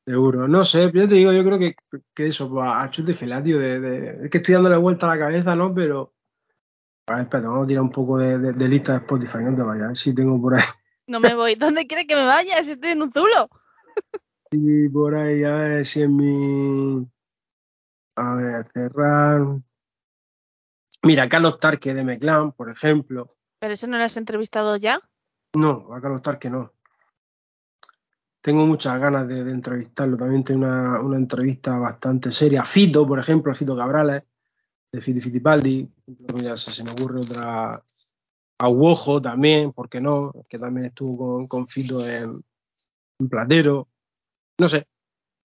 seguro. 0.07 0.47
No 0.49 0.65
sé, 0.65 0.91
yo 0.93 1.09
te 1.09 1.15
digo, 1.15 1.33
yo 1.33 1.43
creo 1.45 1.59
que, 1.59 1.75
que 2.15 2.27
eso, 2.27 2.63
a 2.63 2.91
Chus 2.91 3.07
Di 3.07 3.15
Felati, 3.15 3.53
de, 3.53 3.81
de, 3.81 4.25
es 4.25 4.31
que 4.31 4.39
estoy 4.39 4.55
dándole 4.55 4.77
vuelta 4.77 5.07
a 5.07 5.17
la 5.17 5.19
cabeza, 5.19 5.57
¿no? 5.57 5.75
Pero. 5.75 6.13
A 7.07 7.15
ver, 7.15 7.23
espera, 7.23 7.49
vamos 7.49 7.65
a 7.65 7.67
tirar 7.69 7.83
un 7.83 7.91
poco 7.91 8.19
de, 8.19 8.39
de, 8.39 8.53
de 8.53 8.69
lista 8.69 8.93
de 8.93 8.99
Spotify, 8.99 9.39
no 9.43 9.57
te 9.57 9.63
vayas, 9.63 9.85
a 9.85 9.89
ver 9.89 9.97
si 9.97 10.15
tengo 10.15 10.41
por 10.41 10.57
ahí. 10.57 10.65
No 11.07 11.21
me 11.21 11.35
voy. 11.35 11.55
¿Dónde 11.55 11.87
quieres 11.87 12.07
que 12.07 12.17
me 12.17 12.25
vaya? 12.25 12.63
Si 12.65 12.73
estoy 12.73 12.91
en 12.93 13.03
un 13.03 13.13
zulo. 13.13 13.49
Y 14.51 14.89
por 14.89 15.17
ahí, 15.17 15.43
a 15.43 15.55
ver 15.55 15.87
si 15.87 16.03
en 16.03 16.17
mi. 16.17 17.07
A 18.15 18.37
ver, 18.37 18.65
cerrar. 18.67 19.41
Mira, 21.03 21.29
Carlos 21.29 21.59
Tarque 21.59 21.93
de 21.93 22.05
Meclán, 22.05 22.53
por 22.53 22.71
ejemplo. 22.71 23.27
Pero 23.59 23.75
eso 23.75 23.89
no 23.89 23.99
lo 23.99 24.05
has 24.05 24.17
entrevistado 24.17 24.77
ya. 24.77 25.01
No, 25.55 25.95
a 25.95 26.01
Carlos 26.01 26.23
Tarque 26.23 26.51
no. 26.51 26.73
Tengo 28.41 28.67
muchas 28.67 29.01
ganas 29.01 29.27
de, 29.27 29.39
entrevistarlo. 29.51 30.17
También 30.17 30.45
tengo 30.45 30.67
una, 30.67 31.01
una, 31.01 31.17
entrevista 31.17 31.79
bastante 31.79 32.31
seria. 32.31 32.65
Fito, 32.65 33.07
por 33.07 33.19
ejemplo, 33.19 33.55
Fito 33.55 33.77
Cabrales, 33.77 34.25
de 34.93 35.01
Fiti 35.01 35.21
Fitipaldi. 35.21 35.89
Ya 36.43 36.57
se, 36.57 36.71
se 36.73 36.85
me 36.85 36.91
ocurre 36.91 37.21
otra. 37.21 37.83
A 38.59 38.69
Wojo 38.69 39.21
también, 39.21 39.73
¿por 39.73 39.89
qué 39.89 40.01
no? 40.01 40.33
Que 40.49 40.59
también 40.59 40.87
estuvo 40.87 41.17
con, 41.17 41.47
con 41.49 41.69
Fito 41.69 42.07
en, 42.07 42.45
Platero. 43.31 43.89
No 44.59 44.69
sé, 44.69 44.87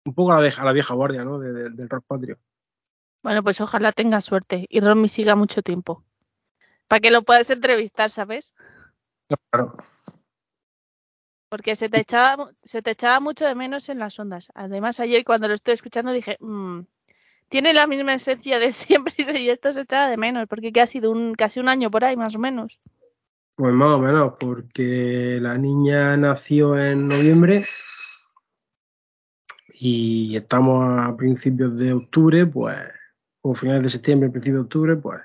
un 0.05 0.15
poco 0.15 0.33
a 0.33 0.37
la 0.37 0.41
vieja, 0.43 0.65
la 0.65 0.73
vieja 0.73 0.95
guardia, 0.95 1.25
¿no? 1.25 1.39
De, 1.39 1.71
del 1.71 1.89
rock 1.89 2.05
patrio. 2.07 2.39
Bueno, 3.23 3.43
pues 3.43 3.61
ojalá 3.61 3.93
tenga 3.93 4.21
suerte 4.21 4.67
y 4.69 4.81
Romy 4.81 5.09
siga 5.09 5.37
mucho 5.37 5.63
tiempo. 5.63 6.05
Para 6.89 7.01
que 7.01 7.11
lo 7.11 7.23
puedas 7.23 7.49
entrevistar, 7.51 8.11
¿sabes? 8.11 8.55
Claro. 9.51 9.77
Porque 11.49 11.75
se 11.75 11.89
te, 11.89 12.01
echaba, 12.01 12.53
se 12.63 12.81
te 12.81 12.93
echaba 12.93 13.21
mucho 13.21 13.45
de 13.45 13.55
menos 13.55 13.89
en 13.89 13.99
las 13.99 14.19
ondas. 14.19 14.49
Además, 14.55 15.01
ayer 15.01 15.25
cuando 15.25 15.49
lo 15.49 15.55
estoy 15.55 15.75
escuchando 15.75 16.13
dije, 16.13 16.37
mmm, 16.41 16.83
tiene 17.49 17.75
la 17.75 17.87
misma 17.87 18.15
esencia 18.15 18.59
de 18.59 18.73
siempre 18.73 19.15
y 19.19 19.51
esto 19.51 19.73
se 19.73 19.83
echaba 19.83 20.09
de 20.09 20.17
menos, 20.17 20.47
porque 20.49 20.73
que 20.73 20.81
ha 20.81 20.87
sido 20.87 21.11
un, 21.11 21.35
casi 21.35 21.61
un 21.61 21.69
año 21.69 21.91
por 21.91 22.05
ahí, 22.05 22.17
más 22.17 22.35
o 22.35 22.39
menos. 22.39 22.79
Pues 23.57 23.75
más 23.75 23.91
o 23.91 23.99
menos, 23.99 24.35
porque 24.39 25.39
la 25.41 25.59
niña 25.59 26.17
nació 26.17 26.79
en 26.79 27.09
noviembre 27.09 27.65
y 29.75 30.37
estamos 30.37 30.99
a 30.99 31.17
principios 31.17 31.77
de 31.77 31.93
octubre, 31.93 32.47
pues, 32.47 32.79
o 33.43 33.55
finales 33.55 33.83
de 33.83 33.89
septiembre, 33.89 34.31
principios 34.31 34.61
de 34.61 34.65
octubre, 34.65 34.97
pues, 34.97 35.21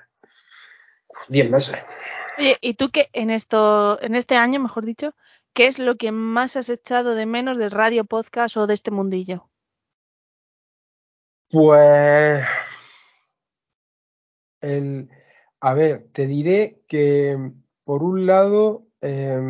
10 1.28 1.50
meses. 1.50 1.78
Oye, 2.38 2.56
¿y 2.60 2.74
tú 2.74 2.90
qué 2.90 3.08
en 3.12 3.30
esto, 3.30 4.00
en 4.02 4.14
este 4.14 4.36
año, 4.36 4.60
mejor 4.60 4.84
dicho, 4.84 5.14
qué 5.54 5.66
es 5.66 5.78
lo 5.78 5.96
que 5.96 6.12
más 6.12 6.56
has 6.56 6.68
echado 6.68 7.14
de 7.14 7.26
menos 7.26 7.56
del 7.56 7.70
radio, 7.70 8.04
podcast 8.04 8.56
o 8.56 8.66
de 8.66 8.74
este 8.74 8.90
mundillo? 8.90 9.48
Pues, 11.50 12.44
el, 14.60 15.08
a 15.60 15.74
ver, 15.74 16.08
te 16.12 16.26
diré 16.26 16.82
que 16.88 17.38
por 17.84 18.02
un 18.02 18.26
lado 18.26 18.86
eh, 19.00 19.40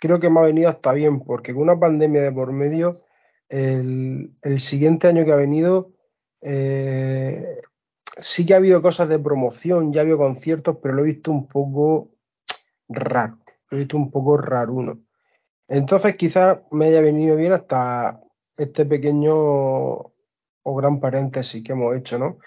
creo 0.00 0.20
que 0.20 0.30
me 0.30 0.40
ha 0.40 0.44
venido 0.44 0.68
hasta 0.68 0.92
bien, 0.92 1.20
porque 1.20 1.54
con 1.54 1.62
una 1.62 1.80
pandemia 1.80 2.22
de 2.22 2.32
por 2.32 2.52
medio, 2.52 2.98
el, 3.48 4.32
el 4.42 4.60
siguiente 4.60 5.08
año 5.08 5.24
que 5.24 5.32
ha 5.32 5.36
venido, 5.36 5.90
eh, 6.42 7.56
sí 8.20 8.46
que 8.46 8.54
ha 8.54 8.58
habido 8.58 8.82
cosas 8.82 9.08
de 9.08 9.18
promoción, 9.18 9.92
ya 9.92 10.00
ha 10.00 10.02
habido 10.02 10.18
conciertos, 10.18 10.78
pero 10.82 10.94
lo 10.94 11.02
he 11.02 11.06
visto 11.06 11.30
un 11.30 11.46
poco 11.48 12.10
raro, 12.88 13.38
lo 13.70 13.76
he 13.76 13.80
visto 13.80 13.96
un 13.96 14.10
poco 14.10 14.36
raruno. 14.36 15.00
Entonces 15.68 16.16
quizás 16.16 16.60
me 16.70 16.86
haya 16.86 17.00
venido 17.00 17.36
bien 17.36 17.52
hasta 17.52 18.20
este 18.56 18.86
pequeño 18.86 19.34
o 20.62 20.74
gran 20.76 21.00
paréntesis 21.00 21.62
que 21.62 21.72
hemos 21.72 21.96
hecho, 21.96 22.18
¿no? 22.18 22.38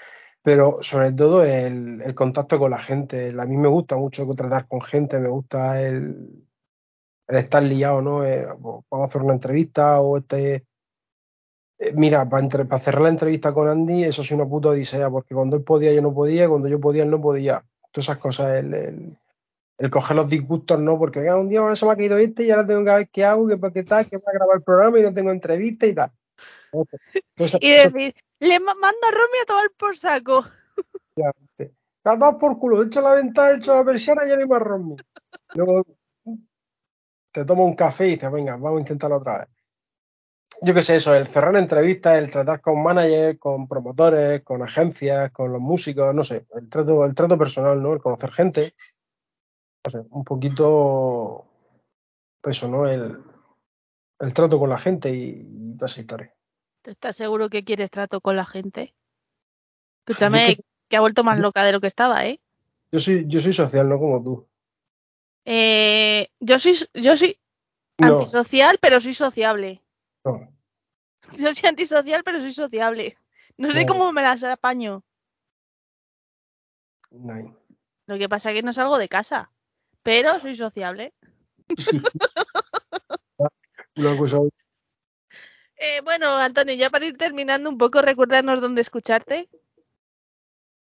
Pero 0.42 0.80
sobre 0.82 1.14
todo 1.14 1.44
el, 1.44 2.14
contacto 2.16 2.60
con 2.60 2.72
la 2.72 2.78
gente. 2.78 3.34
A 3.40 3.46
mí 3.46 3.58
me 3.58 3.70
gusta 3.70 3.96
mucho 3.98 4.28
tratar 4.36 4.68
con 4.68 4.82
gente, 4.82 5.20
me 5.20 5.30
gusta 5.30 5.82
el, 5.82 6.46
el 7.28 7.38
estar 7.38 7.64
liado, 7.64 8.02
¿no? 8.02 8.26
Eh, 8.26 8.46
vamos 8.60 8.86
a 8.92 9.04
hacer 9.06 9.22
una 9.22 9.34
entrevista 9.34 10.02
o 10.02 10.18
este... 10.18 10.66
Eh, 11.84 11.94
mira, 11.96 12.30
para, 12.30 12.44
entre, 12.44 12.66
para, 12.66 12.80
cerrar 12.80 13.02
la 13.02 13.10
entrevista 13.10 13.54
con 13.54 13.68
Andy, 13.68 14.04
eso 14.04 14.22
es 14.22 14.32
una 14.32 14.46
puta 14.46 14.70
odisea, 14.70 15.10
porque 15.10 15.36
cuando 15.36 15.58
él 15.58 15.64
podía 15.64 15.94
yo 15.94 16.02
no 16.02 16.14
podía, 16.14 16.48
cuando 16.48 16.70
yo 16.70 16.80
podía 16.80 17.04
él 17.04 17.10
no 17.10 17.22
podía. 17.22 17.64
Todas 17.92 18.06
esas 18.08 18.18
cosas, 18.18 18.56
el, 18.56 18.74
el, 18.74 19.18
el 19.78 19.90
coger 19.90 20.16
los 20.16 20.30
disgustos, 20.30 20.80
¿no? 20.80 20.98
Porque 20.98 21.28
ah, 21.28 21.36
un 21.36 21.50
día 21.50 21.76
se 21.76 21.86
me 21.86 21.92
ha 21.92 21.96
caído 21.96 22.18
este 22.18 22.44
y 22.44 22.52
ahora 22.52 22.66
tengo 22.66 22.86
que 22.86 22.92
ver 22.92 23.10
qué 23.10 23.26
hago, 23.26 23.48
qué, 23.48 23.60
qué 23.74 23.84
tal, 23.84 24.08
que 24.08 24.18
va 24.18 24.24
a 24.28 24.34
grabar 24.34 24.58
el 24.58 24.64
programa 24.64 25.00
y 25.00 25.04
no 25.04 25.14
tengo 25.14 25.32
entrevista 25.32 25.86
y 25.86 25.94
tal. 25.94 26.12
Entonces, 26.72 27.60
y 27.62 27.72
decir, 27.72 28.16
le 28.40 28.60
mando 28.60 29.08
a 29.08 29.12
Romy 29.12 29.40
a 29.42 29.46
tomar 29.46 29.72
por 29.78 29.98
saco. 29.98 30.46
Has 32.06 32.20
dado 32.20 32.38
por 32.38 32.60
culo, 32.60 32.82
he 32.82 32.88
hecho 32.88 33.02
la 33.02 33.14
ventana, 33.14 33.52
he 33.52 33.56
hecho 33.58 33.76
la 33.76 33.84
persiana 33.84 34.26
y 34.26 34.30
ya 34.30 34.36
hay 34.36 34.46
más 34.46 34.62
Romy. 34.62 34.96
Luego 35.56 35.86
te 37.32 37.46
toma 37.46 37.64
un 37.64 37.76
café 37.76 38.08
y 38.08 38.12
dices, 38.12 38.32
venga, 38.32 38.58
vamos 38.58 38.78
a 38.78 38.82
intentarlo 38.82 39.18
otra 39.18 39.40
vez. 39.40 39.48
Yo 40.62 40.74
qué 40.74 40.82
sé, 40.82 40.96
eso, 40.96 41.16
el 41.16 41.28
cerrar 41.28 41.56
entrevistas, 41.56 42.18
el 42.18 42.30
tratar 42.30 42.62
con 42.62 42.82
managers, 42.82 43.40
con 43.40 43.68
promotores, 43.68 44.44
con 44.44 44.62
agencias, 44.62 45.32
con 45.32 45.52
los 45.52 45.62
músicos, 45.62 46.14
no 46.14 46.24
sé, 46.24 46.46
el 46.54 46.70
trato, 46.70 47.06
el 47.06 47.16
trato 47.16 47.38
personal, 47.38 47.82
¿no? 47.82 47.94
El 47.94 48.00
conocer 48.00 48.32
gente. 48.32 48.74
No 49.86 49.90
sé, 49.90 50.04
un 50.10 50.24
poquito 50.24 51.46
eso, 52.44 52.70
¿no? 52.70 52.88
El, 52.88 53.22
el 54.20 54.34
trato 54.34 54.60
con 54.60 54.70
la 54.70 54.78
gente 54.78 55.12
y, 55.12 55.72
y 55.72 55.76
toda 55.76 55.88
esa 55.88 56.02
historia. 56.02 56.34
¿Tú 56.82 56.92
estás 56.92 57.16
seguro 57.16 57.50
que 57.50 57.64
quieres 57.64 57.92
trato 57.92 58.22
con 58.22 58.36
la 58.36 58.46
gente? 58.46 58.94
Escúchame, 60.06 60.58
que 60.90 60.98
ha 60.98 61.02
vuelto 61.02 61.24
más 61.24 61.40
loca 61.40 61.64
de 61.64 61.72
lo 61.72 61.82
que 61.82 61.88
estaba, 61.88 62.26
¿eh? 62.26 62.40
Yo 62.92 63.00
soy, 63.00 63.26
yo 63.28 63.40
soy 63.40 63.54
social, 63.54 63.88
no 63.90 64.00
como 64.00 64.24
tú. 64.24 64.48
Eh, 65.46 66.30
yo 66.40 66.60
soy, 66.60 66.76
yo 66.94 67.18
soy 67.18 67.38
No, 68.00 68.20
antisocial, 68.20 68.78
pero 68.80 69.02
soy 69.02 69.14
sociable. 69.14 69.83
No. 70.26 70.50
Yo 71.38 71.54
soy 71.54 71.70
antisocial, 71.70 72.24
pero 72.24 72.40
soy 72.42 72.52
sociable. 72.54 73.16
No 73.58 73.72
sé 73.72 73.86
No. 73.86 73.94
cómo 73.94 74.12
me 74.12 74.22
las 74.22 74.44
apaño. 74.44 75.04
no. 77.12 77.58
Lo 78.06 78.18
que 78.18 78.28
pasa 78.28 78.50
es 78.52 78.56
que 78.56 78.64
no 78.64 78.74
salgo 78.74 78.98
de 78.98 79.08
casa, 79.08 79.52
pero 80.02 80.38
soy 80.40 80.56
sociable. 80.56 81.14
Eh, 85.76 86.02
bueno, 86.04 86.30
Antonio, 86.38 86.74
ya 86.76 86.90
para 86.90 87.06
ir 87.06 87.18
terminando 87.18 87.70
un 87.70 87.78
poco, 87.78 88.02
recuérdanos 88.02 88.62
dónde 88.62 88.82
escucharte. 88.82 89.50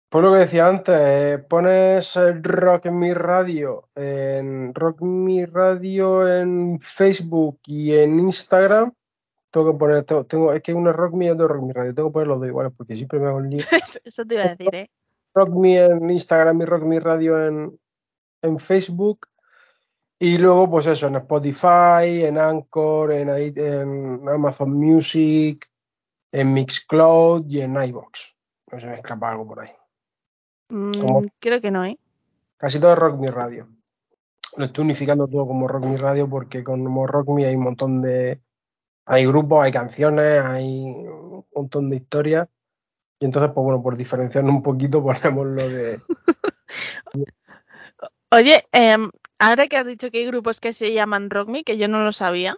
Pues 0.10 0.24
lo 0.24 0.34
que 0.34 0.40
decía 0.40 0.68
antes, 0.68 0.96
eh, 0.98 1.38
pones 1.50 2.16
el 2.16 2.44
Rock 2.44 2.88
Mi 2.88 3.14
Radio 3.14 3.90
en 3.96 4.74
Rock 4.74 5.02
Mi 5.02 5.46
Radio 5.46 6.28
en 6.28 6.80
Facebook 6.80 7.60
y 7.66 7.94
en 7.96 8.20
Instagram. 8.20 8.94
Tengo 9.58 9.72
que 9.72 9.78
poner, 9.80 10.04
tengo, 10.04 10.24
tengo- 10.26 10.54
es 10.54 10.62
que 10.62 10.74
uno 10.74 10.92
es 10.92 10.96
Rock 10.96 11.14
Me 11.16 11.26
y 11.26 11.30
otro 11.30 11.46
es 11.46 11.52
Rock 11.52 11.64
Mi 11.64 11.74
Radio. 11.74 11.96
Tengo 11.96 12.10
que 12.10 12.14
poner 12.14 12.28
los 12.28 12.40
dos 12.40 12.48
iguales 12.48 12.74
porque 12.78 12.96
siempre 12.96 13.20
me 13.20 13.26
hago 13.28 13.38
un 13.38 13.50
lío. 13.50 13.60
Eso- 14.06 14.26
te 14.26 14.36
iba 14.36 14.44
a 14.44 14.50
decir, 14.50 14.76
¿eh? 14.76 14.90
Rock 15.34 15.50
Me 15.56 15.84
en 15.84 16.10
Instagram 16.10 16.62
y 16.62 16.66
Rock 16.66 16.84
Mi 16.84 17.00
Radio 17.00 17.44
en, 17.46 17.80
en 18.44 18.60
Facebook. 18.60 19.28
Y 20.20 20.38
luego, 20.40 20.70
pues 20.70 20.88
eso, 20.88 21.08
en 21.08 21.16
Spotify, 21.16 22.24
en 22.26 22.38
Anchor, 22.40 23.12
en, 23.12 23.30
en 23.30 24.28
Amazon 24.28 24.74
Music, 24.74 25.70
en 26.32 26.54
Mixcloud 26.54 27.46
y 27.48 27.62
en 27.62 27.76
iVoox. 27.76 28.36
No 28.72 28.80
se 28.80 28.88
me 28.88 28.96
escapa 28.96 29.32
algo 29.32 29.48
por 29.48 29.60
ahí. 29.60 29.70
Mm, 30.70 31.28
creo 31.40 31.62
que 31.62 31.70
no, 31.72 31.86
¿eh? 31.86 32.00
Casi 32.58 32.80
todo 32.80 32.94
es 32.94 33.00
Rock 33.00 33.20
Me 33.20 33.30
Radio. 33.30 33.68
Lo 34.56 34.66
estoy 34.66 34.84
unificando 34.86 35.28
todo 35.28 35.46
como 35.46 35.68
Rock 35.68 35.86
Me 35.86 35.98
Radio 35.98 36.28
porque 36.28 36.64
como 36.64 37.06
Rock 37.06 37.30
Me 37.30 37.46
hay 37.46 37.56
un 37.56 37.64
montón 37.64 38.02
de... 38.02 38.42
Hay 39.10 39.26
grupos, 39.26 39.64
hay 39.64 39.72
canciones, 39.72 40.44
hay 40.44 40.84
un 41.08 41.46
montón 41.56 41.90
de 41.90 41.96
historias. 41.96 42.50
Y 43.20 43.26
entonces, 43.26 43.52
pues 43.54 43.64
bueno, 43.64 43.82
por 43.82 43.96
diferenciarnos 43.96 44.54
un 44.54 44.62
poquito 44.62 45.02
ponemos 45.04 45.48
lo 45.48 45.70
de... 45.70 46.02
Oye, 48.30 48.68
em, 48.74 49.10
ahora 49.40 49.68
que 49.68 49.78
has 49.78 49.88
dicho 49.88 50.12
que 50.12 50.18
hay 50.20 50.26
grupos 50.26 50.60
que 50.60 50.74
se 50.74 50.94
llaman 50.94 51.30
Rock 51.30 51.48
Me, 51.48 51.64
que 51.64 51.78
yo 51.78 51.88
no 51.88 52.04
lo 52.04 52.12
sabía, 52.12 52.58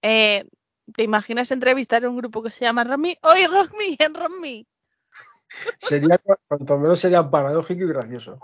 eh, 0.00 0.48
¿te 0.94 1.02
imaginas 1.02 1.50
entrevistar 1.50 2.02
a 2.04 2.08
un 2.08 2.16
grupo 2.16 2.42
que 2.42 2.50
se 2.50 2.64
llama 2.64 2.84
Rock 2.84 2.98
Me? 2.98 3.18
¡Oye, 3.22 3.46
Rock 3.46 3.74
Me! 3.76 3.96
¡En 3.98 4.14
Rock 4.14 4.32
Me! 4.40 4.66
Sería, 5.76 6.18
cuanto 6.48 6.78
menos 6.78 6.98
sería 6.98 7.28
paradójico 7.28 7.84
y 7.84 7.88
gracioso. 7.88 8.40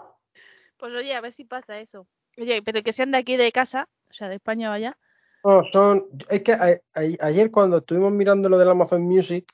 Pues 0.76 0.92
oye, 0.94 1.14
a 1.14 1.20
ver 1.20 1.32
si 1.32 1.44
pasa 1.44 1.80
eso. 1.80 2.06
Oye, 2.36 2.62
pero 2.62 2.82
que 2.82 2.92
sean 2.92 3.10
de 3.10 3.18
aquí 3.18 3.36
de 3.36 3.52
casa, 3.52 3.88
o 4.10 4.12
sea, 4.12 4.28
de 4.28 4.36
España 4.36 4.68
vaya. 4.68 4.98
No, 5.44 5.62
son... 5.72 6.06
Es 6.30 6.42
que 6.42 6.52
a- 6.52 6.66
a- 6.94 7.26
ayer 7.26 7.50
cuando 7.50 7.78
estuvimos 7.78 8.12
mirando 8.12 8.48
lo 8.48 8.58
del 8.58 8.68
Amazon 8.70 9.02
Music, 9.02 9.52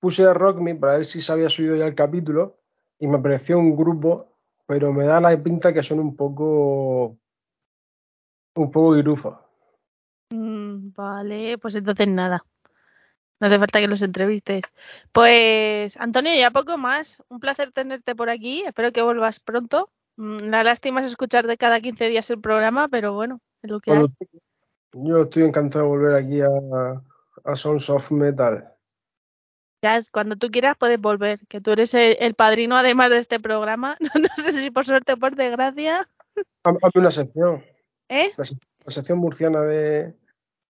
puse 0.00 0.24
a 0.24 0.34
Rock 0.34 0.58
Me 0.60 0.74
para 0.74 0.94
ver 0.96 1.04
si 1.04 1.20
se 1.20 1.32
había 1.32 1.48
subido 1.48 1.76
ya 1.76 1.86
el 1.86 1.94
capítulo 1.94 2.58
y 2.98 3.06
me 3.06 3.18
apareció 3.18 3.58
un 3.58 3.76
grupo, 3.76 4.36
pero 4.66 4.92
me 4.92 5.04
da 5.06 5.20
la 5.20 5.40
pinta 5.42 5.72
que 5.72 5.82
son 5.82 6.00
un 6.00 6.16
poco... 6.16 7.18
Un 8.56 8.70
poco 8.70 8.94
girufos. 8.96 9.36
Mm, 10.30 10.92
vale, 10.92 11.58
pues 11.58 11.74
entonces 11.74 12.08
nada. 12.08 12.44
No 13.38 13.48
hace 13.48 13.58
falta 13.58 13.80
que 13.80 13.86
los 13.88 14.00
entrevistes. 14.00 14.64
Pues, 15.12 15.94
Antonio, 15.98 16.34
ya 16.34 16.50
poco 16.50 16.78
más. 16.78 17.22
Un 17.28 17.38
placer 17.38 17.70
tenerte 17.70 18.14
por 18.16 18.30
aquí. 18.30 18.64
Espero 18.66 18.92
que 18.92 19.02
vuelvas 19.02 19.40
pronto. 19.40 19.90
Mm, 20.16 20.48
La 20.48 20.64
lástima 20.64 21.00
es 21.00 21.06
escuchar 21.08 21.46
de 21.46 21.58
cada 21.58 21.80
15 21.82 22.08
días 22.08 22.30
el 22.30 22.40
programa, 22.40 22.88
pero 22.88 23.12
bueno, 23.12 23.40
es 23.62 23.70
lo 23.70 23.80
que 23.80 23.92
hay. 23.92 24.06
Yo 24.92 25.22
estoy 25.22 25.44
encantado 25.44 25.84
de 25.84 25.90
volver 25.90 26.14
aquí 26.16 26.40
a, 26.40 26.48
a 27.44 27.56
Sons 27.56 27.90
of 27.90 28.10
Metal. 28.10 28.72
Ya 29.82 30.00
cuando 30.10 30.36
tú 30.36 30.50
quieras 30.50 30.76
puedes 30.78 30.98
volver, 31.00 31.40
que 31.48 31.60
tú 31.60 31.72
eres 31.72 31.92
el, 31.94 32.16
el 32.20 32.34
padrino 32.34 32.76
además 32.76 33.10
de 33.10 33.18
este 33.18 33.38
programa. 33.40 33.96
No, 34.00 34.08
no 34.36 34.42
sé 34.42 34.52
si 34.52 34.70
por 34.70 34.86
suerte 34.86 35.12
o 35.12 35.16
por 35.18 35.36
desgracia. 35.36 36.08
Hazme 36.64 36.78
una 36.94 37.10
sección, 37.10 37.64
¿Eh? 38.08 38.30
la, 38.36 38.44
se- 38.44 38.56
la 38.84 38.90
sección 38.90 39.18
murciana 39.18 39.60
de, 39.62 40.14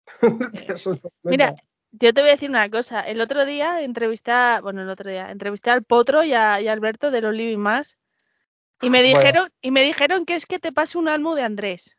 de 0.21 0.77
Sons 0.77 0.99
of 1.03 1.11
Mira, 1.23 1.51
Metal. 1.51 1.65
yo 1.91 2.13
te 2.13 2.21
voy 2.21 2.29
a 2.29 2.33
decir 2.33 2.49
una 2.49 2.69
cosa. 2.69 3.01
El 3.01 3.21
otro 3.21 3.45
día 3.45 3.81
entrevisté, 3.81 4.31
a- 4.31 4.59
bueno, 4.61 4.81
el 4.81 4.89
otro 4.89 5.09
día 5.09 5.31
entrevisté 5.31 5.69
al 5.69 5.83
Potro 5.83 6.23
y 6.23 6.33
a, 6.33 6.59
y 6.61 6.67
a 6.67 6.73
Alberto 6.73 7.11
de 7.11 7.21
los 7.21 7.33
Living 7.33 7.57
Mars 7.59 7.97
y 8.81 8.89
me 8.89 9.01
Bueno. 9.01 9.19
dijeron 9.19 9.49
y 9.61 9.71
me 9.71 9.83
dijeron 9.83 10.25
que 10.25 10.35
es 10.35 10.45
que 10.45 10.59
te 10.59 10.71
pase 10.71 10.97
un 10.97 11.07
álbum 11.07 11.35
de 11.35 11.43
Andrés. 11.43 11.96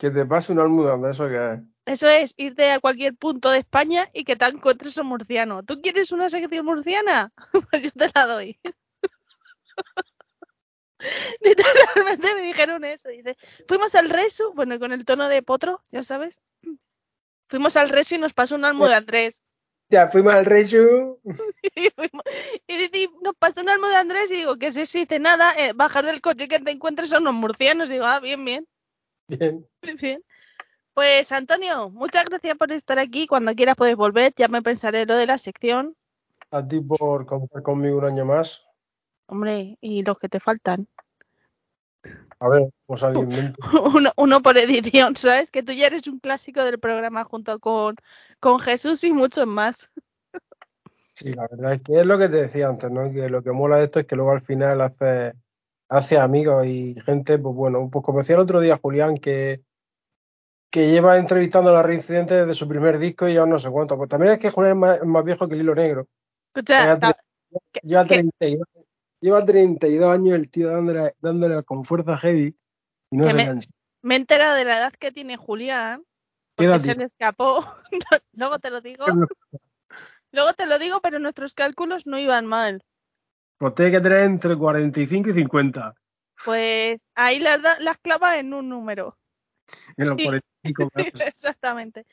Que 0.00 0.10
te 0.10 0.24
pase 0.24 0.52
un 0.52 0.60
almohadón 0.60 1.02
de 1.02 1.10
eso 1.10 1.28
que 1.28 1.52
es. 1.52 1.60
Eso 1.84 2.08
es 2.08 2.32
irte 2.38 2.70
a 2.70 2.80
cualquier 2.80 3.14
punto 3.14 3.50
de 3.50 3.58
España 3.58 4.08
y 4.14 4.24
que 4.24 4.34
te 4.34 4.46
encuentres 4.46 4.96
un 4.96 5.08
murciano. 5.08 5.62
¿Tú 5.62 5.82
quieres 5.82 6.10
una 6.10 6.30
sección 6.30 6.64
murciana? 6.64 7.30
Pues 7.70 7.82
yo 7.82 7.90
te 7.90 8.10
la 8.14 8.26
doy. 8.26 8.58
Literalmente 11.42 12.34
me 12.34 12.42
dijeron 12.42 12.82
eso. 12.84 13.10
Dice, 13.10 13.36
fuimos 13.68 13.94
al 13.94 14.08
Resu, 14.08 14.54
bueno, 14.54 14.78
con 14.78 14.92
el 14.92 15.04
tono 15.04 15.28
de 15.28 15.42
potro, 15.42 15.82
ya 15.90 16.02
sabes. 16.02 16.38
Fuimos 17.50 17.76
al 17.76 17.90
Resu 17.90 18.14
y 18.14 18.18
nos 18.18 18.32
pasó 18.32 18.54
un 18.54 18.64
álbum 18.64 18.88
de 18.88 18.94
Andrés. 18.94 19.42
Ya 19.90 20.06
fuimos 20.06 20.32
al 20.32 20.46
Reju. 20.46 21.20
y, 21.74 21.90
fuimos- 21.90 22.24
y 22.68 23.08
nos 23.22 23.34
pasó 23.36 23.60
un 23.60 23.68
almo 23.68 23.88
de 23.88 23.96
Andrés 23.96 24.30
y 24.30 24.36
digo, 24.36 24.56
que 24.56 24.72
si 24.72 25.00
dice 25.00 25.18
nada, 25.18 25.52
eh, 25.58 25.72
bajar 25.74 26.06
del 26.06 26.22
coche 26.22 26.44
y 26.44 26.48
que 26.48 26.60
te 26.60 26.70
encuentres 26.70 27.12
a 27.12 27.18
unos 27.18 27.34
murcianos. 27.34 27.90
Digo, 27.90 28.04
ah, 28.06 28.20
bien, 28.20 28.42
bien, 28.44 28.66
Bien. 29.30 29.66
bien. 30.00 30.24
Pues 30.92 31.30
Antonio, 31.30 31.88
muchas 31.90 32.24
gracias 32.24 32.56
por 32.58 32.72
estar 32.72 32.98
aquí. 32.98 33.26
Cuando 33.26 33.54
quieras 33.54 33.76
puedes 33.76 33.96
volver, 33.96 34.34
ya 34.36 34.48
me 34.48 34.60
pensaré 34.60 35.06
lo 35.06 35.16
de 35.16 35.26
la 35.26 35.38
sección. 35.38 35.96
A 36.50 36.66
ti 36.66 36.80
por 36.80 37.26
contar 37.26 37.62
conmigo 37.62 37.98
un 37.98 38.04
año 38.04 38.24
más. 38.24 38.66
Hombre, 39.26 39.78
y 39.80 40.02
los 40.02 40.18
que 40.18 40.28
te 40.28 40.40
faltan. 40.40 40.88
A 42.40 42.48
ver, 42.48 42.70
pues 42.86 43.02
alguien 43.02 43.54
uno, 43.94 44.12
uno 44.16 44.42
por 44.42 44.58
edición, 44.58 45.16
¿sabes? 45.16 45.50
Que 45.50 45.62
tú 45.62 45.72
ya 45.72 45.86
eres 45.86 46.06
un 46.08 46.18
clásico 46.18 46.64
del 46.64 46.80
programa 46.80 47.22
junto 47.24 47.60
con, 47.60 47.96
con 48.40 48.58
Jesús 48.58 49.04
y 49.04 49.12
muchos 49.12 49.46
más. 49.46 49.90
Sí, 51.14 51.34
la 51.34 51.46
verdad 51.48 51.74
es 51.74 51.82
que 51.82 52.00
es 52.00 52.06
lo 52.06 52.18
que 52.18 52.28
te 52.28 52.36
decía 52.36 52.68
antes, 52.68 52.90
¿no? 52.90 53.12
Que 53.12 53.28
lo 53.28 53.42
que 53.42 53.52
mola 53.52 53.76
de 53.76 53.84
esto 53.84 54.00
es 54.00 54.06
que 54.06 54.16
luego 54.16 54.32
al 54.32 54.40
final 54.40 54.80
hace, 54.80 55.34
hace 55.90 56.18
amigos 56.18 56.64
y 56.66 56.94
gente, 57.04 57.38
pues 57.38 57.54
bueno, 57.54 57.88
pues 57.92 58.04
como 58.04 58.20
decía 58.20 58.36
el 58.36 58.42
otro 58.42 58.60
día 58.60 58.78
Julián, 58.80 59.18
que, 59.18 59.62
que 60.70 60.88
lleva 60.90 61.18
entrevistando 61.18 61.70
a 61.70 61.74
la 61.74 61.82
reincidente 61.82 62.34
desde 62.34 62.54
su 62.54 62.68
primer 62.68 62.98
disco 62.98 63.28
y 63.28 63.34
ya 63.34 63.44
no 63.44 63.58
sé 63.58 63.68
cuánto. 63.70 63.96
Pues 63.96 64.08
también 64.08 64.32
es 64.32 64.38
que 64.38 64.50
Julián 64.50 64.82
es 64.84 65.04
más, 65.04 65.24
viejo 65.24 65.48
que 65.48 65.54
el 65.56 65.62
hilo 65.62 65.74
negro. 65.74 66.06
Escucha, 66.54 66.98
Lleva 67.82 68.04
¿Qué? 68.04 68.14
32, 68.14 68.68
lleva 69.20 69.44
32 69.44 70.10
años 70.10 70.36
el 70.36 70.48
tío 70.48 70.70
dándole, 70.70 71.14
dándole 71.18 71.62
con 71.64 71.82
fuerza 71.82 72.16
heavy 72.16 72.56
y 73.10 73.16
no 73.16 73.28
se 73.28 73.34
me- 73.34 73.44
cansa. 73.44 73.70
me 74.02 74.14
he 74.14 74.18
enterado 74.18 74.54
de 74.54 74.64
la 74.64 74.78
edad 74.78 74.92
que 74.92 75.10
tiene 75.10 75.36
Julián. 75.36 76.04
¿Qué 76.56 76.68
Porque 76.68 76.92
se 76.92 76.94
le 76.94 77.04
escapó. 77.04 77.64
Luego 78.34 78.60
te 78.60 78.70
lo 78.70 78.80
digo. 78.80 79.04
Luego 80.30 80.52
te 80.52 80.66
lo 80.66 80.78
digo, 80.78 81.00
pero 81.00 81.18
nuestros 81.18 81.54
cálculos 81.54 82.06
no 82.06 82.16
iban 82.18 82.46
mal. 82.46 82.84
Pues 83.60 83.74
tiene 83.74 83.90
que 83.90 84.00
tener 84.00 84.20
entre 84.20 84.56
45 84.56 85.28
y 85.28 85.32
50. 85.34 85.94
Pues 86.46 87.04
ahí 87.14 87.38
las, 87.40 87.60
las 87.80 87.98
clavas 87.98 88.36
en 88.36 88.54
un 88.54 88.70
número. 88.70 89.18
En 89.98 90.08
los 90.08 90.16
Sí. 90.16 90.24
45 90.24 90.90
grados. 90.94 91.20
Exactamente. 91.26 92.06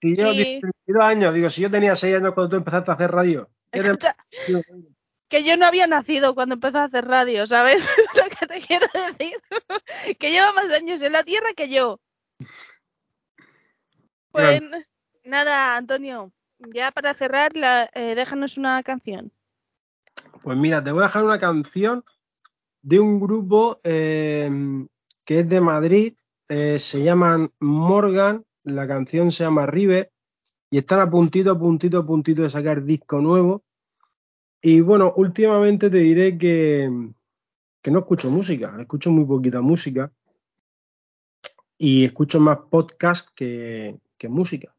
Si 0.00 0.16
yo 0.16 0.32
Y- 0.32 0.38
digo 0.38 0.60
32 0.86 1.04
años, 1.04 1.34
digo, 1.34 1.50
si 1.50 1.60
yo 1.60 1.70
tenía 1.70 1.94
6 1.94 2.16
años 2.16 2.32
cuando 2.32 2.48
tú 2.48 2.56
empezaste 2.56 2.90
a 2.90 2.94
hacer 2.94 3.10
radio. 3.10 3.50
¿qué 3.70 3.82
te- 3.82 3.86
Escucha, 3.88 4.16
que 5.28 5.44
yo 5.44 5.58
no 5.58 5.66
había 5.66 5.86
nacido 5.86 6.34
cuando 6.34 6.54
empezó 6.54 6.78
a 6.78 6.84
hacer 6.84 7.04
radio, 7.06 7.46
¿sabes? 7.46 7.86
Lo 8.16 8.22
que 8.30 8.46
te 8.46 8.60
quiero 8.66 8.86
decir. 8.94 9.38
que 10.18 10.30
lleva 10.30 10.54
más 10.54 10.72
años 10.72 11.02
en 11.02 11.12
la 11.12 11.24
Tierra 11.24 11.48
que 11.54 11.68
yo. 11.68 12.00
Pues 14.30 14.62
nada, 15.24 15.76
Antonio. 15.76 16.32
Ya 16.58 16.90
para 16.90 17.12
cerrar, 17.12 17.54
la, 17.54 17.90
eh, 17.92 18.14
déjanos 18.14 18.56
una 18.56 18.82
canción. 18.82 19.30
Pues 20.42 20.56
mira, 20.56 20.82
te 20.82 20.92
voy 20.92 21.02
a 21.02 21.06
dejar 21.06 21.24
una 21.24 21.38
canción 21.38 22.04
de 22.82 23.00
un 23.00 23.18
grupo 23.18 23.80
eh, 23.82 24.50
que 25.24 25.40
es 25.40 25.48
de 25.48 25.60
Madrid. 25.60 26.14
eh, 26.48 26.78
se 26.78 27.02
llaman 27.02 27.52
Morgan. 27.58 28.44
La 28.62 28.86
canción 28.86 29.32
se 29.32 29.44
llama 29.44 29.66
River. 29.66 30.12
Y 30.70 30.78
están 30.78 31.00
a 31.00 31.10
puntito, 31.10 31.50
a 31.50 31.58
puntito, 31.58 31.98
a 31.98 32.06
puntito 32.06 32.42
de 32.42 32.50
sacar 32.50 32.84
disco 32.84 33.20
nuevo. 33.20 33.64
Y 34.60 34.80
bueno, 34.80 35.12
últimamente 35.16 35.90
te 35.90 35.98
diré 35.98 36.38
que, 36.38 36.90
que 37.82 37.90
no 37.90 38.00
escucho 38.00 38.30
música, 38.30 38.76
escucho 38.78 39.10
muy 39.10 39.24
poquita 39.24 39.60
música. 39.60 40.12
Y 41.78 42.04
escucho 42.04 42.40
más 42.40 42.58
podcast 42.70 43.30
que, 43.34 43.98
que 44.16 44.28
música. 44.28 44.75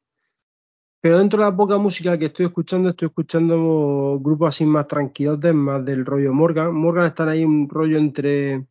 Pero 1.07 1.19
dentro 1.19 1.39
de 1.41 1.49
la 1.49 1.55
poca 1.55 1.77
música 1.77 2.17
que 2.17 2.25
estoy 2.25 2.47
escuchando, 2.47 2.89
estoy 2.89 3.05
escuchando 3.07 4.19
grupos 4.19 4.49
así 4.49 4.65
más 4.65 4.89
tranquilotes, 4.89 5.53
más 5.53 5.85
del 5.85 6.05
rollo 6.05 6.33
Morgan. 6.33 6.75
Morgan 6.75 7.05
está 7.05 7.23
ahí 7.29 7.45
un 7.45 7.69
rollo 7.69 7.97
entre 7.97 8.67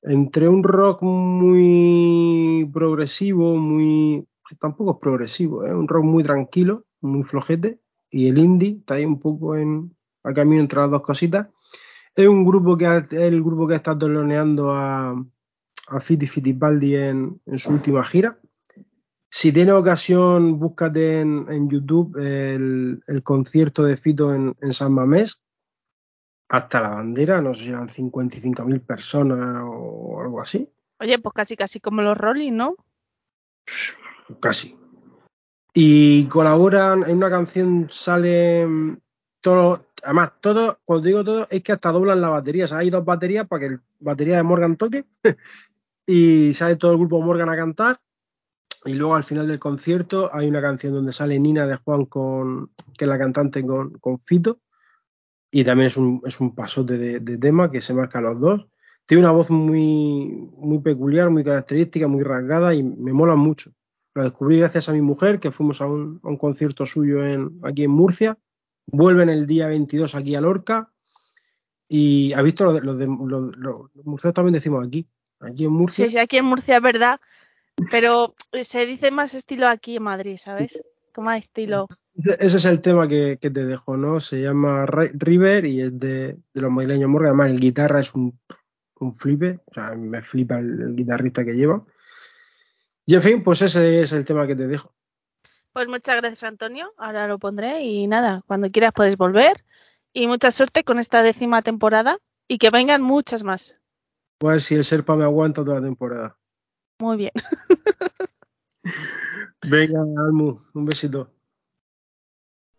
entre 0.00 0.48
un 0.48 0.62
rock 0.64 1.02
muy 1.02 2.66
progresivo, 2.72 3.56
muy 3.56 4.26
tampoco 4.58 4.92
es 4.92 4.96
progresivo, 5.02 5.66
es 5.66 5.74
un 5.74 5.86
rock 5.86 6.04
muy 6.04 6.24
tranquilo, 6.24 6.86
muy 7.02 7.22
flojete, 7.24 7.78
y 8.10 8.28
el 8.28 8.38
indie 8.38 8.78
está 8.78 8.94
ahí 8.94 9.04
un 9.04 9.20
poco 9.20 9.54
en 9.54 9.94
a 10.24 10.32
camino 10.32 10.62
entre 10.62 10.80
las 10.80 10.90
dos 10.90 11.02
cositas. 11.02 11.48
Es 12.14 12.26
un 12.26 12.42
grupo 12.42 12.74
que 12.78 12.86
ha- 12.86 13.06
es 13.06 13.12
el 13.12 13.42
grupo 13.42 13.68
que 13.68 13.74
ha 13.74 13.76
estado 13.76 14.06
a, 14.72 15.10
a 15.88 16.00
Fiti 16.00 16.26
Fitipaldi 16.26 16.96
en, 16.96 17.38
en 17.44 17.58
su 17.58 17.70
última 17.70 18.02
gira. 18.02 18.38
Si 19.38 19.52
tienes 19.52 19.74
ocasión, 19.74 20.58
búscate 20.58 21.20
en, 21.20 21.46
en 21.48 21.70
YouTube 21.70 22.16
el, 22.16 23.04
el 23.06 23.22
concierto 23.22 23.84
de 23.84 23.96
Fito 23.96 24.34
en, 24.34 24.56
en 24.60 24.72
San 24.72 24.92
Mamés. 24.92 25.40
Hasta 26.48 26.80
la 26.80 26.88
bandera, 26.88 27.40
no 27.40 27.54
sé 27.54 27.62
si 27.62 27.68
eran 27.68 27.86
55.000 27.86 28.84
personas 28.84 29.62
o 29.64 30.20
algo 30.20 30.40
así. 30.40 30.68
Oye, 30.98 31.20
pues 31.20 31.32
casi 31.34 31.54
casi 31.54 31.78
como 31.78 32.02
los 32.02 32.18
Rolling, 32.18 32.50
¿no? 32.50 32.74
casi. 34.40 34.76
Y 35.72 36.26
colaboran 36.26 37.04
en 37.04 37.18
una 37.18 37.30
canción, 37.30 37.86
salen 37.92 39.00
todos, 39.40 39.82
además, 40.02 40.32
todo, 40.40 40.80
cuando 40.84 41.06
digo 41.06 41.22
todo, 41.22 41.46
es 41.48 41.62
que 41.62 41.70
hasta 41.70 41.92
doblan 41.92 42.20
la 42.20 42.30
batería. 42.30 42.64
O 42.64 42.66
sea, 42.66 42.78
hay 42.78 42.90
dos 42.90 43.04
baterías 43.04 43.46
para 43.46 43.60
que 43.60 43.66
el 43.66 43.80
batería 44.00 44.38
de 44.38 44.42
Morgan 44.42 44.76
toque 44.76 45.04
y 46.06 46.52
sale 46.54 46.74
todo 46.74 46.90
el 46.90 46.98
grupo 46.98 47.22
Morgan 47.22 47.50
a 47.50 47.56
cantar. 47.56 48.00
Y 48.88 48.94
luego 48.94 49.16
al 49.16 49.24
final 49.24 49.46
del 49.46 49.58
concierto 49.58 50.30
hay 50.34 50.48
una 50.48 50.62
canción 50.62 50.94
donde 50.94 51.12
sale 51.12 51.38
Nina 51.38 51.66
de 51.66 51.76
Juan 51.76 52.06
con, 52.06 52.70
que 52.96 53.04
es 53.04 53.08
la 53.08 53.18
cantante 53.18 53.64
con, 53.64 53.98
con 53.98 54.18
Fito. 54.18 54.60
Y 55.50 55.62
también 55.64 55.88
es 55.88 55.96
un, 55.96 56.20
es 56.26 56.40
un 56.40 56.54
pasote 56.54 56.96
de, 56.96 57.20
de 57.20 57.38
tema 57.38 57.70
que 57.70 57.80
se 57.80 57.94
marca 57.94 58.18
a 58.18 58.22
los 58.22 58.40
dos. 58.40 58.66
Tiene 59.04 59.22
una 59.22 59.32
voz 59.32 59.50
muy, 59.50 60.50
muy 60.56 60.80
peculiar, 60.80 61.30
muy 61.30 61.44
característica, 61.44 62.08
muy 62.08 62.22
rasgada 62.22 62.74
y 62.74 62.82
me 62.82 63.12
mola 63.12 63.36
mucho. 63.36 63.72
Lo 64.14 64.22
descubrí 64.22 64.58
gracias 64.58 64.88
a 64.88 64.92
mi 64.92 65.00
mujer, 65.00 65.38
que 65.38 65.52
fuimos 65.52 65.80
a 65.80 65.86
un, 65.86 66.20
a 66.22 66.28
un 66.28 66.36
concierto 66.36 66.84
suyo 66.84 67.24
en, 67.24 67.60
aquí 67.62 67.84
en 67.84 67.90
Murcia. 67.90 68.38
Vuelven 68.86 69.28
el 69.28 69.46
día 69.46 69.68
22 69.68 70.14
aquí 70.14 70.34
a 70.34 70.40
Lorca. 70.40 70.90
Y 71.88 72.32
ha 72.32 72.42
visto 72.42 72.64
los 72.64 72.84
los 72.84 73.56
los, 73.56 74.34
también 74.34 74.54
decimos 74.54 74.86
aquí. 74.86 75.08
Aquí 75.40 75.64
en 75.64 75.72
Murcia. 75.72 76.06
Sí, 76.06 76.10
sí, 76.10 76.18
aquí 76.18 76.36
en 76.38 76.46
Murcia 76.46 76.80
verdad, 76.80 77.20
pero 77.90 78.34
se 78.62 78.86
dice 78.86 79.10
más 79.10 79.34
estilo 79.34 79.68
aquí 79.68 79.96
en 79.96 80.02
Madrid, 80.02 80.36
¿sabes? 80.36 80.82
Como 81.14 81.26
más 81.26 81.40
estilo. 81.40 81.86
Ese 82.38 82.56
es 82.56 82.64
el 82.64 82.80
tema 82.80 83.08
que, 83.08 83.38
que 83.40 83.50
te 83.50 83.64
dejo, 83.64 83.96
¿no? 83.96 84.20
Se 84.20 84.40
llama 84.40 84.86
Ri- 84.86 85.10
River 85.14 85.66
y 85.66 85.82
es 85.82 85.98
de, 85.98 86.38
de 86.54 86.60
los 86.60 86.70
madrileños 86.70 87.08
Morgan. 87.08 87.30
Además, 87.30 87.50
el 87.50 87.60
guitarra 87.60 88.00
es 88.00 88.14
un, 88.14 88.38
un 89.00 89.14
flipe. 89.14 89.60
O 89.66 89.74
sea, 89.74 89.96
me 89.96 90.22
flipa 90.22 90.58
el, 90.58 90.80
el 90.80 90.94
guitarrista 90.96 91.44
que 91.44 91.54
lleva. 91.54 91.82
Y 93.06 93.14
en 93.14 93.22
fin, 93.22 93.42
pues 93.42 93.62
ese 93.62 94.00
es 94.00 94.12
el 94.12 94.24
tema 94.24 94.46
que 94.46 94.54
te 94.54 94.66
dejo. 94.66 94.94
Pues 95.72 95.88
muchas 95.88 96.16
gracias, 96.16 96.42
Antonio. 96.44 96.92
Ahora 96.96 97.26
lo 97.26 97.38
pondré 97.38 97.82
y 97.82 98.06
nada, 98.06 98.42
cuando 98.46 98.70
quieras 98.70 98.92
puedes 98.94 99.16
volver. 99.16 99.64
Y 100.12 100.26
mucha 100.26 100.50
suerte 100.50 100.84
con 100.84 100.98
esta 100.98 101.22
décima 101.22 101.62
temporada 101.62 102.18
y 102.48 102.58
que 102.58 102.70
vengan 102.70 103.02
muchas 103.02 103.42
más. 103.42 103.80
Ver 104.40 104.60
si 104.60 104.74
el 104.74 104.84
Serpa 104.84 105.16
me 105.16 105.24
aguanta 105.24 105.64
toda 105.64 105.80
la 105.80 105.86
temporada. 105.86 106.38
Muy 107.00 107.16
bien. 107.16 107.32
Venga, 109.62 110.00
Almu, 110.00 110.60
un 110.74 110.84
besito. 110.84 111.32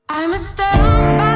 I'm 0.09 0.33
a 0.33 1.28